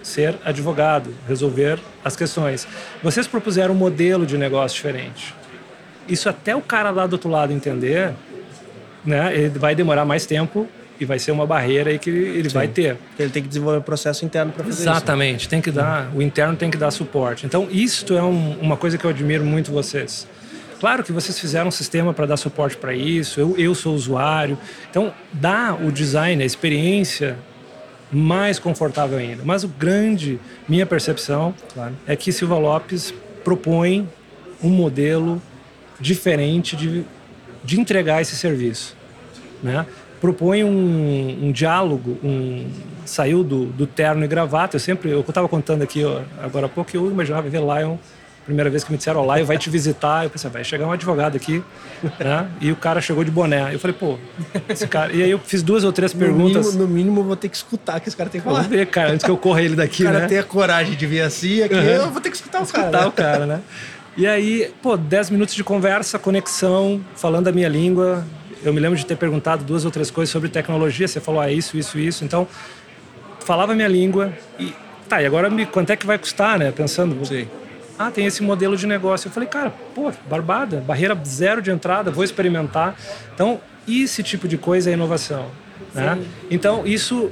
ser 0.01 0.35
advogado, 0.43 1.13
resolver 1.27 1.79
as 2.03 2.15
questões. 2.15 2.67
Vocês 3.03 3.27
propuseram 3.27 3.73
um 3.73 3.77
modelo 3.77 4.25
de 4.25 4.37
negócio 4.37 4.75
diferente. 4.75 5.35
isso 6.07 6.27
até 6.27 6.55
o 6.55 6.61
cara 6.61 6.89
lá 6.89 7.05
do 7.05 7.13
outro 7.13 7.29
lado 7.29 7.53
entender, 7.53 8.13
né? 9.05 9.35
Ele 9.35 9.59
vai 9.59 9.75
demorar 9.75 10.05
mais 10.05 10.25
tempo 10.25 10.67
e 10.99 11.05
vai 11.05 11.17
ser 11.17 11.31
uma 11.31 11.45
barreira 11.45 11.91
aí 11.91 11.99
que 11.99 12.09
ele, 12.09 12.49
vai 12.49 12.67
ter. 12.67 12.97
Ele 13.17 13.29
tem 13.29 13.41
que 13.41 13.47
desenvolver 13.47 13.77
o 13.77 13.79
um 13.79 13.83
processo 13.83 14.25
interno 14.25 14.51
para 14.51 14.65
fazer 14.65 14.81
Exatamente, 14.81 15.41
isso. 15.41 15.49
tem 15.49 15.61
que 15.61 15.71
dar, 15.71 16.11
o 16.13 16.21
interno 16.21 16.55
tem 16.55 16.69
que 16.69 16.77
dar 16.77 16.91
suporte. 16.91 17.45
Então, 17.45 17.67
isso 17.71 18.13
é 18.13 18.21
um, 18.21 18.57
uma 18.59 18.75
coisa 18.75 18.97
que 18.97 19.05
eu 19.05 19.09
admiro 19.09 19.45
muito 19.45 19.71
vocês. 19.71 20.27
Claro 20.79 21.03
que 21.03 21.11
vocês 21.11 21.37
fizeram 21.39 21.67
um 21.67 21.71
sistema 21.71 22.13
para 22.13 22.25
dar 22.25 22.37
suporte 22.37 22.75
para 22.75 22.93
isso, 22.93 23.39
eu, 23.39 23.55
eu 23.57 23.75
sou 23.75 23.95
usuário. 23.95 24.57
Então, 24.89 25.13
dá 25.31 25.73
o 25.73 25.91
design, 25.91 26.41
a 26.41 26.45
experiência 26.45 27.37
mais 28.11 28.59
confortável 28.59 29.17
ainda. 29.17 29.43
Mas 29.45 29.63
o 29.63 29.67
grande, 29.67 30.39
minha 30.67 30.85
percepção, 30.85 31.53
claro. 31.73 31.93
é 32.07 32.15
que 32.15 32.31
Silva 32.31 32.57
Lopes 32.57 33.13
propõe 33.43 34.07
um 34.63 34.69
modelo 34.69 35.41
diferente 35.99 36.75
de, 36.75 37.03
de 37.63 37.79
entregar 37.79 38.21
esse 38.21 38.35
serviço. 38.35 38.95
Né? 39.61 39.85
Propõe 40.19 40.63
um, 40.63 41.45
um 41.45 41.51
diálogo, 41.51 42.17
um, 42.23 42.67
saiu 43.05 43.43
do, 43.43 43.65
do, 43.65 43.87
terno 43.87 44.23
e 44.23 44.27
gravata. 44.27 44.75
Eu 44.75 44.79
sempre, 44.79 45.09
eu 45.09 45.21
estava 45.21 45.47
contando 45.47 45.81
aqui 45.81 46.03
ó, 46.03 46.21
agora 46.41 46.65
há 46.65 46.69
pouco, 46.69 46.89
eu 46.93 47.09
imaginava 47.09 47.47
ver 47.49 47.61
Lion 47.61 47.97
primeira 48.49 48.69
vez 48.69 48.83
que 48.83 48.91
me 48.91 48.97
disseram, 48.97 49.25
ó, 49.25 49.35
Lion 49.35 49.45
vai 49.45 49.57
te 49.57 49.69
visitar. 49.69 50.23
Eu 50.23 50.29
pensei, 50.29 50.49
vai 50.49 50.63
chegar 50.63 50.87
um 50.87 50.91
advogado 50.91 51.35
aqui, 51.35 51.63
né? 52.19 52.49
E 52.59 52.71
o 52.71 52.75
cara 52.75 52.99
chegou 52.99 53.23
de 53.23 53.29
boné. 53.31 53.73
Eu 53.73 53.79
falei, 53.79 53.95
pô, 53.97 54.17
esse 54.67 54.87
cara. 54.87 55.13
E 55.13 55.21
aí 55.21 55.29
eu 55.29 55.39
fiz 55.39 55.61
duas 55.61 55.83
ou 55.83 55.91
três 55.91 56.13
no 56.13 56.19
perguntas. 56.19 56.65
Mínimo, 56.65 56.87
no 56.87 56.93
mínimo, 56.93 57.23
vou 57.23 57.35
ter 57.35 57.47
que 57.47 57.55
escutar 57.55 57.97
o 57.97 58.01
que 58.01 58.09
esse 58.09 58.17
cara 58.17 58.29
tem 58.29 58.41
que 58.41 58.45
falar. 58.45 58.61
Vamos 58.61 58.75
ver, 58.75 58.87
cara, 58.87 59.11
antes 59.11 59.23
que 59.23 59.31
eu 59.31 59.37
corra 59.37 59.61
ele 59.61 59.75
daqui, 59.75 60.03
o 60.03 60.05
cara 60.07 60.19
né? 60.19 60.27
tem 60.27 60.39
a 60.39 60.43
coragem 60.43 60.95
de 60.95 61.05
vir 61.05 61.21
assim, 61.21 61.61
aqui 61.61 61.75
uhum. 61.75 61.81
eu 61.81 62.09
vou 62.09 62.21
ter 62.21 62.29
que 62.31 62.35
escutar 62.35 62.59
o 62.59 62.63
escutar 62.63 62.91
cara. 62.91 62.97
Escutar 62.97 63.07
o 63.07 63.11
cara, 63.11 63.45
né? 63.45 63.61
E 64.17 64.27
aí, 64.27 64.73
pô, 64.81 64.97
10 64.97 65.29
minutos 65.29 65.55
de 65.55 65.63
conversa, 65.63 66.17
conexão, 66.19 66.99
falando 67.15 67.47
a 67.47 67.51
minha 67.51 67.69
língua. 67.69 68.25
Eu 68.61 68.73
me 68.73 68.79
lembro 68.79 68.97
de 68.97 69.05
ter 69.05 69.15
perguntado 69.15 69.63
duas 69.63 69.85
ou 69.85 69.91
três 69.91 70.11
coisas 70.11 70.31
sobre 70.31 70.49
tecnologia. 70.49 71.07
Você 71.07 71.21
falou, 71.21 71.39
ah, 71.39 71.49
isso, 71.49 71.77
isso, 71.77 71.97
isso. 71.97 72.25
Então, 72.25 72.45
falava 73.39 73.71
a 73.71 73.75
minha 73.75 73.87
língua 73.87 74.33
e 74.59 74.73
tá, 75.09 75.21
e 75.21 75.25
agora 75.25 75.49
me, 75.49 75.65
quanto 75.65 75.89
é 75.89 75.95
que 75.95 76.05
vai 76.05 76.17
custar, 76.17 76.59
né? 76.59 76.71
Pensando, 76.71 77.25
Sim. 77.25 77.47
Ah, 77.99 78.09
tem 78.09 78.25
esse 78.25 78.41
modelo 78.41 78.77
de 78.77 78.87
negócio. 78.87 79.27
Eu 79.27 79.31
falei, 79.33 79.49
cara, 79.49 79.73
pô, 79.93 80.09
barbada, 80.29 80.77
barreira 80.77 81.19
zero 81.25 81.61
de 81.61 81.69
entrada, 81.69 82.09
vou 82.09 82.23
experimentar. 82.23 82.95
Então, 83.35 83.59
esse 83.85 84.23
tipo 84.23 84.47
de 84.47 84.57
coisa 84.57 84.89
é 84.89 84.93
inovação. 84.93 85.47
Né? 85.93 86.17
Então, 86.49 86.87
isso, 86.87 87.29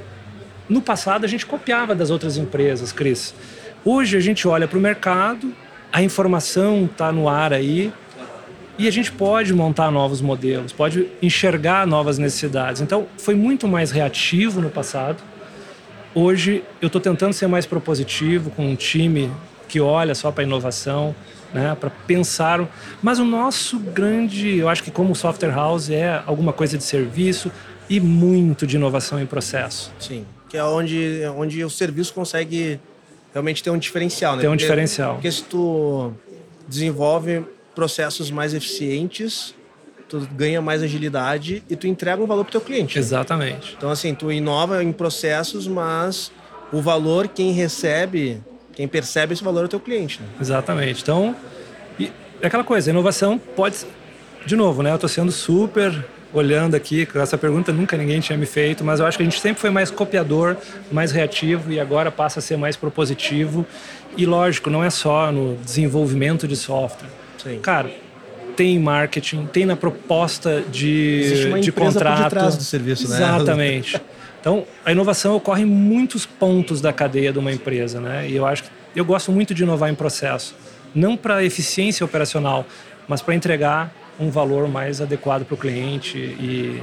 no 0.68 0.82
passado, 0.82 1.24
a 1.24 1.28
gente 1.28 1.46
copiava 1.46 1.94
das 1.94 2.10
outras 2.10 2.36
empresas, 2.36 2.92
Cris. 2.92 3.34
Hoje, 3.82 4.18
a 4.18 4.20
gente 4.20 4.46
olha 4.46 4.68
para 4.68 4.78
o 4.78 4.80
mercado, 4.80 5.54
a 5.90 6.02
informação 6.02 6.84
está 6.84 7.10
no 7.10 7.30
ar 7.30 7.54
aí, 7.54 7.90
e 8.76 8.86
a 8.86 8.90
gente 8.92 9.10
pode 9.10 9.54
montar 9.54 9.90
novos 9.90 10.20
modelos, 10.20 10.70
pode 10.70 11.08
enxergar 11.22 11.86
novas 11.86 12.18
necessidades. 12.18 12.82
Então, 12.82 13.06
foi 13.16 13.34
muito 13.34 13.66
mais 13.66 13.90
reativo 13.90 14.60
no 14.60 14.68
passado. 14.68 15.16
Hoje, 16.14 16.62
eu 16.78 16.88
estou 16.88 17.00
tentando 17.00 17.32
ser 17.32 17.46
mais 17.46 17.64
propositivo 17.64 18.50
com 18.50 18.70
um 18.70 18.76
time 18.76 19.32
que 19.68 19.80
olha 19.80 20.14
só 20.14 20.32
para 20.32 20.42
a 20.42 20.46
inovação, 20.46 21.14
né, 21.52 21.76
para 21.78 21.90
pensar. 21.90 22.66
Mas 23.02 23.18
o 23.18 23.24
nosso 23.24 23.78
grande, 23.78 24.56
eu 24.56 24.68
acho 24.68 24.82
que 24.82 24.90
como 24.90 25.14
software 25.14 25.52
house 25.52 25.90
é 25.90 26.22
alguma 26.26 26.52
coisa 26.52 26.76
de 26.76 26.84
serviço 26.84 27.52
e 27.88 28.00
muito 28.00 28.66
de 28.66 28.76
inovação 28.76 29.20
em 29.20 29.26
processo. 29.26 29.92
Sim, 29.98 30.26
que 30.48 30.56
é 30.56 30.64
onde, 30.64 31.22
onde 31.36 31.62
o 31.64 31.70
serviço 31.70 32.12
consegue 32.12 32.80
realmente 33.32 33.62
ter 33.62 33.70
um 33.70 33.78
diferencial, 33.78 34.36
né? 34.36 34.40
Tem 34.40 34.48
um 34.48 34.52
porque, 34.52 34.64
diferencial. 34.64 35.14
Porque 35.14 35.30
se 35.30 35.44
tu 35.44 36.12
desenvolve 36.66 37.44
processos 37.74 38.30
mais 38.30 38.54
eficientes, 38.54 39.54
tu 40.08 40.26
ganha 40.34 40.60
mais 40.60 40.82
agilidade 40.82 41.62
e 41.68 41.76
tu 41.76 41.86
entrega 41.86 42.22
um 42.22 42.26
valor 42.26 42.44
para 42.44 42.50
o 42.50 42.52
teu 42.52 42.60
cliente. 42.60 42.98
Exatamente. 42.98 43.74
Então 43.76 43.90
assim, 43.90 44.14
tu 44.14 44.32
inova 44.32 44.82
em 44.82 44.92
processos, 44.92 45.68
mas 45.68 46.32
o 46.72 46.80
valor 46.80 47.28
quem 47.28 47.52
recebe, 47.52 48.42
quem 48.78 48.86
percebe 48.86 49.32
esse 49.32 49.42
valor 49.42 49.62
é 49.62 49.64
o 49.64 49.68
teu 49.68 49.80
cliente. 49.80 50.20
Né? 50.22 50.28
Exatamente. 50.40 51.02
Então, 51.02 51.34
é 52.40 52.46
aquela 52.46 52.62
coisa, 52.62 52.88
a 52.88 52.92
inovação 52.92 53.36
pode, 53.36 53.78
de 54.46 54.54
novo, 54.54 54.84
né? 54.84 54.92
Eu 54.92 54.94
estou 54.94 55.08
sendo 55.08 55.32
super 55.32 56.06
olhando 56.32 56.76
aqui, 56.76 57.08
essa 57.16 57.36
pergunta 57.36 57.72
nunca 57.72 57.96
ninguém 57.96 58.20
tinha 58.20 58.38
me 58.38 58.46
feito, 58.46 58.84
mas 58.84 59.00
eu 59.00 59.06
acho 59.06 59.16
que 59.16 59.24
a 59.24 59.26
gente 59.26 59.40
sempre 59.40 59.60
foi 59.60 59.70
mais 59.70 59.90
copiador, 59.90 60.56
mais 60.92 61.10
reativo 61.10 61.72
e 61.72 61.80
agora 61.80 62.12
passa 62.12 62.38
a 62.38 62.42
ser 62.42 62.56
mais 62.56 62.76
propositivo. 62.76 63.66
E 64.16 64.24
lógico, 64.24 64.70
não 64.70 64.84
é 64.84 64.90
só 64.90 65.32
no 65.32 65.56
desenvolvimento 65.56 66.46
de 66.46 66.54
software. 66.54 67.08
Sim. 67.42 67.58
Cara, 67.58 67.90
tem 68.54 68.76
em 68.76 68.78
marketing, 68.78 69.46
tem 69.46 69.66
na 69.66 69.74
proposta 69.74 70.62
de, 70.70 71.22
Existe 71.24 71.46
uma 71.48 71.60
de 71.60 71.72
contrato. 71.72 72.16
por 72.16 72.24
detrás 72.24 72.56
do 72.56 72.62
serviço, 72.62 73.08
né? 73.08 73.16
Exatamente. 73.16 74.00
Então, 74.40 74.64
a 74.84 74.92
inovação 74.92 75.36
ocorre 75.36 75.62
em 75.62 75.66
muitos 75.66 76.24
pontos 76.24 76.80
da 76.80 76.92
cadeia 76.92 77.32
de 77.32 77.38
uma 77.38 77.52
empresa, 77.52 78.00
né? 78.00 78.28
E 78.28 78.36
eu 78.36 78.46
acho 78.46 78.64
que 78.64 78.70
eu 78.94 79.04
gosto 79.04 79.32
muito 79.32 79.54
de 79.54 79.62
inovar 79.62 79.90
em 79.90 79.94
processo, 79.94 80.54
não 80.94 81.16
para 81.16 81.42
eficiência 81.44 82.04
operacional, 82.04 82.64
mas 83.06 83.20
para 83.20 83.34
entregar 83.34 83.92
um 84.18 84.30
valor 84.30 84.68
mais 84.68 85.00
adequado 85.00 85.44
para 85.44 85.54
o 85.54 85.56
cliente 85.56 86.18
e 86.18 86.82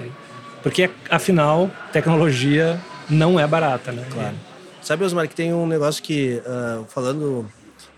porque 0.64 0.90
afinal 1.10 1.70
tecnologia 1.92 2.80
não 3.10 3.40
é 3.40 3.46
barata, 3.46 3.92
né? 3.92 4.06
Claro. 4.10 4.36
Sabe, 4.82 5.04
Osmar, 5.04 5.28
que 5.28 5.36
tem 5.36 5.54
um 5.54 5.68
negócio 5.68 6.02
que 6.02 6.42
uh, 6.46 6.86
falando 6.86 7.50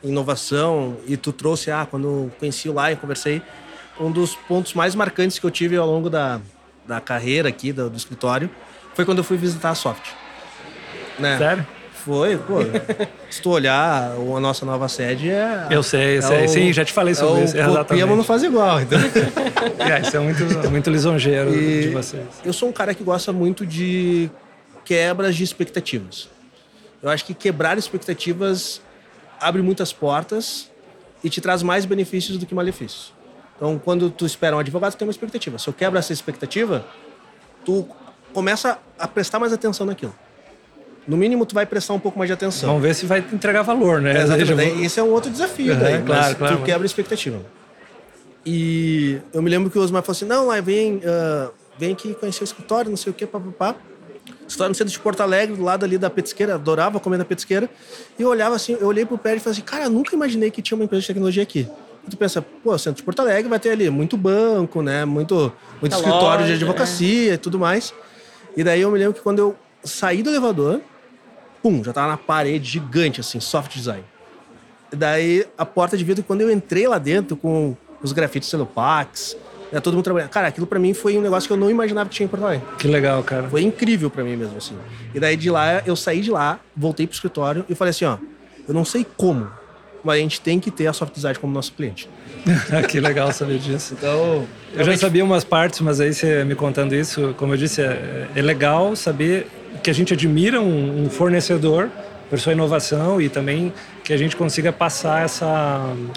inovação 0.04 0.98
e 1.08 1.18
tu 1.18 1.32
trouxe, 1.32 1.72
ah, 1.72 1.88
quando 1.90 2.32
conheci 2.40 2.70
o 2.70 2.74
Lion, 2.74 2.96
conversei, 2.96 3.42
um 4.00 4.12
dos 4.12 4.36
pontos 4.36 4.74
mais 4.74 4.96
marcantes 4.96 5.40
que 5.40 5.46
eu 5.46 5.52
tive 5.52 5.76
ao 5.76 5.88
longo 5.88 6.10
da, 6.10 6.40
da 6.88 7.00
carreira 7.00 7.50
aqui 7.50 7.72
do, 7.72 7.90
do 7.90 7.98
escritório 7.98 8.50
foi 8.98 9.06
quando 9.06 9.20
eu 9.20 9.24
fui 9.24 9.38
visitar 9.38 9.70
a 9.70 9.76
Soft. 9.76 10.10
Né? 11.20 11.38
Sério? 11.38 11.68
Foi, 12.04 12.36
pô. 12.36 12.56
se 13.30 13.40
tu 13.40 13.52
olhar, 13.52 14.12
a 14.14 14.40
nossa 14.40 14.66
nova 14.66 14.88
sede 14.90 15.30
é. 15.30 15.68
Eu 15.70 15.84
sei, 15.84 16.18
eu 16.18 16.22
sei. 16.24 16.46
o- 16.46 16.50
Sim, 16.50 16.74
já 16.74 16.84
te 16.84 16.92
falei 16.92 17.14
sobre 17.14 17.42
é 17.42 17.44
isso. 17.44 17.54
O 17.54 17.58
mas 17.60 17.68
não 17.68 17.74
Exatamente. 17.96 18.24
faz 18.26 18.42
igual. 18.44 18.82
Então. 18.82 18.98
É, 19.80 20.02
isso 20.02 20.18
é 20.18 20.20
muito, 20.20 20.44
muito 20.72 20.90
lisonjeiro 20.90 21.54
E- 21.54 21.82
de 21.84 21.90
vocês. 21.90 22.26
Eu 22.44 22.52
sou 22.52 22.70
um 22.70 22.72
cara 22.72 22.96
que 22.96 23.04
gosta 23.04 23.32
muito 23.32 23.68
de 23.68 24.32
quebras 24.84 25.36
de 25.36 25.44
expectativas. 25.44 26.28
Eu 27.04 27.10
acho 27.12 27.24
que 27.24 27.36
quebrar 27.36 27.78
expectativas 27.78 28.82
abre 29.40 29.62
muitas 29.62 29.94
portas 29.94 30.72
e 31.24 31.30
te 31.30 31.40
traz 31.40 31.62
mais 31.62 31.86
benefícios 31.86 32.38
do 32.40 32.48
que 32.48 32.56
malefícios. 32.56 33.14
Então, 33.58 33.78
quando 33.78 34.10
tu 34.10 34.26
espera 34.26 34.56
um 34.56 34.60
advogado, 34.60 34.94
tu 34.94 34.98
tem 34.98 35.08
uma 35.08 35.12
expectativa. 35.12 35.60
Se 35.60 35.68
eu 35.70 35.74
quebro 35.74 36.00
essa 36.00 36.12
expectativa, 36.12 36.84
tu 37.64 37.88
começa 38.42 38.78
a 39.00 39.08
prestar 39.08 39.40
mais 39.40 39.52
atenção 39.52 39.84
naquilo. 39.84 40.14
No 41.08 41.18
mínimo, 41.18 41.44
tu 41.44 41.56
vai 41.56 41.66
prestar 41.66 41.96
um 41.96 42.00
pouco 42.00 42.20
mais 42.20 42.30
de 42.30 42.34
atenção. 42.34 42.70
Vamos 42.70 42.84
ver 42.84 42.94
se 42.94 43.08
vai 43.08 43.18
entregar 43.34 43.64
valor, 43.64 44.00
né? 44.00 44.12
É, 44.16 44.22
exatamente. 44.22 44.54
Daí, 44.54 44.86
Esse 44.86 45.00
é 45.00 45.04
um 45.04 45.10
outro 45.10 45.32
desafio, 45.32 45.74
Uhum, 45.74 45.80
daí, 45.80 46.04
claro, 46.04 46.06
mas 46.22 46.34
claro, 46.36 46.56
tu 46.56 46.60
mas- 46.60 46.66
quebra 46.68 46.84
a 46.84 46.86
expectativa. 46.86 47.40
E 48.46 49.20
eu 49.34 49.42
me 49.42 49.50
lembro 49.50 49.72
que 49.72 49.80
o 49.80 49.82
Osmar 49.82 50.04
falou 50.04 50.16
assim, 50.16 50.26
não, 50.26 50.46
lá 50.46 50.62
vem, 50.62 51.02
ah, 51.04 51.50
vem 51.80 51.94
aqui 51.94 52.14
conhecer 52.14 52.44
o 52.44 52.46
escritório, 52.46 52.92
não 52.92 52.98
sei 52.98 53.10
o 53.12 53.16
quê, 53.16 53.26
papapá. 53.26 53.76
Escritório 54.48 54.70
no 54.70 54.76
centro 54.76 54.94
de 54.94 55.00
Porto 55.00 55.22
Alegre, 55.22 55.56
do 55.56 55.64
lado 55.64 55.84
ali 55.84 55.98
da 55.98 56.08
petisqueira, 56.12 56.54
adorava 56.54 57.00
comer 57.00 57.18
na 57.18 57.26
petisqueira. 57.26 57.68
E 58.20 58.22
eu 58.22 58.30
olhava 58.30 58.56
assim, 58.56 58.78
eu 58.80 58.86
olhei 58.86 59.04
pro 59.04 59.18
prédio 59.18 59.40
e 59.40 59.44
falei 59.44 59.54
assim, 59.58 59.66
cara, 59.66 59.90
nunca 59.90 60.16
imaginei 60.16 60.52
que 60.52 60.62
tinha 60.62 60.78
uma 60.78 60.84
empresa 60.84 61.02
de 61.02 61.08
tecnologia 61.08 61.42
aqui. 61.42 61.68
E 62.06 62.10
tu 62.12 62.16
pensa, 62.18 62.40
pô, 62.64 62.78
centro 62.78 62.98
de 62.98 63.04
Porto 63.04 63.20
Alegre 63.22 63.50
vai 63.50 63.60
ter 63.60 63.72
ali 63.72 63.90
muito 63.90 64.16
banco, 64.16 64.84
né, 64.84 65.04
muito, 65.06 65.52
muito 65.82 65.94
escritório 65.96 66.46
de 66.46 66.52
loja, 66.52 66.54
advocacia 66.54 67.34
e 67.34 67.38
tudo 67.38 67.58
mais. 67.58 67.92
E 68.58 68.64
daí 68.64 68.82
eu 68.82 68.92
me 68.92 68.98
lembro 68.98 69.14
que 69.14 69.22
quando 69.22 69.38
eu 69.38 69.56
saí 69.84 70.24
do 70.24 70.32
elevador, 70.32 70.82
pum, 71.62 71.84
já 71.84 71.94
tava 71.94 72.08
na 72.08 72.18
parede 72.18 72.68
gigante, 72.68 73.22
assim, 73.22 73.40
soft 73.40 73.74
design. 73.76 74.04
E 74.92 74.96
daí 74.96 75.46
a 75.56 75.64
porta 75.64 75.96
de 75.96 76.04
vidro, 76.04 76.24
quando 76.24 76.42
eu 76.42 76.52
entrei 76.52 76.88
lá 76.88 76.98
dentro 76.98 77.38
com 77.38 77.78
os 78.02 78.12
grafites 78.12 78.50
Celopax, 78.50 79.38
né, 79.72 79.80
todo 79.80 79.94
mundo 79.94 80.04
trabalhando. 80.04 80.30
Cara, 80.30 80.48
aquilo 80.48 80.66
pra 80.66 80.80
mim 80.80 80.94
foi 80.94 81.18
um 81.18 81.22
negócio 81.22 81.48
que 81.48 81.54
eu 81.54 81.58
não 81.58 81.70
imaginava 81.70 82.10
que 82.10 82.16
tinha 82.16 82.26
em 82.26 82.30
Porto 82.30 82.46
Alegre. 82.46 82.66
Que 82.80 82.88
legal, 82.88 83.22
cara. 83.24 83.48
Foi 83.48 83.62
incrível 83.62 84.10
pra 84.10 84.24
mim 84.24 84.36
mesmo, 84.36 84.58
assim. 84.58 84.76
E 85.14 85.20
daí 85.20 85.36
de 85.36 85.52
lá, 85.52 85.84
eu 85.86 85.96
saí 85.96 86.22
de 86.22 86.32
lá, 86.32 86.60
voltei 86.76 87.06
pro 87.06 87.14
escritório 87.14 87.64
e 87.70 87.76
falei 87.76 87.92
assim, 87.92 88.06
ó, 88.06 88.18
eu 88.68 88.74
não 88.74 88.84
sei 88.84 89.06
como, 89.16 89.48
mas 90.04 90.16
a 90.16 90.20
gente 90.20 90.42
tem 90.42 90.60
que 90.60 90.72
ter 90.72 90.88
a 90.88 90.94
soft 90.94 91.14
design 91.14 91.38
como 91.38 91.54
nosso 91.54 91.74
cliente. 91.74 92.10
que 92.90 93.00
legal 93.00 93.32
saber 93.32 93.60
disso. 93.60 93.94
Então, 93.94 94.48
Eu 94.76 94.84
já 94.84 94.96
sabia 94.98 95.24
umas 95.24 95.44
partes, 95.44 95.80
mas 95.82 96.00
aí 96.00 96.14
você 96.14 96.44
me 96.44 96.54
contando 96.56 96.94
isso, 96.94 97.34
como 97.38 97.54
eu 97.54 97.58
disse, 97.58 97.82
é, 97.82 98.28
é 98.36 98.42
legal 98.42 98.96
saber 98.96 99.48
que 99.82 99.90
a 99.90 99.94
gente 99.94 100.14
admira 100.14 100.60
um, 100.62 101.04
um 101.06 101.10
fornecedor 101.10 101.90
por 102.30 102.38
sua 102.40 102.52
inovação 102.54 103.22
e 103.22 103.30
também 103.30 103.74
que 104.04 104.12
a 104.12 104.18
gente 104.18 104.36
consiga 104.36 104.72
passar 104.74 105.24
essa, 105.24 105.46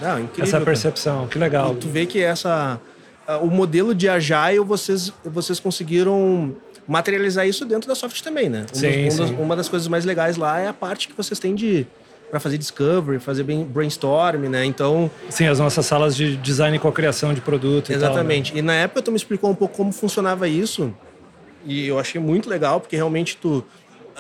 Não, 0.03 0.19
incrível, 0.21 0.43
essa 0.45 0.53
cara. 0.53 0.65
percepção. 0.65 1.27
Que 1.29 1.39
legal. 1.39 1.73
E 1.73 1.77
tu 1.77 1.89
vê 1.89 2.05
que 2.07 2.21
essa 2.21 2.81
ah, 3.27 3.39
o 3.39 3.47
modelo 3.49 3.95
de 3.95 4.09
Agile 4.09 4.59
vocês 4.61 5.13
vocês 5.25 5.61
conseguiram 5.61 6.55
materializar 6.89 7.47
isso 7.47 7.65
dentro 7.65 7.89
da 7.89 7.95
soft 7.95 8.21
também, 8.23 8.49
né? 8.49 8.67
Sim, 8.73 9.05
das- 9.05 9.15
sim. 9.29 9.37
uma 9.39 9.55
das 9.55 9.69
coisas 9.69 9.87
mais 9.87 10.05
legais 10.05 10.37
lá 10.37 10.59
é 10.59 10.67
a 10.67 10.73
parte 10.73 11.07
que 11.07 11.15
vocês 11.17 11.39
têm 11.39 11.55
de 11.55 11.87
para 12.31 12.41
fazer 12.41 12.57
discovery, 12.57 13.19
fazer 13.19 13.43
bem 13.43 13.65
brainstorm, 13.65 14.49
né? 14.49 14.65
Então. 14.65 15.11
Sim, 15.29 15.47
as 15.47 15.59
nossas 15.59 15.85
salas 15.85 16.17
de 16.17 16.37
design 16.37 16.77
e 16.77 16.81
co-criação 16.81 17.35
de 17.35 17.41
produto. 17.41 17.93
Exatamente. 17.93 18.49
E, 18.49 18.53
tal, 18.53 18.55
né? 18.55 18.61
e 18.61 18.63
na 18.63 18.75
época 18.75 19.03
tu 19.03 19.11
me 19.11 19.17
explicou 19.17 19.51
um 19.51 19.55
pouco 19.55 19.77
como 19.77 19.93
funcionava 19.93 20.49
isso. 20.49 20.95
E 21.65 21.87
eu 21.87 21.99
achei 21.99 22.21
muito 22.21 22.49
legal, 22.49 22.81
porque 22.81 22.97
realmente 22.97 23.37
tu 23.37 23.65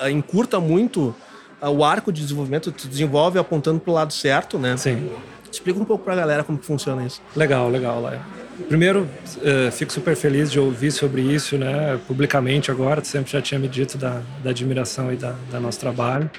uh, 0.02 0.08
encurta 0.08 0.60
muito 0.60 1.14
uh, 1.62 1.68
o 1.68 1.84
arco 1.84 2.12
de 2.12 2.20
desenvolvimento, 2.20 2.70
tu 2.70 2.86
desenvolve 2.86 3.38
apontando 3.38 3.80
para 3.80 3.90
o 3.90 3.94
lado 3.94 4.12
certo, 4.12 4.58
né? 4.58 4.76
Sim. 4.76 5.10
Explica 5.50 5.80
um 5.80 5.84
pouco 5.84 6.04
para 6.04 6.12
a 6.12 6.16
galera 6.16 6.44
como 6.44 6.58
funciona 6.58 7.04
isso. 7.04 7.20
Legal, 7.34 7.68
legal, 7.68 8.00
Laia. 8.00 8.20
Primeiro, 8.68 9.08
uh, 9.38 9.72
fico 9.72 9.92
super 9.92 10.14
feliz 10.14 10.50
de 10.52 10.60
ouvir 10.60 10.92
sobre 10.92 11.22
isso, 11.22 11.56
né, 11.56 11.98
publicamente 12.06 12.70
agora. 12.70 13.00
Tu 13.00 13.08
sempre 13.08 13.32
já 13.32 13.40
tinha 13.40 13.58
me 13.58 13.68
dito 13.68 13.96
da, 13.96 14.20
da 14.44 14.50
admiração 14.50 15.12
e 15.12 15.16
da, 15.16 15.34
da 15.50 15.58
nosso 15.58 15.80
trabalho. 15.80 16.30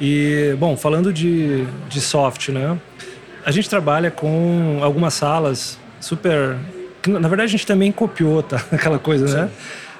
E, 0.00 0.54
bom, 0.58 0.76
falando 0.76 1.12
de, 1.12 1.64
de 1.88 2.00
soft, 2.00 2.48
né? 2.48 2.78
A 3.44 3.50
gente 3.50 3.68
trabalha 3.68 4.10
com 4.10 4.80
algumas 4.82 5.14
salas 5.14 5.78
super. 6.00 6.56
Na 7.06 7.28
verdade, 7.28 7.42
a 7.42 7.50
gente 7.50 7.66
também 7.66 7.92
copiou, 7.92 8.42
tá? 8.42 8.62
Aquela 8.72 8.98
coisa, 8.98 9.26
né? 9.26 9.50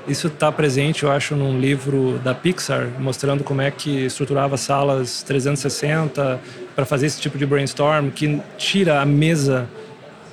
Isso 0.06 0.26
está 0.26 0.52
presente, 0.52 1.02
eu 1.02 1.10
acho, 1.10 1.34
num 1.34 1.58
livro 1.58 2.20
da 2.22 2.34
Pixar, 2.34 2.88
mostrando 2.98 3.42
como 3.42 3.62
é 3.62 3.70
que 3.70 4.04
estruturava 4.04 4.56
salas 4.58 5.22
360 5.22 6.40
para 6.74 6.84
fazer 6.84 7.06
esse 7.06 7.18
tipo 7.18 7.38
de 7.38 7.46
brainstorm, 7.46 8.10
que 8.10 8.38
tira 8.58 9.00
a 9.00 9.06
mesa 9.06 9.66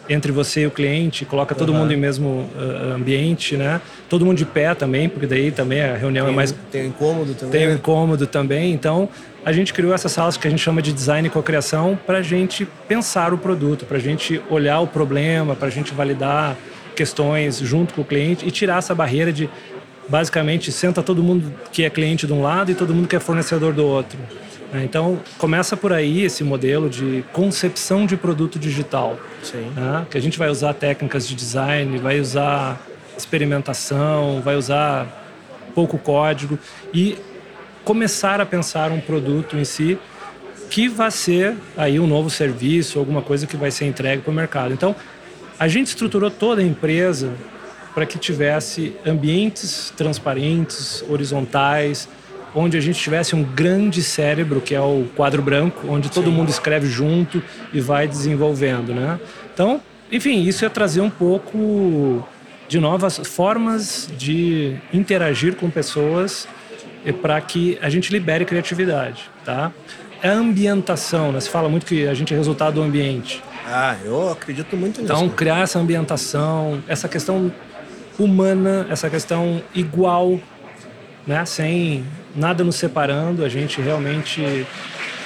entre 0.10 0.32
você 0.32 0.62
e 0.62 0.66
o 0.66 0.72
cliente, 0.72 1.26
coloca 1.26 1.56
todo 1.56 1.72
uhum. 1.72 1.80
mundo 1.80 1.94
em 1.94 1.98
mesmo 1.98 2.50
uh, 2.56 2.94
ambiente, 2.96 3.56
né? 3.56 3.80
Todo 4.10 4.26
mundo 4.26 4.38
de 4.38 4.46
pé 4.46 4.74
também, 4.74 5.08
porque 5.08 5.28
daí 5.28 5.52
também 5.52 5.82
a 5.82 5.96
reunião 5.96 6.26
é 6.26 6.28
tem, 6.28 6.34
é 6.34 6.36
mais 6.36 6.56
tem 6.72 6.88
incômodo 6.88 7.34
também. 7.34 7.52
Tem 7.52 7.68
né? 7.68 7.74
incômodo 7.74 8.28
também. 8.28 8.74
Então 8.74 9.08
a 9.46 9.52
gente 9.52 9.74
criou 9.74 9.94
essas 9.94 10.12
salas 10.12 10.38
que 10.38 10.48
a 10.48 10.52
gente 10.52 10.62
chama 10.62 10.82
de 10.82 10.92
design 10.92 11.28
e 11.28 11.32
cocriação 11.32 11.98
para 12.06 12.20
a 12.20 12.22
gente 12.22 12.68
pensar 12.88 13.34
o 13.34 13.38
produto, 13.38 13.86
para 13.86 13.98
a 13.98 14.02
gente 14.02 14.42
olhar 14.50 14.80
o 14.80 14.88
problema, 14.88 15.56
para 15.56 15.68
a 15.68 15.72
gente 15.72 15.94
validar 15.94 16.56
questões 16.96 17.58
junto 17.58 17.94
com 17.94 18.02
o 18.02 18.06
cliente 18.06 18.46
e 18.46 18.52
tirar 18.52 18.80
essa 18.80 18.94
barreira 18.94 19.32
de 19.32 19.50
basicamente 20.08 20.72
senta 20.72 21.02
todo 21.02 21.24
mundo 21.24 21.54
que 21.72 21.84
é 21.84 21.90
cliente 21.90 22.28
de 22.28 22.34
um 22.34 22.42
lado 22.42 22.72
e 22.72 22.76
todo 22.76 22.94
mundo 22.94 23.08
que 23.08 23.16
é 23.16 23.20
fornecedor 23.20 23.74
do 23.74 23.86
outro. 23.86 24.20
Né? 24.72 24.84
Então, 24.84 25.20
começa 25.38 25.76
por 25.76 25.92
aí 25.92 26.24
esse 26.24 26.44
modelo 26.44 26.90
de 26.90 27.24
concepção 27.34 28.06
de 28.06 28.16
produto 28.16 28.58
digital. 28.58 29.20
Né? 29.76 30.06
Que 30.10 30.18
a 30.18 30.22
gente 30.22 30.40
vai 30.40 30.50
usar 30.50 30.74
técnicas 30.74 31.28
de 31.28 31.36
design, 31.36 31.98
vai 31.98 32.20
usar 32.20 32.82
experimentação, 33.18 34.42
vai 34.42 34.56
usar 34.56 35.08
pouco 35.76 35.98
código 35.98 36.58
e 36.94 37.18
começar 37.84 38.40
a 38.40 38.46
pensar 38.46 38.92
um 38.92 39.00
produto 39.00 39.58
em 39.58 39.64
si 39.64 39.98
que 40.70 40.88
vai 40.88 41.12
ser 41.12 41.58
aí 41.76 42.00
um 42.00 42.08
novo 42.08 42.30
serviço, 42.30 42.98
alguma 42.98 43.22
coisa 43.22 43.46
que 43.46 43.58
vai 43.58 43.70
ser 43.70 43.86
entregue 43.86 44.22
para 44.22 44.32
o 44.32 44.34
mercado. 44.34 44.74
Então, 44.74 44.96
a 45.60 45.68
gente 45.68 45.88
estruturou 45.88 46.32
toda 46.32 46.62
a 46.62 46.64
empresa 46.64 47.34
para 47.94 48.06
que 48.06 48.18
tivesse 48.18 48.96
ambientes 49.06 49.94
transparentes, 49.98 51.04
horizontais, 51.10 52.08
onde 52.54 52.78
a 52.78 52.82
gente 52.82 53.00
tivesse 53.00 53.36
um 53.36 53.44
grande 53.44 54.02
cérebro, 54.02 54.62
que 54.62 54.76
é 54.76 54.82
o 54.82 55.08
quadro 55.16 55.42
branco, 55.42 55.88
onde 55.88 56.10
todo 56.10 56.26
Sim. 56.26 56.32
mundo 56.32 56.50
escreve 56.50 56.88
junto 56.88 57.42
e 57.74 57.80
vai 57.80 58.08
desenvolvendo, 58.08 58.94
né? 58.94 59.20
Então, 59.54 59.82
enfim, 60.12 60.44
isso 60.44 60.66
é 60.66 60.70
trazer 60.70 61.02
um 61.02 61.10
pouco 61.10 62.28
de 62.68 62.80
novas 62.80 63.18
formas 63.18 64.10
de 64.18 64.76
interagir 64.94 65.56
com 65.56 65.70
pessoas 65.70 66.48
para 67.22 67.40
que 67.42 67.78
a 67.82 67.90
gente 67.90 68.12
libere 68.12 68.46
criatividade, 68.46 69.30
tá? 69.44 69.72
A 70.24 70.30
ambientação, 70.30 71.32
né? 71.32 71.40
Se 71.40 71.50
fala 71.50 71.68
muito 71.68 71.86
que 71.86 72.08
a 72.08 72.14
gente 72.14 72.34
é 72.34 72.38
resultado 72.38 72.76
do 72.76 72.82
ambiente. 72.82 73.42
Ah, 73.66 73.96
eu 74.04 74.32
acredito 74.32 74.76
muito 74.76 75.02
nisso. 75.02 75.12
Então, 75.12 75.30
criar 75.30 75.62
essa 75.62 75.80
ambientação, 75.80 76.84
essa 76.88 77.08
questão 77.08 77.52
humana, 78.20 78.86
essa 78.90 79.10
questão 79.10 79.62
igual, 79.74 80.40
né? 81.26 81.44
Sem 81.46 82.06
nada 82.36 82.64
nos 82.64 82.76
separando, 82.76 83.44
a 83.44 83.50
gente 83.50 83.82
realmente 83.82 84.66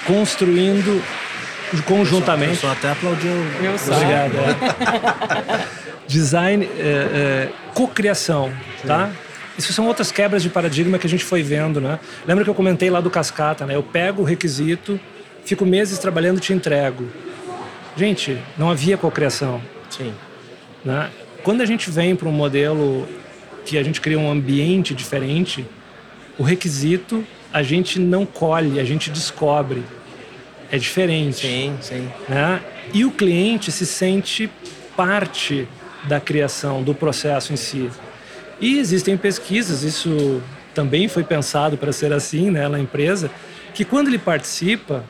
construindo 0.05 1.03
conjuntamente. 1.85 2.63
Eu 2.63 2.71
até 2.71 2.91
aplaudiu. 2.91 3.31
Meu 3.61 3.75
Obrigado. 3.75 4.35
É. 4.37 5.85
Design, 6.07 6.69
é, 6.77 6.79
é, 6.79 7.49
cocriação, 7.73 8.51
tá? 8.85 9.09
Isso 9.57 9.73
são 9.73 9.87
outras 9.87 10.11
quebras 10.11 10.43
de 10.43 10.49
paradigma 10.49 10.99
que 10.99 11.07
a 11.07 11.09
gente 11.09 11.23
foi 11.23 11.41
vendo, 11.41 11.81
né? 11.81 11.99
Lembra 12.27 12.43
que 12.43 12.49
eu 12.49 12.53
comentei 12.53 12.89
lá 12.89 13.01
do 13.01 13.09
cascata, 13.09 13.65
né? 13.65 13.75
Eu 13.75 13.81
pego 13.81 14.21
o 14.21 14.25
requisito, 14.25 14.99
fico 15.43 15.65
meses 15.65 15.97
trabalhando 15.97 16.37
e 16.37 16.41
te 16.41 16.53
entrego. 16.53 17.07
Gente, 17.95 18.37
não 18.57 18.69
havia 18.69 18.97
cocriação. 18.97 19.61
Sim. 19.89 20.13
Né? 20.83 21.09
Quando 21.43 21.61
a 21.61 21.65
gente 21.65 21.89
vem 21.89 22.15
para 22.15 22.27
um 22.27 22.31
modelo 22.31 23.07
que 23.65 23.77
a 23.77 23.83
gente 23.83 24.01
cria 24.01 24.19
um 24.19 24.29
ambiente 24.29 24.93
diferente, 24.93 25.65
o 26.37 26.43
requisito 26.43 27.25
a 27.51 27.63
gente 27.63 27.99
não 27.99 28.25
colhe, 28.25 28.79
a 28.79 28.83
gente 28.83 29.09
descobre. 29.09 29.83
É 30.71 30.77
diferente. 30.77 31.47
Sim, 31.47 31.77
sim. 31.81 32.09
Né? 32.27 32.61
E 32.93 33.05
o 33.05 33.11
cliente 33.11 33.71
se 33.71 33.85
sente 33.85 34.49
parte 34.95 35.67
da 36.03 36.19
criação, 36.19 36.83
do 36.83 36.93
processo 36.93 37.53
em 37.53 37.55
si. 37.55 37.89
E 38.59 38.77
existem 38.77 39.17
pesquisas, 39.17 39.83
isso 39.83 40.41
também 40.73 41.07
foi 41.07 41.23
pensado 41.23 41.77
para 41.77 41.91
ser 41.91 42.11
assim 42.11 42.51
né, 42.51 42.67
na 42.67 42.79
empresa, 42.79 43.31
que 43.73 43.83
quando 43.85 44.07
ele 44.07 44.17
participa, 44.17 45.03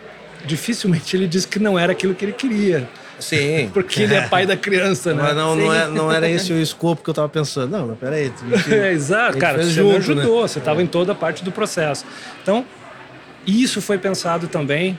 dificilmente 0.45 1.15
ele 1.15 1.27
diz 1.27 1.45
que 1.45 1.59
não 1.59 1.77
era 1.77 1.91
aquilo 1.91 2.13
que 2.13 2.25
ele 2.25 2.33
queria. 2.33 2.87
Sim. 3.19 3.69
Porque 3.73 4.03
ele 4.03 4.13
é 4.13 4.27
pai 4.27 4.45
da 4.45 4.57
criança, 4.57 5.13
né? 5.13 5.23
Mas 5.23 5.35
não, 5.35 5.55
não, 5.55 5.73
é, 5.73 5.87
não 5.87 6.11
era 6.11 6.29
esse 6.29 6.51
o 6.51 6.61
escopo 6.61 7.03
que 7.03 7.09
eu 7.09 7.13
estava 7.13 7.29
pensando. 7.29 7.71
Não, 7.71 7.87
mas 7.87 7.97
peraí. 7.97 8.31
É, 8.69 8.91
exato, 8.91 9.37
cara. 9.37 9.63
Você 9.63 9.69
junto, 9.69 9.89
me 9.91 9.97
ajudou, 9.97 10.41
né? 10.41 10.47
você 10.47 10.59
estava 10.59 10.81
em 10.81 10.87
toda 10.87 11.11
a 11.11 11.15
parte 11.15 11.43
do 11.43 11.51
processo. 11.51 12.05
Então, 12.41 12.65
isso 13.45 13.81
foi 13.81 13.97
pensado 13.97 14.47
também. 14.47 14.97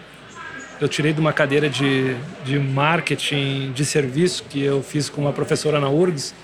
Eu 0.81 0.88
tirei 0.88 1.12
de 1.12 1.20
uma 1.20 1.33
cadeira 1.33 1.68
de, 1.68 2.14
de 2.44 2.59
marketing 2.59 3.72
de 3.72 3.85
serviço 3.85 4.44
que 4.48 4.62
eu 4.62 4.83
fiz 4.83 5.09
com 5.09 5.22
uma 5.22 5.33
professora 5.33 5.81
na 5.81 5.88
URGS. 5.88 6.35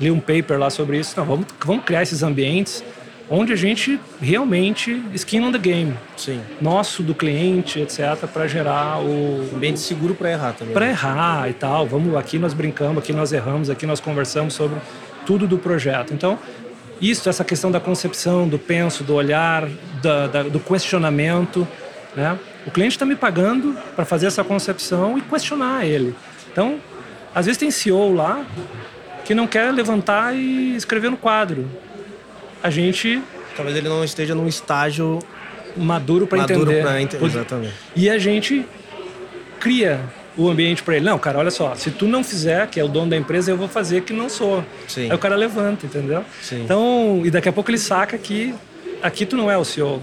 Li 0.00 0.10
um 0.10 0.20
paper 0.20 0.58
lá 0.58 0.70
sobre 0.70 0.98
isso. 0.98 1.14
Não, 1.16 1.24
vamos, 1.24 1.46
vamos 1.64 1.84
criar 1.84 2.02
esses 2.02 2.22
ambientes 2.22 2.84
onde 3.28 3.52
a 3.52 3.56
gente 3.56 3.98
realmente 4.20 5.02
skin 5.14 5.40
on 5.40 5.52
the 5.52 5.58
game. 5.58 5.94
Sim. 6.16 6.40
Nosso, 6.60 7.02
do 7.02 7.14
cliente, 7.14 7.80
etc, 7.80 8.26
para 8.32 8.46
gerar 8.46 9.00
o 9.00 9.48
ambiente 9.54 9.80
seguro 9.80 10.14
para 10.14 10.30
errar 10.30 10.52
também. 10.52 10.74
Para 10.74 10.88
errar 10.88 11.48
e 11.48 11.54
tal. 11.54 11.86
Vamos 11.86 12.14
aqui 12.16 12.38
nós 12.38 12.52
brincamos, 12.52 12.98
aqui 12.98 13.12
nós 13.12 13.32
erramos, 13.32 13.70
aqui 13.70 13.86
nós 13.86 14.00
conversamos 14.00 14.54
sobre 14.54 14.78
tudo 15.26 15.46
do 15.46 15.58
projeto. 15.58 16.12
Então, 16.12 16.38
isso, 17.00 17.28
essa 17.28 17.44
questão 17.44 17.70
da 17.70 17.80
concepção, 17.80 18.46
do 18.46 18.58
penso, 18.58 19.02
do 19.02 19.14
olhar, 19.14 19.68
da, 20.02 20.26
da, 20.26 20.42
do 20.42 20.60
questionamento, 20.60 21.66
né? 22.14 22.38
O 22.66 22.70
cliente 22.70 22.96
está 22.96 23.04
me 23.04 23.16
pagando 23.16 23.76
para 23.94 24.06
fazer 24.06 24.26
essa 24.26 24.42
concepção 24.42 25.18
e 25.18 25.20
questionar 25.20 25.84
ele. 25.84 26.14
Então, 26.50 26.78
às 27.34 27.44
vezes 27.44 27.58
tem 27.58 27.70
CEO 27.70 28.14
lá 28.14 28.44
que 29.24 29.34
não 29.34 29.46
quer 29.46 29.70
levantar 29.72 30.34
e 30.34 30.74
escrever 30.76 31.10
no 31.10 31.16
quadro 31.16 31.68
a 32.64 32.70
gente. 32.70 33.22
Talvez 33.54 33.76
ele 33.76 33.88
não 33.88 34.02
esteja 34.02 34.34
num 34.34 34.48
estágio 34.48 35.20
maduro 35.76 36.26
para 36.26 36.38
entender. 36.38 36.82
Pra 36.82 37.00
ent 37.00 37.14
exatamente. 37.14 37.74
E 37.94 38.08
a 38.08 38.18
gente 38.18 38.64
cria 39.60 40.00
o 40.36 40.48
ambiente 40.48 40.82
para 40.82 40.96
ele. 40.96 41.04
Não, 41.04 41.18
cara, 41.18 41.38
olha 41.38 41.50
só, 41.50 41.74
se 41.74 41.90
tu 41.90 42.06
não 42.06 42.24
fizer, 42.24 42.66
que 42.68 42.80
é 42.80 42.84
o 42.84 42.88
dono 42.88 43.10
da 43.10 43.16
empresa, 43.16 43.50
eu 43.50 43.56
vou 43.56 43.68
fazer 43.68 44.00
que 44.02 44.12
não 44.12 44.28
sou. 44.28 44.64
Sim. 44.88 45.10
Aí 45.10 45.14
o 45.14 45.18
cara 45.18 45.36
levanta, 45.36 45.84
entendeu? 45.84 46.24
Sim. 46.40 46.62
Então, 46.64 47.20
e 47.22 47.30
daqui 47.30 47.48
a 47.48 47.52
pouco 47.52 47.70
ele 47.70 47.78
saca 47.78 48.16
que 48.16 48.54
aqui 49.02 49.26
tu 49.26 49.36
não 49.36 49.50
é 49.50 49.58
o 49.58 49.64
CEO. 49.64 50.02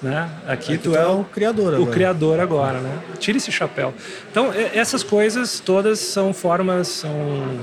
Né? 0.00 0.30
Aqui, 0.46 0.74
aqui 0.74 0.78
tu, 0.78 0.90
tu 0.90 0.96
é, 0.96 1.02
é 1.02 1.06
o 1.06 1.24
criador 1.24 1.74
agora. 1.74 1.82
O 1.82 1.86
criador 1.92 2.40
agora, 2.40 2.78
né? 2.78 2.98
Tira 3.18 3.38
esse 3.38 3.50
chapéu. 3.50 3.92
Então, 4.30 4.52
essas 4.72 5.02
coisas 5.02 5.58
todas 5.58 5.98
são 5.98 6.32
formas, 6.32 6.86
são 6.88 7.58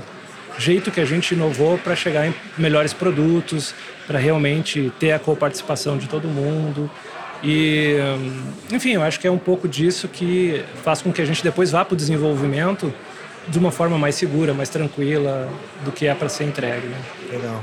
jeito 0.58 0.90
que 0.90 1.00
a 1.00 1.04
gente 1.04 1.32
inovou 1.34 1.78
para 1.78 1.96
chegar 1.96 2.26
em 2.26 2.34
melhores 2.56 2.92
produtos, 2.92 3.74
para 4.06 4.18
realmente 4.18 4.92
ter 4.98 5.12
a 5.12 5.18
coparticipação 5.18 5.98
de 5.98 6.08
todo 6.08 6.28
mundo. 6.28 6.90
E, 7.42 7.96
enfim, 8.72 8.92
eu 8.92 9.02
acho 9.02 9.20
que 9.20 9.26
é 9.26 9.30
um 9.30 9.38
pouco 9.38 9.68
disso 9.68 10.08
que 10.08 10.64
faz 10.82 11.02
com 11.02 11.12
que 11.12 11.20
a 11.20 11.24
gente 11.24 11.42
depois 11.42 11.70
vá 11.70 11.84
para 11.84 11.94
o 11.94 11.96
desenvolvimento 11.96 12.92
de 13.48 13.58
uma 13.58 13.70
forma 13.70 13.98
mais 13.98 14.14
segura, 14.14 14.54
mais 14.54 14.68
tranquila 14.68 15.48
do 15.84 15.92
que 15.92 16.06
é 16.06 16.14
para 16.14 16.28
ser 16.28 16.44
entregue. 16.44 16.86
Né? 16.86 16.98
Legal. 17.30 17.62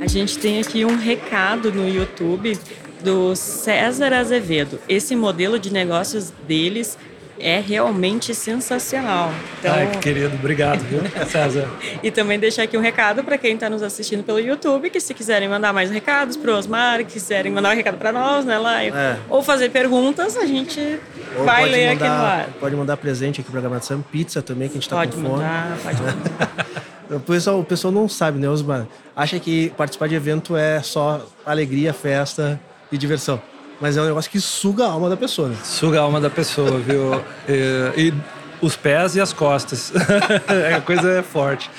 A 0.00 0.06
gente 0.08 0.38
tem 0.38 0.60
aqui 0.60 0.84
um 0.84 0.96
recado 0.96 1.72
no 1.72 1.88
YouTube 1.88 2.58
do 3.04 3.36
César 3.36 4.12
Azevedo. 4.12 4.80
Esse 4.88 5.14
modelo 5.14 5.58
de 5.58 5.72
negócios 5.72 6.32
deles 6.46 6.98
é 7.38 7.60
realmente 7.60 8.34
sensacional. 8.34 9.30
Então, 9.58 9.74
Ai, 9.74 9.90
que 9.92 9.98
querido, 9.98 10.34
obrigado, 10.34 10.80
viu, 10.80 11.00
César? 11.28 11.68
e 12.02 12.10
também 12.10 12.38
deixar 12.38 12.62
aqui 12.64 12.76
um 12.76 12.80
recado 12.80 13.22
para 13.22 13.36
quem 13.38 13.54
está 13.54 13.68
nos 13.70 13.82
assistindo 13.82 14.22
pelo 14.22 14.38
YouTube, 14.40 14.90
que 14.90 15.00
se 15.00 15.12
quiserem 15.14 15.48
mandar 15.48 15.72
mais 15.72 15.90
recados 15.90 16.36
para 16.36 16.52
o 16.52 16.56
Osmar, 16.56 16.98
que 17.00 17.12
quiserem 17.12 17.52
mandar 17.52 17.72
um 17.72 17.76
recado 17.76 17.96
para 17.98 18.12
nós, 18.12 18.44
né, 18.44 18.58
Live, 18.58 18.96
É. 18.96 19.16
ou 19.28 19.42
fazer 19.42 19.70
perguntas, 19.70 20.36
a 20.36 20.46
gente 20.46 20.98
Ou 21.38 21.44
vai 21.44 21.64
ler 21.68 21.90
mandar, 21.94 22.04
aqui 22.06 22.14
no 22.16 22.24
ar. 22.26 22.48
Pode 22.60 22.76
mandar 22.76 22.96
presente 22.96 23.40
aqui 23.40 23.50
pra 23.50 23.60
gravação, 23.60 24.02
pizza 24.02 24.40
também, 24.42 24.68
que 24.68 24.78
a 24.78 24.80
gente 24.80 24.88
tá 24.88 24.96
Pode 24.96 25.12
com 25.12 25.22
fome. 25.22 25.34
mandar, 25.34 25.78
pode 25.82 26.02
mandar. 26.02 26.66
O 27.08 27.20
pessoal, 27.20 27.60
o 27.60 27.64
pessoal 27.64 27.92
não 27.92 28.08
sabe, 28.08 28.40
né, 28.40 28.48
Osmar? 28.48 28.84
Acha 29.14 29.38
que 29.38 29.70
participar 29.76 30.08
de 30.08 30.16
evento 30.16 30.56
é 30.56 30.82
só 30.82 31.24
alegria, 31.46 31.92
festa 31.92 32.58
e 32.90 32.98
diversão. 32.98 33.40
Mas 33.80 33.96
é 33.96 34.02
um 34.02 34.06
negócio 34.06 34.30
que 34.30 34.40
suga 34.40 34.84
a 34.84 34.90
alma 34.90 35.08
da 35.08 35.16
pessoa, 35.16 35.48
né? 35.48 35.56
Suga 35.62 36.00
a 36.00 36.02
alma 36.02 36.20
da 36.20 36.30
pessoa, 36.30 36.78
viu? 36.78 37.22
E, 37.48 37.92
e 38.08 38.14
os 38.60 38.74
pés 38.76 39.16
e 39.16 39.20
as 39.20 39.32
costas. 39.32 39.92
a 40.74 40.80
coisa 40.80 41.10
é 41.10 41.22
forte. 41.22 41.70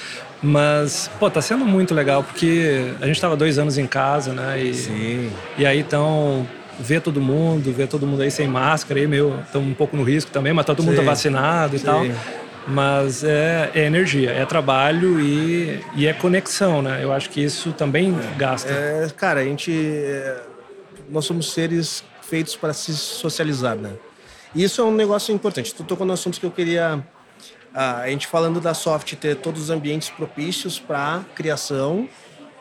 Mas, 0.41 1.09
pô, 1.19 1.29
tá 1.29 1.41
sendo 1.41 1.65
muito 1.65 1.95
legal, 1.95 2.23
porque 2.23 2.93
a 3.01 3.07
gente 3.07 3.19
tava 3.19 3.35
dois 3.35 3.57
anos 3.57 3.77
em 3.77 3.87
casa, 3.87 4.33
né? 4.33 4.61
E, 4.61 4.73
Sim. 4.73 5.31
e 5.57 5.65
aí, 5.65 5.79
então, 5.79 6.47
ver 6.79 7.01
todo 7.01 7.19
mundo, 7.19 7.73
ver 7.73 7.87
todo 7.87 8.05
mundo 8.05 8.21
aí 8.21 8.29
sem 8.29 8.47
máscara, 8.47 8.99
aí, 8.99 9.07
meu, 9.07 9.39
estamos 9.39 9.67
um 9.67 9.73
pouco 9.73 9.97
no 9.97 10.03
risco 10.03 10.29
também, 10.29 10.53
mas 10.53 10.65
todo 10.65 10.83
mundo 10.83 10.95
Sim. 10.95 11.03
tá 11.03 11.09
vacinado 11.09 11.75
e 11.75 11.79
Sim. 11.79 11.85
tal. 11.85 12.05
Mas 12.67 13.23
é, 13.23 13.71
é 13.73 13.85
energia, 13.85 14.31
é 14.31 14.45
trabalho 14.45 15.19
e, 15.21 15.81
e 15.95 16.05
é 16.05 16.13
conexão, 16.13 16.81
né? 16.81 16.99
Eu 17.01 17.13
acho 17.13 17.29
que 17.29 17.41
isso 17.41 17.71
também 17.71 18.13
gasta. 18.37 18.71
É, 18.71 19.07
cara, 19.15 19.39
a 19.39 19.43
gente. 19.43 19.71
é, 19.71 20.37
nós 21.09 21.25
somos 21.25 21.51
seres 21.51 22.03
feitos 22.21 22.55
para 22.55 22.73
se 22.73 22.93
socializar, 22.95 23.75
né? 23.75 23.93
E 24.55 24.63
isso 24.63 24.81
é 24.81 24.83
um 24.83 24.93
negócio 24.93 25.33
importante. 25.33 25.73
Tu 25.73 25.83
tocou 25.83 26.05
no 26.05 26.13
assunto 26.13 26.39
que 26.39 26.45
eu 26.45 26.51
queria. 26.51 27.03
ah, 27.73 28.01
a 28.01 28.09
gente 28.09 28.27
falando 28.27 28.59
da 28.59 28.73
soft 28.73 29.13
ter 29.15 29.35
todos 29.35 29.63
os 29.63 29.69
ambientes 29.69 30.09
propícios 30.09 30.79
para 30.79 31.23
criação, 31.35 32.07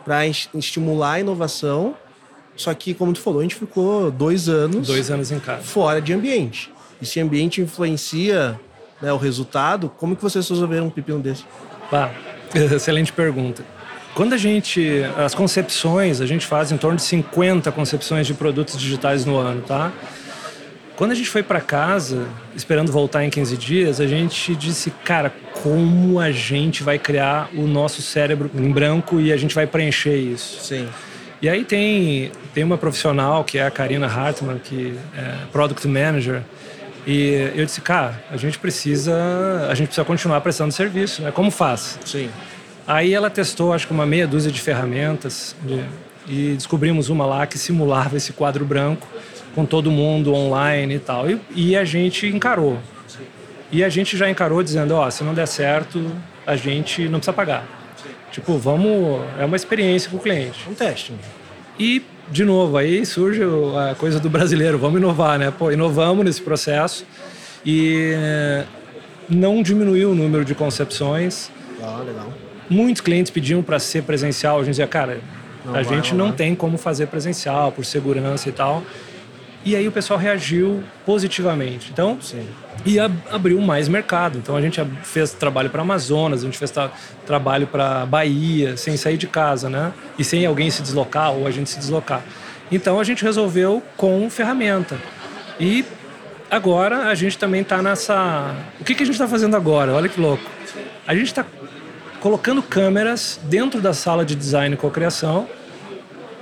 para 0.05 0.27
estimular 0.27 1.13
a 1.13 1.21
inovação. 1.21 1.97
Só 2.55 2.73
que, 2.73 2.95
como 2.95 3.13
tu 3.13 3.21
falou, 3.21 3.41
a 3.41 3.43
gente 3.43 3.55
ficou 3.55 4.11
dois 4.11 4.49
anos 4.49 4.87
Dois 4.87 5.11
anos 5.11 5.31
em 5.31 5.39
casa. 5.39 5.63
fora 5.63 6.01
de 6.01 6.13
ambiente. 6.13 6.73
E 7.01 7.05
se 7.05 7.21
ambiente 7.21 7.61
influencia 7.61 8.59
né, 9.03 9.13
o 9.13 9.19
resultado, 9.19 9.91
como 9.91 10.17
que 10.17 10.23
vocês 10.23 10.49
resolveram 10.49 10.87
um 10.87 10.91
pepino 10.91 11.21
desse? 11.21 11.45
Pá, 11.91 12.11
excelente 12.55 13.13
pergunta. 13.13 13.63
Quando 14.17 14.33
a 14.33 14.39
gente. 14.39 15.03
As 15.19 15.35
concepções, 15.35 16.23
a 16.23 16.27
gente 16.27 16.47
faz 16.47 16.73
em 16.73 16.79
torno 16.79 16.97
de 16.97 17.03
50 17.03 17.71
concepções 17.71 18.27
de 18.27 18.33
produtos 18.33 18.79
digitais 18.79 19.27
no 19.27 19.37
ano, 19.37 19.61
tá? 19.61 19.93
Quando 20.97 21.13
a 21.13 21.15
gente 21.15 21.29
foi 21.29 21.43
para 21.43 21.61
casa, 21.61 22.27
esperando 22.55 22.91
voltar 22.91 23.23
em 23.23 23.29
15 23.29 23.57
dias, 23.59 24.01
a 24.01 24.07
gente 24.07 24.57
disse, 24.57 24.91
cara, 25.05 25.31
como 25.63 26.19
a 26.19 26.31
gente 26.33 26.83
vai 26.83 26.99
criar 26.99 27.51
o 27.55 27.67
nosso 27.67 28.01
cérebro 28.01 28.51
em 28.55 28.73
branco 28.73 29.21
e 29.21 29.31
a 29.31 29.37
gente 29.37 29.55
vai 29.55 29.67
preencher 29.67 30.17
isso? 30.17 30.65
Sim. 30.65 30.89
E 31.43 31.51
aí 31.51 31.63
tem, 31.63 32.33
tem 32.55 32.65
uma 32.65 32.79
profissional 32.79 33.45
que 33.45 33.59
é 33.59 33.67
a 33.67 33.71
Karina 33.71 34.07
Hartmann, 34.07 34.59
que 34.59 34.99
é 35.15 35.35
Product 35.53 35.87
Manager, 35.87 36.41
e 37.07 37.53
eu 37.55 37.67
disse, 37.67 37.83
cara, 37.83 38.19
a 38.31 38.39
gente 38.39 38.59
precisa, 38.59 39.15
a 39.71 39.75
gente 39.75 39.89
precisa 39.89 40.07
continuar 40.07 40.41
prestando 40.41 40.73
serviço, 40.73 41.21
né? 41.21 41.31
Como 41.31 41.51
faz? 41.51 41.99
Sim. 42.07 42.31
Aí 42.87 43.13
ela 43.13 43.29
testou, 43.29 43.73
acho 43.73 43.87
que 43.87 43.93
uma 43.93 44.07
meia 44.07 44.27
dúzia 44.27 44.51
de 44.51 44.61
ferramentas 44.61 45.57
de- 45.63 45.85
e 46.29 46.55
descobrimos 46.55 47.09
uma 47.09 47.25
lá 47.27 47.47
que 47.47 47.59
simulava 47.59 48.17
esse 48.17 48.33
quadro 48.33 48.65
branco 48.65 49.07
com 49.55 49.65
todo 49.65 49.91
mundo 49.91 50.33
online 50.35 50.97
e 50.97 50.99
tal. 50.99 51.29
E, 51.31 51.41
e 51.55 51.77
a 51.77 51.85
gente 51.85 52.27
encarou. 52.27 52.79
E 53.73 53.83
a 53.83 53.89
gente 53.89 54.17
já 54.17 54.29
encarou 54.31 54.63
dizendo, 54.63 54.95
ó, 54.95 55.11
se 55.11 55.25
não 55.25 55.35
der 55.35 55.47
certo, 55.49 56.11
a 56.47 56.55
gente 56.57 57.03
não 57.09 57.19
precisa 57.19 57.33
pagar. 57.33 57.65
Tipo, 58.31 58.59
vamos, 58.59 59.21
é 59.39 59.45
uma 59.45 59.57
experiência 59.57 60.09
para 60.11 60.19
o 60.19 60.21
cliente. 60.21 60.61
Um 60.69 60.75
teste. 60.75 61.13
E, 61.79 62.03
de 62.31 62.45
novo, 62.45 62.77
aí 62.77 63.05
surge 63.05 63.41
a 63.91 63.95
coisa 63.95 64.21
do 64.21 64.29
brasileiro, 64.31 64.79
vamos 64.79 64.99
inovar, 65.01 65.39
né? 65.39 65.51
Pô, 65.51 65.71
inovamos 65.73 66.25
nesse 66.25 66.43
processo 66.43 67.05
e 67.65 68.13
eh, 68.15 68.65
não 69.29 69.63
diminuiu 69.63 70.11
o 70.11 70.15
número 70.15 70.45
de 70.45 70.55
concepções. 70.55 71.51
Legal, 71.79 72.05
legal. 72.05 72.33
Muitos 72.69 73.01
clientes 73.01 73.31
pediam 73.31 73.63
para 73.63 73.79
ser 73.79 74.03
presencial, 74.03 74.57
a 74.57 74.61
gente 74.61 74.71
dizia, 74.71 74.87
cara, 74.87 75.21
Não 75.65 75.73
a 75.73 75.83
vai 75.83 75.85
gente 75.85 76.13
rolar. 76.13 76.25
não 76.25 76.33
tem 76.33 76.55
como 76.55 76.77
fazer 76.77 77.07
presencial 77.07 77.71
por 77.73 77.85
segurança 77.85 78.49
e 78.49 78.53
tal. 78.53 78.83
E 79.65 79.75
aí 79.75 79.87
o 79.89 79.91
pessoal 79.93 80.17
reagiu 80.19 80.83
positivamente. 81.05 81.91
Então, 81.93 82.19
Sim. 82.21 82.47
e 82.85 83.01
ab- 83.01 83.17
abriu 83.33 83.61
mais 83.61 83.89
mercado. 83.89 84.39
Então 84.39 84.55
a 84.57 84.61
gente 84.61 84.81
fez 85.03 85.33
trabalho 85.33 85.71
para 85.71 85.83
Amazonas, 85.83 86.43
a 86.43 86.45
gente 86.45 86.57
fez 86.57 86.71
tra- 86.71 86.91
trabalho 87.27 87.67
para 87.67 88.07
Bahia, 88.07 88.77
sem 88.77 88.97
sair 88.97 89.17
de 89.17 89.27
casa, 89.27 89.69
né? 89.69 89.93
E 90.17 90.23
sem 90.23 90.47
alguém 90.47 90.71
se 90.71 90.83
deslocar 90.83 91.33
ou 91.33 91.49
a 91.49 91.51
gente 91.51 91.69
se 91.71 91.79
deslocar. 91.81 92.23
Então 92.71 93.01
a 93.01 93.05
gente 93.05 93.25
resolveu 93.25 93.83
com 93.97 94.31
ferramenta. 94.31 94.97
E 95.59 95.85
agora 96.49 97.09
a 97.09 97.15
gente 97.17 97.37
também 97.37 97.63
está 97.63 97.83
nessa. 97.83 98.55
O 98.81 98.85
que, 98.85 98.95
que 98.95 99.03
a 99.03 99.07
gente 99.07 99.15
está 99.17 99.27
fazendo 99.27 99.57
agora? 99.57 99.93
Olha 99.95 100.09
que 100.09 100.21
louco. 100.21 100.45
A 101.09 101.15
gente 101.15 101.27
está 101.27 101.45
colocando 102.21 102.63
câmeras 102.63 103.39
dentro 103.45 103.81
da 103.81 103.93
sala 103.93 104.25
de 104.25 104.35
design 104.35 104.75
e 104.75 104.79
cocriação 104.79 105.47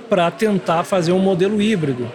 para 0.09 0.29
tentar 0.31 0.83
fazer 0.83 1.11
um 1.11 1.19
modelo 1.19 1.61
híbrido. 1.61 2.09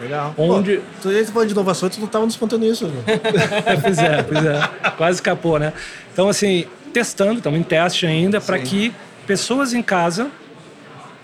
Legal. 0.00 0.34
Onde- 0.36 0.76
Pô, 0.76 0.82
tu 1.02 1.10
tá 1.10 1.32
falando 1.32 1.48
de 1.48 1.52
inovação, 1.54 1.88
tu 1.88 2.00
não 2.00 2.06
tava 2.06 2.24
nos 2.24 2.36
contando 2.36 2.64
isso. 2.64 2.86
Né? 2.86 3.02
pois 3.82 3.98
é, 3.98 4.22
pois 4.22 4.44
é. 4.44 4.90
Quase 4.96 5.16
escapou, 5.16 5.58
né? 5.58 5.72
Então, 6.12 6.28
assim, 6.28 6.66
testando, 6.92 7.34
estamos 7.38 7.58
em 7.58 7.62
teste 7.62 8.06
ainda, 8.06 8.40
para 8.40 8.58
que 8.58 8.92
pessoas 9.26 9.74
em 9.74 9.82
casa 9.82 10.30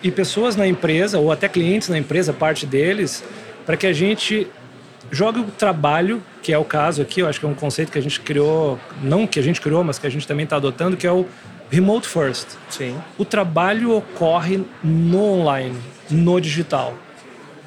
e 0.03 0.11
pessoas 0.11 0.57
na 0.57 0.67
empresa, 0.67 1.19
ou 1.19 1.31
até 1.33 1.49
clientes 1.49 1.89
na 1.89 1.97
empresa, 1.99 2.33
parte 2.33 2.67
deles, 2.67 3.23
para 3.65 3.77
que 3.77 3.87
a 3.87 3.93
gente 3.93 4.47
jogue 5.11 5.41
o 5.41 5.45
trabalho, 5.45 6.23
que 6.43 6.53
é 6.53 6.59
o 6.59 6.65
caso 6.65 7.01
aqui, 7.01 7.21
eu 7.21 7.29
acho 7.29 7.39
que 7.39 7.47
é 7.47 7.49
um 7.49 7.55
conceito 7.55 7.93
que 7.93 7.99
a 7.99 8.03
gente 8.03 8.21
criou, 8.21 8.79
não 9.03 9.27
que 9.27 9.39
a 9.39 9.43
gente 9.43 9.61
criou, 9.61 9.85
mas 9.85 9.99
que 9.99 10.07
a 10.07 10.11
gente 10.11 10.27
também 10.27 10.45
está 10.45 10.57
adotando, 10.57 10.97
que 10.97 11.07
é 11.07 11.13
o 11.13 11.27
remote 11.75 12.07
first. 12.07 12.47
Sim. 12.71 12.97
O 13.19 13.25
trabalho 13.25 13.97
ocorre 13.97 14.63
no 14.83 15.23
online, 15.23 15.77
no 16.11 16.41
digital. 16.41 16.95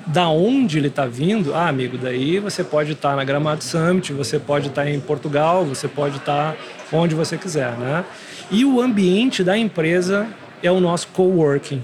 Da 0.06 0.30
onde 0.30 0.78
ele 0.78 0.88
está 0.88 1.06
vindo, 1.06 1.54
ah, 1.54 1.68
amigo, 1.68 1.98
daí 1.98 2.40
você 2.40 2.64
pode 2.64 2.94
estar 2.94 3.18
na 3.18 3.26
Gramado 3.26 3.62
Summit, 3.62 4.14
você 4.14 4.40
pode 4.40 4.70
estar 4.70 4.90
em 4.90 5.00
Portugal, 5.02 5.66
você 5.66 5.88
pode 5.88 6.16
estar 6.18 6.56
onde 6.94 7.14
você 7.14 7.38
quiser, 7.38 7.74
né? 7.74 8.06
E 8.50 8.64
o 8.64 8.82
ambiente 8.82 9.44
da 9.44 9.58
empresa 9.58 10.26
é 10.64 10.72
o 10.72 10.80
nosso 10.80 11.10
coworking. 11.10 11.84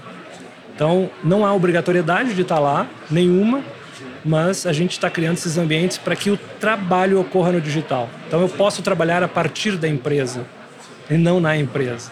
Então, 0.73 1.09
não 1.21 1.45
há 1.45 1.53
obrigatoriedade 1.53 2.33
de 2.33 2.41
estar 2.41 2.59
lá, 2.59 2.87
nenhuma, 3.11 3.61
mas 4.23 4.65
a 4.65 4.71
gente 4.71 4.91
está 4.91 5.09
criando 5.09 5.35
esses 5.35 5.57
ambientes 5.57 5.97
para 5.97 6.15
que 6.15 6.31
o 6.31 6.37
trabalho 6.61 7.19
ocorra 7.19 7.51
no 7.51 7.59
digital. 7.59 8.09
Então, 8.27 8.39
eu 8.41 8.47
posso 8.47 8.81
trabalhar 8.81 9.21
a 9.21 9.27
partir 9.27 9.75
da 9.75 9.89
empresa 9.89 10.45
e 11.09 11.17
não 11.17 11.39
na 11.39 11.55
empresa. 11.57 12.11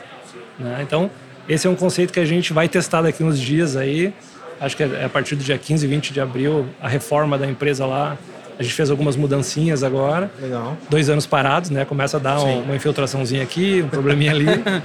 né? 0.59 0.79
Então, 0.81 1.09
esse 1.49 1.65
é 1.67 1.69
um 1.69 1.75
conceito 1.75 2.13
que 2.13 2.19
a 2.19 2.25
gente 2.25 2.53
vai 2.53 2.67
testar 2.69 3.01
daqui 3.01 3.23
uns 3.23 3.39
dias 3.39 3.75
aí. 3.75 4.13
Acho 4.59 4.77
que 4.77 4.83
é 4.83 5.05
a 5.05 5.09
partir 5.09 5.35
do 5.35 5.43
dia 5.43 5.57
15, 5.57 5.87
20 5.87 6.13
de 6.13 6.21
abril, 6.21 6.67
a 6.81 6.87
reforma 6.87 7.37
da 7.37 7.47
empresa 7.47 7.85
lá. 7.85 8.17
A 8.59 8.63
gente 8.63 8.75
fez 8.75 8.91
algumas 8.91 9.15
mudancinhas 9.15 9.83
agora. 9.83 10.29
Legal. 10.39 10.77
Dois 10.87 11.09
anos 11.09 11.25
parados, 11.25 11.71
né? 11.71 11.83
Começa 11.83 12.17
a 12.17 12.19
dar 12.19 12.39
um- 12.41 12.61
uma 12.63 12.75
infiltraçãozinha 12.75 13.41
aqui, 13.41 13.81
um 13.83 13.89
probleminha 13.89 14.31
ali. 14.31 14.45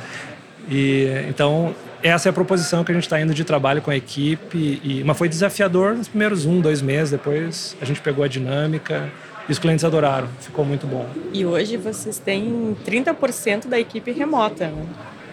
E 0.68 1.06
então 1.28 1.74
essa 2.02 2.28
é 2.28 2.30
a 2.30 2.32
proposição 2.32 2.82
que 2.82 2.90
a 2.90 2.94
gente 2.94 3.04
está 3.04 3.20
indo 3.20 3.32
de 3.32 3.44
trabalho 3.44 3.80
com 3.80 3.90
a 3.90 3.96
equipe. 3.96 4.80
E, 4.82 5.02
mas 5.04 5.16
foi 5.16 5.28
desafiador 5.28 5.94
nos 5.94 6.08
primeiros 6.08 6.44
um, 6.44 6.60
dois 6.60 6.82
meses. 6.82 7.10
Depois 7.12 7.76
a 7.80 7.84
gente 7.84 8.00
pegou 8.00 8.24
a 8.24 8.28
dinâmica 8.28 9.08
e 9.48 9.52
os 9.52 9.58
clientes 9.58 9.84
adoraram. 9.84 10.28
Ficou 10.40 10.64
muito 10.64 10.86
bom. 10.86 11.06
E 11.32 11.44
hoje 11.44 11.76
vocês 11.76 12.18
têm 12.18 12.76
30% 12.84 13.66
da 13.68 13.78
equipe 13.78 14.10
remota, 14.12 14.66
né? 14.68 14.84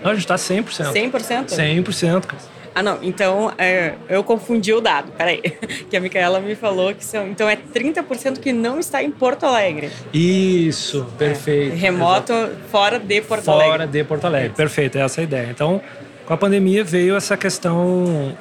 Não, 0.04 0.12
a 0.12 0.13
gente 0.15 0.23
está 0.23 0.36
100%. 0.36 0.93
100%? 0.93 1.45
100%, 1.47 2.26
cara. 2.26 2.41
Ah, 2.76 2.82
não. 2.82 2.99
Então, 3.04 3.54
é, 3.58 3.93
eu 4.10 4.23
confundi 4.23 4.73
o 4.73 4.82
dado. 4.82 5.12
Peraí. 5.12 5.41
Que 5.89 5.97
a 5.97 5.99
Micaela 5.99 6.39
me 6.39 6.56
falou 6.56 6.93
que 6.93 7.06
são... 7.06 7.28
Então, 7.28 7.47
é 7.47 7.56
30% 7.56 8.39
que 8.39 8.52
não 8.52 8.80
está 8.80 9.04
em 9.04 9.12
Porto 9.12 9.45
Alegre. 9.45 9.91
Isso, 10.12 11.06
perfeito. 11.17 11.76
Remoto, 11.76 12.34
fora 12.71 12.97
de 12.97 13.21
Porto 13.21 13.43
Fora 13.43 13.63
Alegre. 13.65 13.88
de 13.88 14.04
Porto 14.04 14.26
Alegre. 14.26 14.49
Perfeito, 14.49 14.97
essa 14.97 15.21
é 15.21 15.21
a 15.21 15.23
ideia. 15.23 15.47
Então, 15.52 15.80
com 16.26 16.34
a 16.34 16.38
pandemia 16.38 16.84
veio 16.84 17.15
essa 17.15 17.38
questão. 17.38 18.36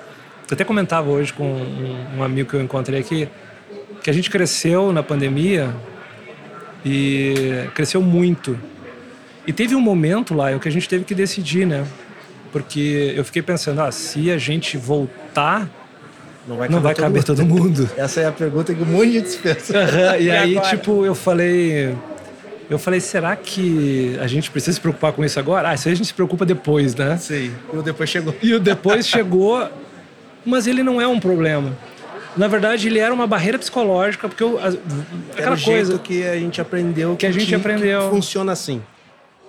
Eu 0.49 0.55
até 0.55 0.65
comentava 0.65 1.11
hoje 1.11 1.33
com 1.33 1.45
um, 1.45 2.19
um 2.19 2.23
amigo 2.23 2.49
que 2.49 2.57
eu 2.57 2.63
encontrei 2.63 3.01
aqui, 3.01 3.29
que 4.03 4.11
a 4.11 4.13
gente 4.13 4.31
cresceu 4.31 4.93
na 4.93 5.03
pandemia 5.03 5.71
e 6.85 7.67
cresceu 7.75 8.03
muito. 8.03 8.59
E 9.47 9.53
teve 9.53 9.75
um 9.75 9.81
momento 9.81 10.35
lá 10.35 10.53
em 10.53 10.59
que 10.59 10.69
a 10.69 10.73
gente 10.73 10.89
teve 10.89 11.05
que 11.05 11.15
decidir, 11.15 11.67
né? 11.67 11.85
Porque 12.53 13.13
eu 13.17 13.25
fiquei 13.25 13.43
pensando, 13.43 13.81
ah, 13.81 13.91
se 13.91 14.31
a 14.31 14.39
gente 14.39 14.77
voltar, 14.77 15.69
Não 16.47 16.57
vai 16.57 16.69
não 16.69 16.81
vai 16.81 16.95
todo 16.95 17.03
caber 17.05 17.17
mundo. 17.19 17.27
todo 17.27 17.45
mundo. 17.47 17.91
Essa 17.97 18.21
é 18.21 18.27
a 18.27 18.33
pergunta 18.33 18.75
que 18.75 18.83
um 18.83 18.87
monte 18.87 19.07
de 19.11 19.13
gente 19.21 19.39
pensa. 19.39 19.79
Aham, 19.79 20.17
e, 20.19 20.25
E 20.27 20.31
aí, 20.31 20.57
agora? 20.57 20.77
tipo, 20.77 21.05
eu 21.07 21.15
falei. 21.15 21.95
Eu 22.71 22.79
falei, 22.79 23.01
será 23.01 23.37
que 23.37 24.17
a 24.21 24.27
gente 24.27 24.51
precisa 24.51 24.73
se 24.75 24.81
preocupar 24.81 25.13
com 25.13 25.23
isso 25.25 25.39
agora? 25.39 25.71
Ah, 25.71 25.75
isso 25.75 25.89
aí 25.89 25.93
a 25.93 25.97
gente 25.97 26.07
se 26.07 26.15
preocupa 26.15 26.47
depois, 26.47 26.95
né? 26.95 27.17
Sim. 27.19 27.53
E 27.73 27.77
o 27.77 27.83
depois 27.83 28.09
chegou. 28.09 28.35
E 28.43 28.55
o 28.55 28.61
depois 28.61 29.07
chegou, 29.07 29.69
mas 30.45 30.67
ele 30.67 30.83
não 30.83 31.01
é 31.01 31.07
um 31.07 31.21
problema. 31.21 31.77
Na 32.37 32.49
verdade, 32.49 32.89
ele 32.89 32.99
era 32.99 33.13
uma 33.13 33.27
barreira 33.27 33.59
psicológica, 33.59 34.29
porque 34.29 34.43
eu, 34.43 34.59
aquela 35.33 35.59
coisa 35.59 35.99
que 35.99 36.25
a 36.25 36.37
gente 36.37 36.61
aprendeu 36.61 37.17
que 37.17 37.27
a 37.27 37.33
gente 37.33 37.55
aprendeu 37.55 38.11
funciona 38.11 38.53
assim, 38.53 38.83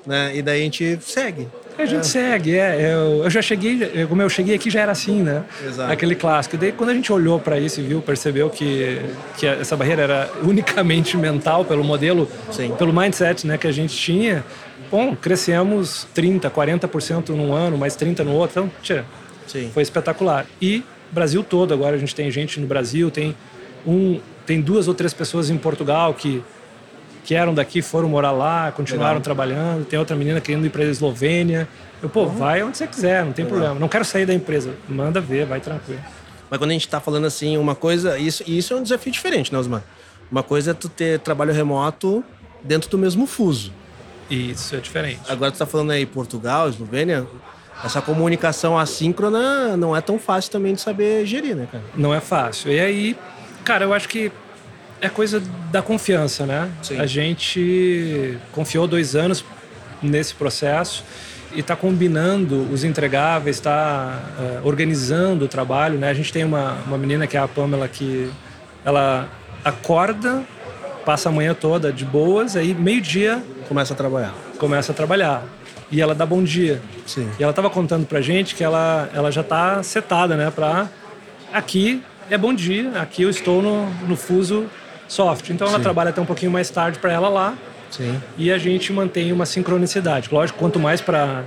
né? 0.05 0.35
E 0.35 0.41
daí 0.41 0.61
a 0.61 0.63
gente 0.63 0.99
segue. 1.01 1.47
A 1.77 1.85
gente 1.85 2.01
é. 2.01 2.03
segue, 2.03 2.55
é. 2.55 2.93
Eu, 2.93 3.23
eu, 3.23 3.29
já 3.29 3.41
cheguei, 3.41 4.05
como 4.07 4.21
eu 4.21 4.29
cheguei 4.29 4.55
aqui 4.55 4.69
já 4.69 4.81
era 4.81 4.91
assim, 4.91 5.23
né? 5.23 5.43
Exato. 5.65 5.91
Aquele 5.91 6.15
clássico. 6.15 6.55
E 6.55 6.59
daí 6.59 6.71
quando 6.71 6.91
a 6.91 6.93
gente 6.93 7.11
olhou 7.11 7.39
para 7.39 7.59
isso 7.59 7.79
e 7.79 7.83
viu, 7.83 8.01
percebeu 8.01 8.49
que, 8.49 9.01
que 9.37 9.47
essa 9.47 9.75
barreira 9.75 10.03
era 10.03 10.29
unicamente 10.43 11.17
mental 11.17 11.65
pelo 11.65 11.83
modelo, 11.83 12.29
Sim. 12.51 12.73
pelo 12.77 12.93
mindset 12.93 13.47
né, 13.47 13.57
que 13.57 13.67
a 13.67 13.71
gente 13.71 13.95
tinha, 13.95 14.43
bom, 14.91 15.15
crescemos 15.15 16.07
30, 16.13 16.49
40% 16.49 17.29
num 17.29 17.53
ano, 17.53 17.77
mais 17.77 17.95
30 17.95 18.23
no 18.23 18.33
outro. 18.33 18.61
Então, 18.61 18.71
tchê, 18.81 19.03
Sim. 19.47 19.71
foi 19.73 19.81
espetacular. 19.81 20.45
E 20.61 20.83
Brasil 21.13 21.43
todo 21.43 21.73
agora 21.73 21.95
a 21.95 21.99
gente 21.99 22.13
tem 22.13 22.29
gente 22.31 22.59
no 22.59 22.67
Brasil, 22.67 23.09
tem 23.11 23.35
um, 23.85 24.19
tem 24.45 24.59
duas 24.59 24.87
ou 24.87 24.93
três 24.93 25.13
pessoas 25.13 25.49
em 25.49 25.57
Portugal 25.57 26.13
que 26.13 26.43
que 27.23 27.33
eram 27.33 27.53
daqui 27.53 27.81
foram 27.81 28.09
morar 28.09 28.31
lá, 28.31 28.71
continuaram 28.71 29.13
Legal. 29.13 29.23
trabalhando. 29.23 29.85
Tem 29.85 29.97
outra 29.97 30.15
menina 30.15 30.41
querendo 30.41 30.65
ir 30.65 30.69
para 30.69 30.83
a 30.83 30.85
Eslovênia. 30.85 31.67
Eu, 32.01 32.09
pô, 32.09 32.23
uhum. 32.23 32.35
vai 32.35 32.61
onde 32.63 32.77
você 32.77 32.85
quiser, 32.85 33.23
não 33.23 33.31
tem 33.31 33.45
Legal. 33.45 33.59
problema. 33.59 33.79
Não 33.79 33.87
quero 33.87 34.03
sair 34.03 34.25
da 34.25 34.33
empresa. 34.33 34.75
Manda 34.89 35.21
ver, 35.21 35.45
vai 35.45 35.61
tranquilo. 35.61 36.01
Mas 36.49 36.57
quando 36.59 36.71
a 36.71 36.73
gente 36.73 36.85
está 36.85 36.99
falando 36.99 37.25
assim, 37.25 37.57
uma 37.57 37.75
coisa. 37.75 38.17
Isso, 38.19 38.43
isso 38.45 38.73
é 38.73 38.77
um 38.77 38.83
desafio 38.83 39.11
diferente, 39.11 39.51
né, 39.53 39.57
Osmar? 39.57 39.83
Uma 40.29 40.43
coisa 40.43 40.71
é 40.71 40.73
tu 40.73 40.89
ter 40.89 41.19
trabalho 41.19 41.53
remoto 41.53 42.23
dentro 42.61 42.89
do 42.89 42.97
mesmo 42.97 43.25
fuso. 43.25 43.71
Isso 44.29 44.75
é 44.75 44.79
diferente. 44.79 45.21
Agora 45.29 45.51
tu 45.51 45.55
está 45.55 45.65
falando 45.65 45.91
aí 45.91 46.05
Portugal, 46.05 46.69
Eslovênia. 46.69 47.25
Essa 47.83 48.01
comunicação 48.01 48.77
assíncrona 48.77 49.75
não 49.77 49.95
é 49.95 50.01
tão 50.01 50.19
fácil 50.19 50.51
também 50.51 50.73
de 50.73 50.81
saber 50.81 51.25
gerir, 51.25 51.55
né, 51.55 51.67
cara? 51.71 51.83
Não 51.95 52.13
é 52.13 52.19
fácil. 52.19 52.71
E 52.71 52.79
aí, 52.79 53.17
cara, 53.63 53.85
eu 53.85 53.93
acho 53.93 54.07
que 54.07 54.31
é 55.01 55.09
coisa 55.09 55.41
da 55.71 55.81
confiança, 55.81 56.45
né? 56.45 56.69
Sim. 56.81 56.99
A 56.99 57.05
gente 57.05 58.37
confiou 58.53 58.87
dois 58.87 59.15
anos 59.15 59.43
nesse 60.01 60.33
processo 60.33 61.03
e 61.53 61.59
está 61.59 61.75
combinando 61.75 62.67
os 62.71 62.83
entregáveis, 62.83 63.57
está 63.57 64.19
uh, 64.37 64.41
eh, 64.41 64.61
organizando 64.63 65.45
o 65.45 65.47
trabalho, 65.47 65.99
né? 65.99 66.09
A 66.09 66.13
gente 66.13 66.31
tem 66.31 66.43
uma, 66.43 66.77
uma 66.87 66.97
menina 66.97 67.27
que 67.27 67.37
é 67.37 67.39
a 67.39 67.47
Pamela 67.47 67.87
que 67.87 68.31
ela 68.83 69.27
acorda, 69.63 70.43
passa 71.05 71.29
a 71.29 71.31
manhã 71.31 71.53
toda 71.53 71.91
de 71.91 72.05
boas, 72.05 72.55
aí 72.55 72.73
meio-dia 72.73 73.43
começa 73.67 73.93
a 73.93 73.97
trabalhar. 73.97 74.33
Começa 74.57 74.91
a 74.91 74.95
trabalhar. 74.95 75.43
E 75.93 76.01
ela 76.01 76.15
dá 76.15 76.25
bom 76.25 76.43
dia. 76.43 76.81
Sim. 77.05 77.29
E 77.39 77.43
ela 77.43 77.51
estava 77.51 77.69
contando 77.69 78.07
pra 78.07 78.19
gente 78.19 78.55
que 78.55 78.63
ela, 78.63 79.07
ela 79.13 79.31
já 79.31 79.41
está 79.41 79.83
setada, 79.83 80.35
né, 80.35 80.49
para 80.49 80.89
aqui 81.53 82.01
é 82.31 82.37
bom 82.37 82.51
dia, 82.51 82.93
aqui 82.99 83.21
eu 83.21 83.29
estou 83.29 83.61
no, 83.61 83.87
no 84.07 84.15
fuso 84.15 84.65
soft. 85.07 85.51
Então 85.51 85.67
ela 85.67 85.77
Sim. 85.77 85.83
trabalha 85.83 86.09
até 86.09 86.19
um 86.19 86.25
pouquinho 86.25 86.51
mais 86.51 86.67
tarde 86.71 86.97
para 86.97 87.13
ela 87.13 87.29
lá. 87.29 87.53
Sim. 87.91 88.19
E 88.39 88.51
a 88.51 88.57
gente 88.57 88.91
mantém 88.91 89.31
uma 89.31 89.45
sincronicidade. 89.45 90.29
Lógico, 90.31 90.57
quanto 90.57 90.79
mais 90.79 90.99
para 90.99 91.43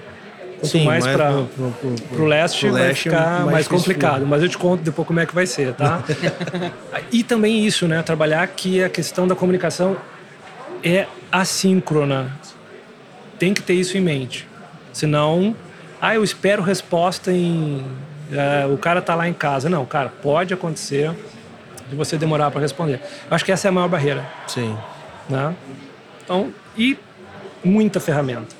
quanto 0.61 0.69
Sim, 0.69 0.85
mais, 0.85 1.05
mais 1.05 1.17
para 1.17 2.23
o 2.23 2.25
leste, 2.25 2.69
vai 2.69 2.95
ficar 2.95 3.41
mais, 3.41 3.53
mais 3.53 3.69
complicado. 3.69 4.25
Mas 4.25 4.45
eu 4.45 4.49
te 4.49 4.57
conto 4.57 4.81
depois 4.81 5.09
como 5.09 5.19
é 5.19 5.27
que 5.27 5.35
vai 5.35 5.47
ser, 5.47 5.75
tá? 5.75 6.05
e 7.11 7.25
também 7.25 7.67
isso, 7.67 7.89
né? 7.89 8.01
Trabalhar 8.01 8.47
que 8.47 8.81
a 8.81 8.89
questão 8.89 9.27
da 9.27 9.35
comunicação 9.35 9.97
é 10.85 11.07
assíncrona. 11.33 12.31
Tem 13.39 13.53
que 13.53 13.63
ter 13.63 13.75
isso 13.75 13.97
em 13.97 14.01
mente. 14.01 14.47
Senão, 14.93 15.55
ah, 16.01 16.15
eu 16.15 16.25
espero 16.25 16.63
resposta 16.63 17.33
em. 17.33 17.85
Uh, 18.31 18.73
o 18.73 18.79
cara 18.79 19.01
tá 19.01 19.15
lá 19.15 19.29
em 19.29 19.33
casa. 19.33 19.69
Não, 19.69 19.85
cara, 19.87 20.09
pode 20.09 20.53
acontecer 20.53 21.15
de 21.89 21.95
você 21.95 22.17
demorar 22.17 22.51
para 22.51 22.61
responder. 22.61 23.01
Eu 23.29 23.35
acho 23.35 23.45
que 23.45 23.53
essa 23.53 23.69
é 23.69 23.71
a 23.71 23.73
maior 23.73 23.89
barreira. 23.89 24.27
Sim. 24.47 24.77
Né? 25.29 25.55
Então, 26.25 26.53
e 26.77 26.99
muita 27.63 28.01
ferramenta. 28.01 28.55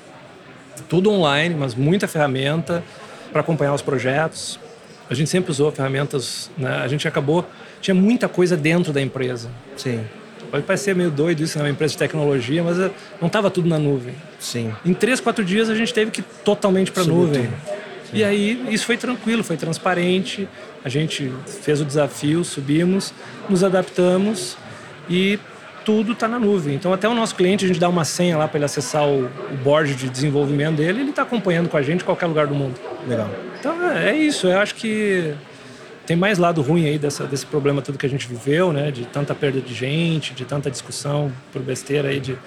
Tudo 0.87 1.11
online, 1.11 1.55
mas 1.55 1.75
muita 1.75 2.07
ferramenta 2.07 2.83
para 3.31 3.41
acompanhar 3.41 3.73
os 3.73 3.81
projetos. 3.81 4.59
A 5.09 5.13
gente 5.13 5.29
sempre 5.29 5.51
usou 5.51 5.71
ferramentas, 5.71 6.49
né? 6.57 6.81
A 6.83 6.87
gente 6.87 7.07
acabou 7.07 7.45
tinha 7.81 7.95
muita 7.95 8.27
coisa 8.27 8.57
dentro 8.57 8.91
da 8.91 9.01
empresa. 9.01 9.49
Sim. 9.75 10.03
Pode 10.49 10.63
parecer 10.63 10.95
meio 10.95 11.11
doido 11.11 11.43
isso, 11.43 11.57
né? 11.57 11.65
Uma 11.65 11.69
empresa 11.69 11.93
de 11.93 11.97
tecnologia, 11.97 12.63
mas 12.63 12.79
eh, 12.79 12.91
não 13.19 13.27
estava 13.27 13.49
tudo 13.49 13.67
na 13.67 13.77
nuvem. 13.77 14.15
Sim. 14.39 14.73
Em 14.85 14.93
três, 14.93 15.19
quatro 15.19 15.43
dias 15.43 15.69
a 15.69 15.75
gente 15.75 15.93
teve 15.93 16.11
que 16.11 16.21
ir 16.21 16.25
totalmente 16.43 16.91
para 16.91 17.03
a 17.03 17.05
nuvem. 17.05 17.49
E 18.13 18.23
aí 18.23 18.65
isso 18.69 18.85
foi 18.85 18.97
tranquilo, 18.97 19.43
foi 19.43 19.57
transparente. 19.57 20.47
A 20.83 20.89
gente 20.89 21.31
fez 21.61 21.81
o 21.81 21.85
desafio, 21.85 22.43
subimos, 22.43 23.13
nos 23.49 23.63
adaptamos 23.63 24.57
e 25.09 25.37
tudo 25.83 26.13
está 26.13 26.27
na 26.27 26.37
nuvem. 26.37 26.75
Então, 26.75 26.91
até 26.91 27.07
o 27.07 27.13
nosso 27.13 27.35
cliente, 27.35 27.63
a 27.63 27.67
gente 27.67 27.79
dá 27.79 27.87
uma 27.87 28.03
senha 28.03 28.37
lá 28.37 28.47
para 28.47 28.57
ele 28.57 28.65
acessar 28.65 29.07
o, 29.07 29.25
o 29.25 29.57
board 29.63 29.95
de 29.95 30.09
desenvolvimento 30.09 30.75
dele, 30.75 30.99
ele 30.99 31.09
está 31.11 31.21
acompanhando 31.21 31.69
com 31.69 31.77
a 31.77 31.81
gente 31.81 32.01
em 32.01 32.05
qualquer 32.05 32.25
lugar 32.25 32.47
do 32.47 32.53
mundo. 32.53 32.75
Legal. 33.07 33.29
Então, 33.59 33.89
é, 33.89 34.09
é 34.09 34.15
isso. 34.17 34.47
Eu 34.47 34.59
acho 34.59 34.75
que 34.75 35.33
tem 36.07 36.15
mais 36.15 36.37
lado 36.37 36.61
ruim 36.61 36.85
aí 36.85 36.97
dessa, 36.97 37.25
desse 37.25 37.45
problema 37.45 37.81
tudo 37.81 37.97
que 37.97 38.05
a 38.05 38.09
gente 38.09 38.27
viveu, 38.27 38.71
né? 38.71 38.89
De 38.89 39.05
tanta 39.05 39.35
perda 39.35 39.59
de 39.59 39.73
gente, 39.73 40.33
de 40.33 40.45
tanta 40.45 40.71
discussão 40.71 41.31
por 41.51 41.61
besteira 41.61 42.07
aí, 42.07 42.19
de 42.19 42.37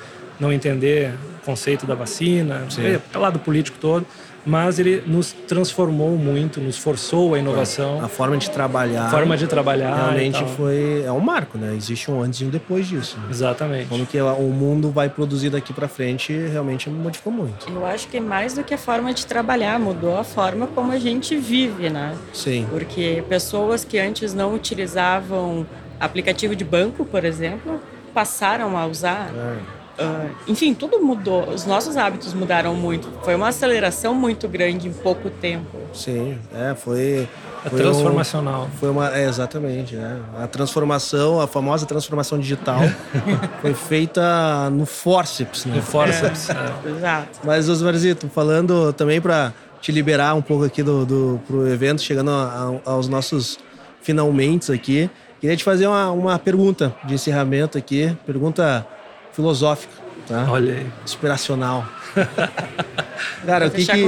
não 0.41 0.51
entender 0.51 1.13
o 1.43 1.45
conceito 1.45 1.87
da 1.87 1.95
vacina, 1.95 2.67
é, 2.79 3.19
lado 3.19 3.39
político 3.39 3.77
todo 3.79 4.07
mas 4.45 4.79
ele 4.79 5.03
nos 5.07 5.33
transformou 5.33 6.17
muito, 6.17 6.61
nos 6.61 6.79
forçou 6.79 7.35
a 7.35 7.39
inovação. 7.39 8.03
A 8.03 8.09
forma 8.09 8.37
de 8.37 8.51
trabalhar. 8.51 9.07
A 9.07 9.11
forma 9.11 9.37
de 9.37 9.47
trabalhar. 9.47 9.95
Realmente 9.95 10.45
foi. 10.57 11.03
É 11.05 11.13
um 11.13 11.21
marco, 11.21 11.59
né? 11.59 11.75
Existe 11.75 12.11
um 12.11 12.23
antes 12.23 12.41
e 12.41 12.45
um 12.45 12.51
depois 12.51 12.87
disso. 12.87 13.19
Né? 13.19 13.27
Exatamente. 13.31 13.89
Como 13.89 14.07
que 14.07 14.21
o 14.21 14.49
mundo 14.49 14.91
vai 14.91 15.09
produzir 15.09 15.51
daqui 15.51 15.73
para 15.73 15.89
frente 15.89 16.33
realmente 16.33 16.89
modificou 16.89 17.33
muito. 17.33 17.69
Eu 17.71 17.85
acho 17.87 18.09
que 18.09 18.21
mais 18.21 18.55
do 18.55 18.65
que 18.65 18.75
a 18.75 18.79
forma 18.79 19.13
de 19.13 19.27
trabalhar, 19.27 19.79
mudou 19.79 20.19
a 20.19 20.25
forma 20.25 20.67
como 20.69 20.93
a 20.93 20.99
gente 20.99 21.37
vive, 21.37 21.91
né? 21.91 22.17
Sim. 22.33 22.67
Porque 22.71 23.23
pessoas 23.29 23.85
que 23.85 23.99
antes 23.99 24.35
não 24.35 24.55
utilizavam 24.55 25.67
aplicativo 25.99 26.57
de 26.57 26.65
banco, 26.65 27.05
por 27.05 27.25
exemplo, 27.25 27.81
passaram 28.15 28.77
a 28.77 28.87
usar. 28.87 29.31
É 29.35 29.80
Uh, 30.01 30.31
enfim, 30.49 30.73
tudo 30.73 30.99
mudou. 31.01 31.51
Os 31.51 31.67
nossos 31.67 31.97
hábitos 31.97 32.33
mudaram 32.33 32.75
muito. 32.75 33.09
Foi 33.23 33.35
uma 33.35 33.49
aceleração 33.49 34.15
muito 34.15 34.49
grande 34.49 34.89
em 34.89 34.93
pouco 34.93 35.29
tempo. 35.29 35.79
Sim, 35.93 36.39
é, 36.55 36.75
foi. 36.75 37.29
É 37.63 37.69
transformacional. 37.69 38.65
Um, 38.65 38.79
foi 38.79 38.89
uma, 38.89 39.15
é, 39.15 39.29
exatamente, 39.29 39.95
né? 39.95 40.19
A 40.39 40.47
transformação, 40.47 41.39
a 41.39 41.47
famosa 41.47 41.85
transformação 41.85 42.39
digital, 42.39 42.81
foi 43.61 43.75
feita 43.75 44.71
no 44.71 44.87
forceps, 44.87 45.67
né? 45.67 45.77
No 45.77 45.83
forceps. 45.83 46.49
É. 46.49 46.55
É. 46.55 46.91
Exato. 46.91 47.41
Mas, 47.45 47.69
Osmarzito, 47.69 48.31
falando 48.31 48.95
também 48.95 49.21
para 49.21 49.53
te 49.83 49.93
liberar 49.93 50.35
um 50.35 50.41
pouco 50.41 50.65
aqui 50.65 50.83
do, 50.83 51.05
do 51.05 51.41
pro 51.47 51.69
evento, 51.69 52.01
chegando 52.01 52.31
a, 52.31 52.81
a, 52.87 52.93
aos 52.93 53.09
nossos 53.09 53.59
finalmente 54.01 54.73
aqui, 54.73 55.11
queria 55.39 55.57
te 55.57 55.65
fazer 55.65 55.87
uma, 55.87 56.11
uma 56.11 56.39
pergunta 56.39 56.95
de 57.05 57.15
encerramento 57.15 57.77
aqui, 57.77 58.17
pergunta 58.25 58.87
filosófica, 59.33 59.93
tá? 60.27 60.47
Olha 60.51 60.75
aí. 60.75 60.87
Inspiracional. 61.05 61.87
cara, 63.47 63.67
o 63.67 63.71
que 63.71 63.87
que, 63.87 64.05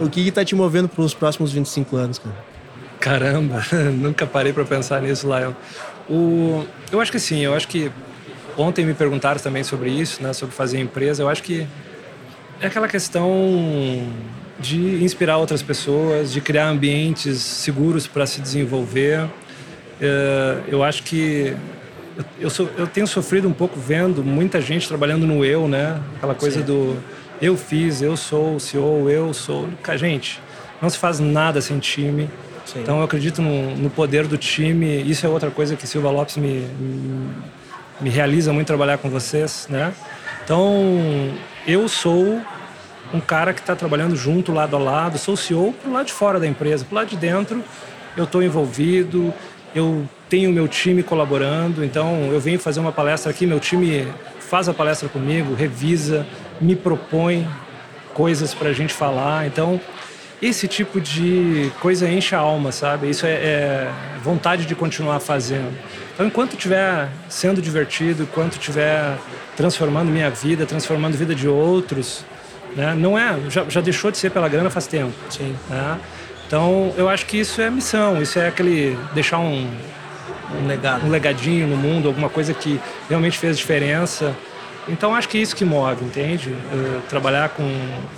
o 0.00 0.10
que 0.10 0.24
que 0.24 0.30
tá 0.30 0.44
te 0.44 0.54
movendo 0.54 0.88
para 0.88 1.02
os 1.02 1.14
próximos 1.14 1.52
25 1.52 1.96
anos, 1.96 2.18
cara? 2.18 2.36
Caramba, 3.00 3.62
nunca 3.92 4.26
parei 4.26 4.52
para 4.52 4.64
pensar 4.64 5.02
nisso, 5.02 5.26
Lion. 5.26 5.52
O, 6.08 6.64
eu 6.90 7.00
acho 7.00 7.10
que 7.10 7.18
sim, 7.18 7.40
eu 7.40 7.54
acho 7.54 7.68
que 7.68 7.90
ontem 8.56 8.84
me 8.84 8.94
perguntaram 8.94 9.40
também 9.40 9.64
sobre 9.64 9.90
isso, 9.90 10.22
né, 10.22 10.32
sobre 10.32 10.54
fazer 10.54 10.78
empresa. 10.80 11.22
Eu 11.22 11.28
acho 11.28 11.42
que 11.42 11.66
é 12.60 12.66
aquela 12.66 12.88
questão 12.88 13.28
de 14.58 15.02
inspirar 15.04 15.36
outras 15.36 15.62
pessoas, 15.62 16.32
de 16.32 16.40
criar 16.40 16.68
ambientes 16.68 17.40
seguros 17.40 18.06
para 18.06 18.26
se 18.26 18.40
desenvolver. 18.40 19.28
É, 20.00 20.60
eu 20.68 20.82
acho 20.82 21.02
que 21.02 21.54
eu, 22.38 22.50
sou, 22.50 22.68
eu 22.76 22.86
tenho 22.86 23.06
sofrido 23.06 23.48
um 23.48 23.52
pouco 23.52 23.78
vendo 23.78 24.22
muita 24.22 24.60
gente 24.60 24.86
trabalhando 24.86 25.26
no 25.26 25.44
eu, 25.44 25.68
né? 25.68 26.00
Aquela 26.16 26.34
coisa 26.34 26.60
Sim. 26.60 26.64
do 26.64 26.96
eu 27.40 27.56
fiz, 27.56 28.00
eu 28.00 28.16
sou 28.16 28.56
o 28.56 28.60
CEO, 28.60 29.10
eu 29.10 29.34
sou. 29.34 29.68
Gente, 29.96 30.40
não 30.80 30.88
se 30.88 30.98
faz 30.98 31.20
nada 31.20 31.60
sem 31.60 31.78
time. 31.78 32.30
Sim. 32.64 32.80
Então 32.80 32.98
eu 32.98 33.04
acredito 33.04 33.42
no, 33.42 33.76
no, 33.76 33.90
poder 33.90 34.26
do 34.26 34.38
time. 34.38 35.02
Isso 35.02 35.26
é 35.26 35.28
outra 35.28 35.50
coisa 35.50 35.76
que 35.76 35.86
Silva 35.86 36.10
Lopes 36.10 36.36
me, 36.36 36.66
me 38.00 38.08
realiza 38.08 38.52
muito 38.52 38.66
trabalhar 38.66 38.98
com 38.98 39.10
vocês, 39.10 39.66
né? 39.68 39.92
Então 40.44 41.32
eu 41.66 41.88
sou 41.88 42.40
um 43.12 43.20
cara 43.20 43.52
que 43.52 43.60
está 43.60 43.76
trabalhando 43.76 44.16
junto, 44.16 44.52
lado 44.52 44.76
a 44.76 44.78
lado. 44.78 45.18
Sou 45.18 45.34
o 45.34 45.36
CEO 45.36 45.72
pro 45.72 45.92
lado 45.92 46.06
de 46.06 46.12
fora 46.12 46.40
da 46.40 46.46
empresa, 46.46 46.84
pro 46.84 46.94
lado 46.94 47.08
de 47.08 47.16
dentro. 47.16 47.62
Eu 48.16 48.24
estou 48.24 48.42
envolvido. 48.42 49.32
Eu 49.74 50.08
tenho 50.28 50.52
meu 50.52 50.66
time 50.66 51.02
colaborando, 51.02 51.84
então 51.84 52.30
eu 52.32 52.40
venho 52.40 52.58
fazer 52.58 52.80
uma 52.80 52.92
palestra 52.92 53.30
aqui, 53.30 53.46
meu 53.46 53.60
time 53.60 54.06
faz 54.40 54.68
a 54.68 54.74
palestra 54.74 55.08
comigo, 55.08 55.54
revisa, 55.54 56.26
me 56.60 56.76
propõe 56.76 57.46
coisas 58.12 58.54
para 58.54 58.68
a 58.68 58.72
gente 58.72 58.92
falar. 58.92 59.46
Então, 59.46 59.80
esse 60.40 60.68
tipo 60.68 61.00
de 61.00 61.72
coisa 61.80 62.08
enche 62.08 62.34
a 62.34 62.38
alma, 62.38 62.70
sabe? 62.70 63.08
Isso 63.08 63.26
é, 63.26 63.32
é 63.32 63.90
vontade 64.22 64.66
de 64.66 64.74
continuar 64.74 65.20
fazendo. 65.20 65.72
Então, 66.14 66.26
enquanto 66.26 66.52
estiver 66.52 67.08
sendo 67.28 67.60
divertido, 67.60 68.22
enquanto 68.24 68.52
estiver 68.52 69.16
transformando 69.56 70.10
minha 70.10 70.30
vida, 70.30 70.66
transformando 70.66 71.14
a 71.14 71.18
vida 71.18 71.34
de 71.34 71.48
outros, 71.48 72.24
né? 72.76 72.94
Não 72.94 73.18
é, 73.18 73.38
já, 73.48 73.64
já 73.68 73.80
deixou 73.80 74.10
de 74.10 74.18
ser 74.18 74.30
pela 74.30 74.48
grana 74.48 74.70
faz 74.70 74.86
tempo. 74.86 75.14
Sim. 75.30 75.54
Né? 75.68 75.98
Então, 76.46 76.92
eu 76.96 77.08
acho 77.08 77.26
que 77.26 77.38
isso 77.38 77.60
é 77.60 77.70
missão, 77.70 78.20
isso 78.20 78.38
é 78.38 78.48
aquele 78.48 78.98
deixar 79.14 79.38
um 79.38 79.68
um 80.62 80.66
legado, 80.66 81.06
um 81.06 81.10
legadinho 81.10 81.66
no 81.66 81.76
mundo, 81.76 82.08
alguma 82.08 82.28
coisa 82.28 82.52
que 82.54 82.80
realmente 83.08 83.38
fez 83.38 83.58
diferença. 83.58 84.34
Então, 84.88 85.14
acho 85.14 85.28
que 85.28 85.38
é 85.38 85.40
isso 85.40 85.56
que 85.56 85.64
move, 85.64 86.04
entende? 86.04 86.54
Eu, 86.72 87.00
trabalhar 87.08 87.50
com 87.50 87.64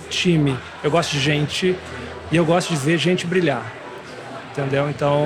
time, 0.09 0.57
eu 0.83 0.91
gosto 0.91 1.11
de 1.11 1.19
gente 1.19 1.75
e 2.31 2.35
eu 2.35 2.43
gosto 2.45 2.69
de 2.69 2.75
ver 2.75 2.97
gente 2.97 3.25
brilhar, 3.25 3.63
entendeu? 4.51 4.89
Então, 4.89 5.23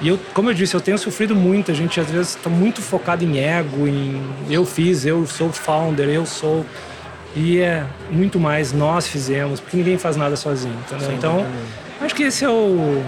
e 0.00 0.08
eu, 0.08 0.18
como 0.32 0.50
eu 0.50 0.54
disse, 0.54 0.74
eu 0.74 0.80
tenho 0.80 0.98
sofrido 0.98 1.34
muito. 1.36 1.70
A 1.70 1.74
gente 1.74 2.00
às 2.00 2.10
vezes 2.10 2.36
está 2.36 2.50
muito 2.50 2.82
focado 2.82 3.24
em 3.24 3.38
ego, 3.38 3.86
em 3.86 4.20
eu 4.50 4.64
fiz, 4.64 5.06
eu 5.06 5.26
sou 5.26 5.52
founder, 5.52 6.08
eu 6.08 6.26
sou. 6.26 6.66
E 7.36 7.58
é 7.60 7.84
muito 8.10 8.38
mais 8.38 8.72
nós 8.72 9.08
fizemos, 9.08 9.58
porque 9.60 9.76
ninguém 9.76 9.98
faz 9.98 10.16
nada 10.16 10.36
sozinho, 10.36 10.76
entendeu? 10.86 11.08
Sim, 11.08 11.14
então, 11.16 11.46
acho 12.00 12.14
que 12.14 12.22
esse 12.24 12.44
é 12.44 12.48
o, 12.48 13.02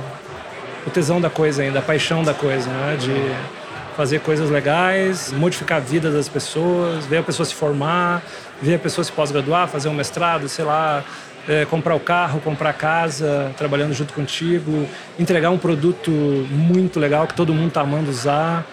o 0.87 0.91
tesão 0.91 1.21
da 1.21 1.29
coisa 1.29 1.63
ainda, 1.63 1.81
a 1.81 1.83
paixão 1.83 2.23
da 2.23 2.33
coisa, 2.33 2.69
né? 2.71 2.97
De 2.99 3.57
fazer 3.97 4.21
coisas 4.21 4.51
legais, 4.51 5.33
modificar 5.33 5.79
a 5.79 5.81
vida 5.81 6.11
das 6.11 6.29
pessoas, 6.29 7.07
ver 7.07 7.19
a 7.19 7.23
pessoa 7.23 7.47
se 7.47 7.55
formar, 7.55 8.23
ver 8.61 8.75
a 8.75 8.79
pessoa 8.79 9.03
se 9.03 9.11
pós-graduar, 9.11 9.69
fazer 9.69 9.89
um 9.89 9.95
mestrado, 9.95 10.49
sei 10.49 10.67
lá, 10.67 11.03
é, 11.49 11.65
comprar 11.65 11.95
o 11.95 12.01
carro, 12.01 12.41
comprar 12.41 12.71
a 12.71 12.73
casa, 12.75 13.53
trabalhando 13.57 13.95
junto 13.95 14.13
contigo, 14.13 14.87
entregar 15.19 15.51
um 15.51 15.59
produto 15.59 16.11
muito 16.11 17.01
legal 17.01 17.27
que 17.27 17.35
todo 17.35 17.55
mundo 17.55 17.69
está 17.69 17.81
amando 17.81 18.11
usar. 18.11 18.67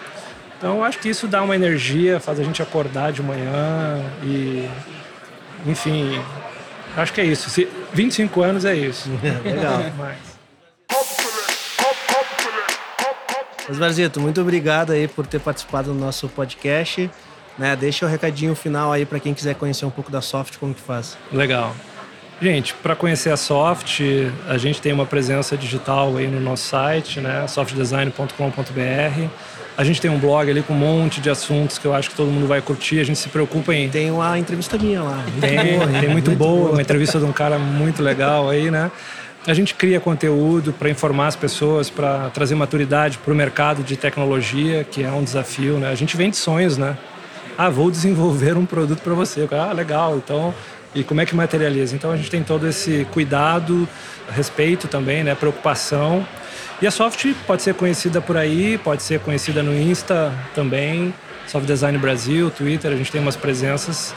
Então, 0.58 0.84
acho 0.84 0.98
que 0.98 1.08
isso 1.08 1.26
dá 1.26 1.42
uma 1.42 1.54
energia, 1.54 2.20
faz 2.20 2.38
a 2.38 2.44
gente 2.44 2.62
acordar 2.62 3.10
de 3.10 3.22
manhã 3.22 4.02
e, 4.22 4.68
enfim, 5.66 6.20
acho 6.96 7.12
que 7.12 7.20
é 7.20 7.24
isso. 7.24 7.48
Se, 7.48 7.66
25 7.94 8.42
anos 8.42 8.64
é 8.64 8.74
isso. 8.74 9.10
legal. 9.44 9.84
Mas... 9.96 10.33
Osvarzito, 13.68 14.20
muito 14.20 14.40
obrigado 14.40 14.92
aí 14.92 15.08
por 15.08 15.26
ter 15.26 15.40
participado 15.40 15.92
do 15.92 15.98
nosso 15.98 16.28
podcast. 16.28 17.10
Né, 17.56 17.76
deixa 17.76 18.04
o 18.04 18.08
recadinho 18.08 18.54
final 18.56 18.92
aí 18.92 19.06
para 19.06 19.20
quem 19.20 19.32
quiser 19.32 19.54
conhecer 19.54 19.84
um 19.86 19.90
pouco 19.90 20.10
da 20.10 20.20
Soft, 20.20 20.56
como 20.58 20.74
que 20.74 20.80
faz. 20.80 21.16
Legal. 21.32 21.74
Gente, 22.42 22.74
para 22.74 22.96
conhecer 22.96 23.30
a 23.30 23.36
Soft, 23.36 24.00
a 24.48 24.58
gente 24.58 24.80
tem 24.80 24.92
uma 24.92 25.06
presença 25.06 25.56
digital 25.56 26.16
aí 26.16 26.26
no 26.26 26.40
nosso 26.40 26.64
site, 26.66 27.20
né? 27.20 27.46
softdesign.com.br. 27.46 29.28
A 29.76 29.82
gente 29.84 30.00
tem 30.00 30.10
um 30.10 30.18
blog 30.18 30.50
ali 30.50 30.62
com 30.62 30.72
um 30.72 30.76
monte 30.76 31.20
de 31.20 31.30
assuntos 31.30 31.78
que 31.78 31.86
eu 31.86 31.94
acho 31.94 32.10
que 32.10 32.16
todo 32.16 32.30
mundo 32.30 32.46
vai 32.46 32.60
curtir. 32.60 33.00
A 33.00 33.04
gente 33.04 33.18
se 33.18 33.28
preocupa 33.28 33.74
em. 33.74 33.88
Tem 33.88 34.10
uma 34.10 34.38
entrevista 34.38 34.76
minha 34.76 35.02
lá. 35.02 35.24
Tem, 35.40 35.58
tem 35.58 35.78
muito, 35.78 36.10
muito 36.10 36.30
boa, 36.32 36.58
boa, 36.58 36.70
uma 36.72 36.82
entrevista 36.82 37.18
de 37.18 37.24
um 37.24 37.32
cara 37.32 37.58
muito 37.58 38.02
legal 38.02 38.50
aí, 38.50 38.70
né? 38.70 38.90
A 39.46 39.52
gente 39.52 39.74
cria 39.74 40.00
conteúdo 40.00 40.72
para 40.72 40.88
informar 40.88 41.26
as 41.26 41.36
pessoas, 41.36 41.90
para 41.90 42.30
trazer 42.30 42.54
maturidade 42.54 43.18
para 43.18 43.30
o 43.30 43.36
mercado 43.36 43.82
de 43.82 43.94
tecnologia, 43.94 44.84
que 44.84 45.02
é 45.02 45.10
um 45.10 45.22
desafio, 45.22 45.78
né? 45.78 45.90
A 45.90 45.94
gente 45.94 46.16
vende 46.16 46.36
sonhos, 46.36 46.78
né? 46.78 46.96
Ah, 47.58 47.68
vou 47.68 47.90
desenvolver 47.90 48.56
um 48.58 48.64
produto 48.64 49.00
para 49.00 49.12
você. 49.12 49.46
Ah, 49.52 49.70
legal. 49.72 50.16
Então, 50.16 50.54
e 50.94 51.04
como 51.04 51.20
é 51.20 51.26
que 51.26 51.34
materializa. 51.34 51.94
Então 51.94 52.10
a 52.10 52.16
gente 52.16 52.30
tem 52.30 52.42
todo 52.42 52.66
esse 52.66 53.06
cuidado, 53.12 53.86
respeito 54.30 54.88
também, 54.88 55.22
né, 55.22 55.34
preocupação. 55.34 56.26
E 56.80 56.86
a 56.86 56.90
Soft 56.90 57.26
pode 57.46 57.62
ser 57.62 57.74
conhecida 57.74 58.20
por 58.20 58.38
aí, 58.38 58.78
pode 58.78 59.02
ser 59.02 59.20
conhecida 59.20 59.62
no 59.62 59.74
Insta 59.74 60.32
também, 60.54 61.12
Soft 61.46 61.66
Design 61.66 61.98
Brasil, 61.98 62.50
Twitter, 62.50 62.92
a 62.92 62.96
gente 62.96 63.12
tem 63.12 63.20
umas 63.20 63.36
presenças. 63.36 64.14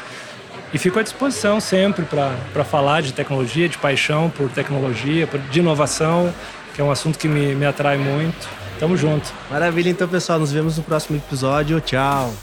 E 0.74 0.78
fico 0.78 1.00
à 1.00 1.04
disposição 1.04 1.60
sempre 1.60 2.06
para 2.06 2.64
falar 2.64 3.02
de 3.02 3.14
tecnologia, 3.14 3.70
de 3.70 3.78
paixão 3.78 4.30
por 4.30 4.50
tecnologia, 4.50 5.28
de 5.50 5.60
inovação, 5.60 6.34
que 6.74 6.82
é 6.82 6.84
um 6.84 6.92
assunto 6.92 7.18
que 7.18 7.28
me, 7.28 7.56
me 7.56 7.66
atrai 7.66 7.98
muito. 7.98 8.48
Tamo 8.80 8.96
junto. 8.96 9.34
Maravilha, 9.50 9.90
então, 9.90 10.08
pessoal. 10.08 10.40
Nos 10.40 10.52
vemos 10.52 10.78
no 10.78 10.84
próximo 10.84 11.18
episódio. 11.18 11.82
Tchau. 11.82 12.34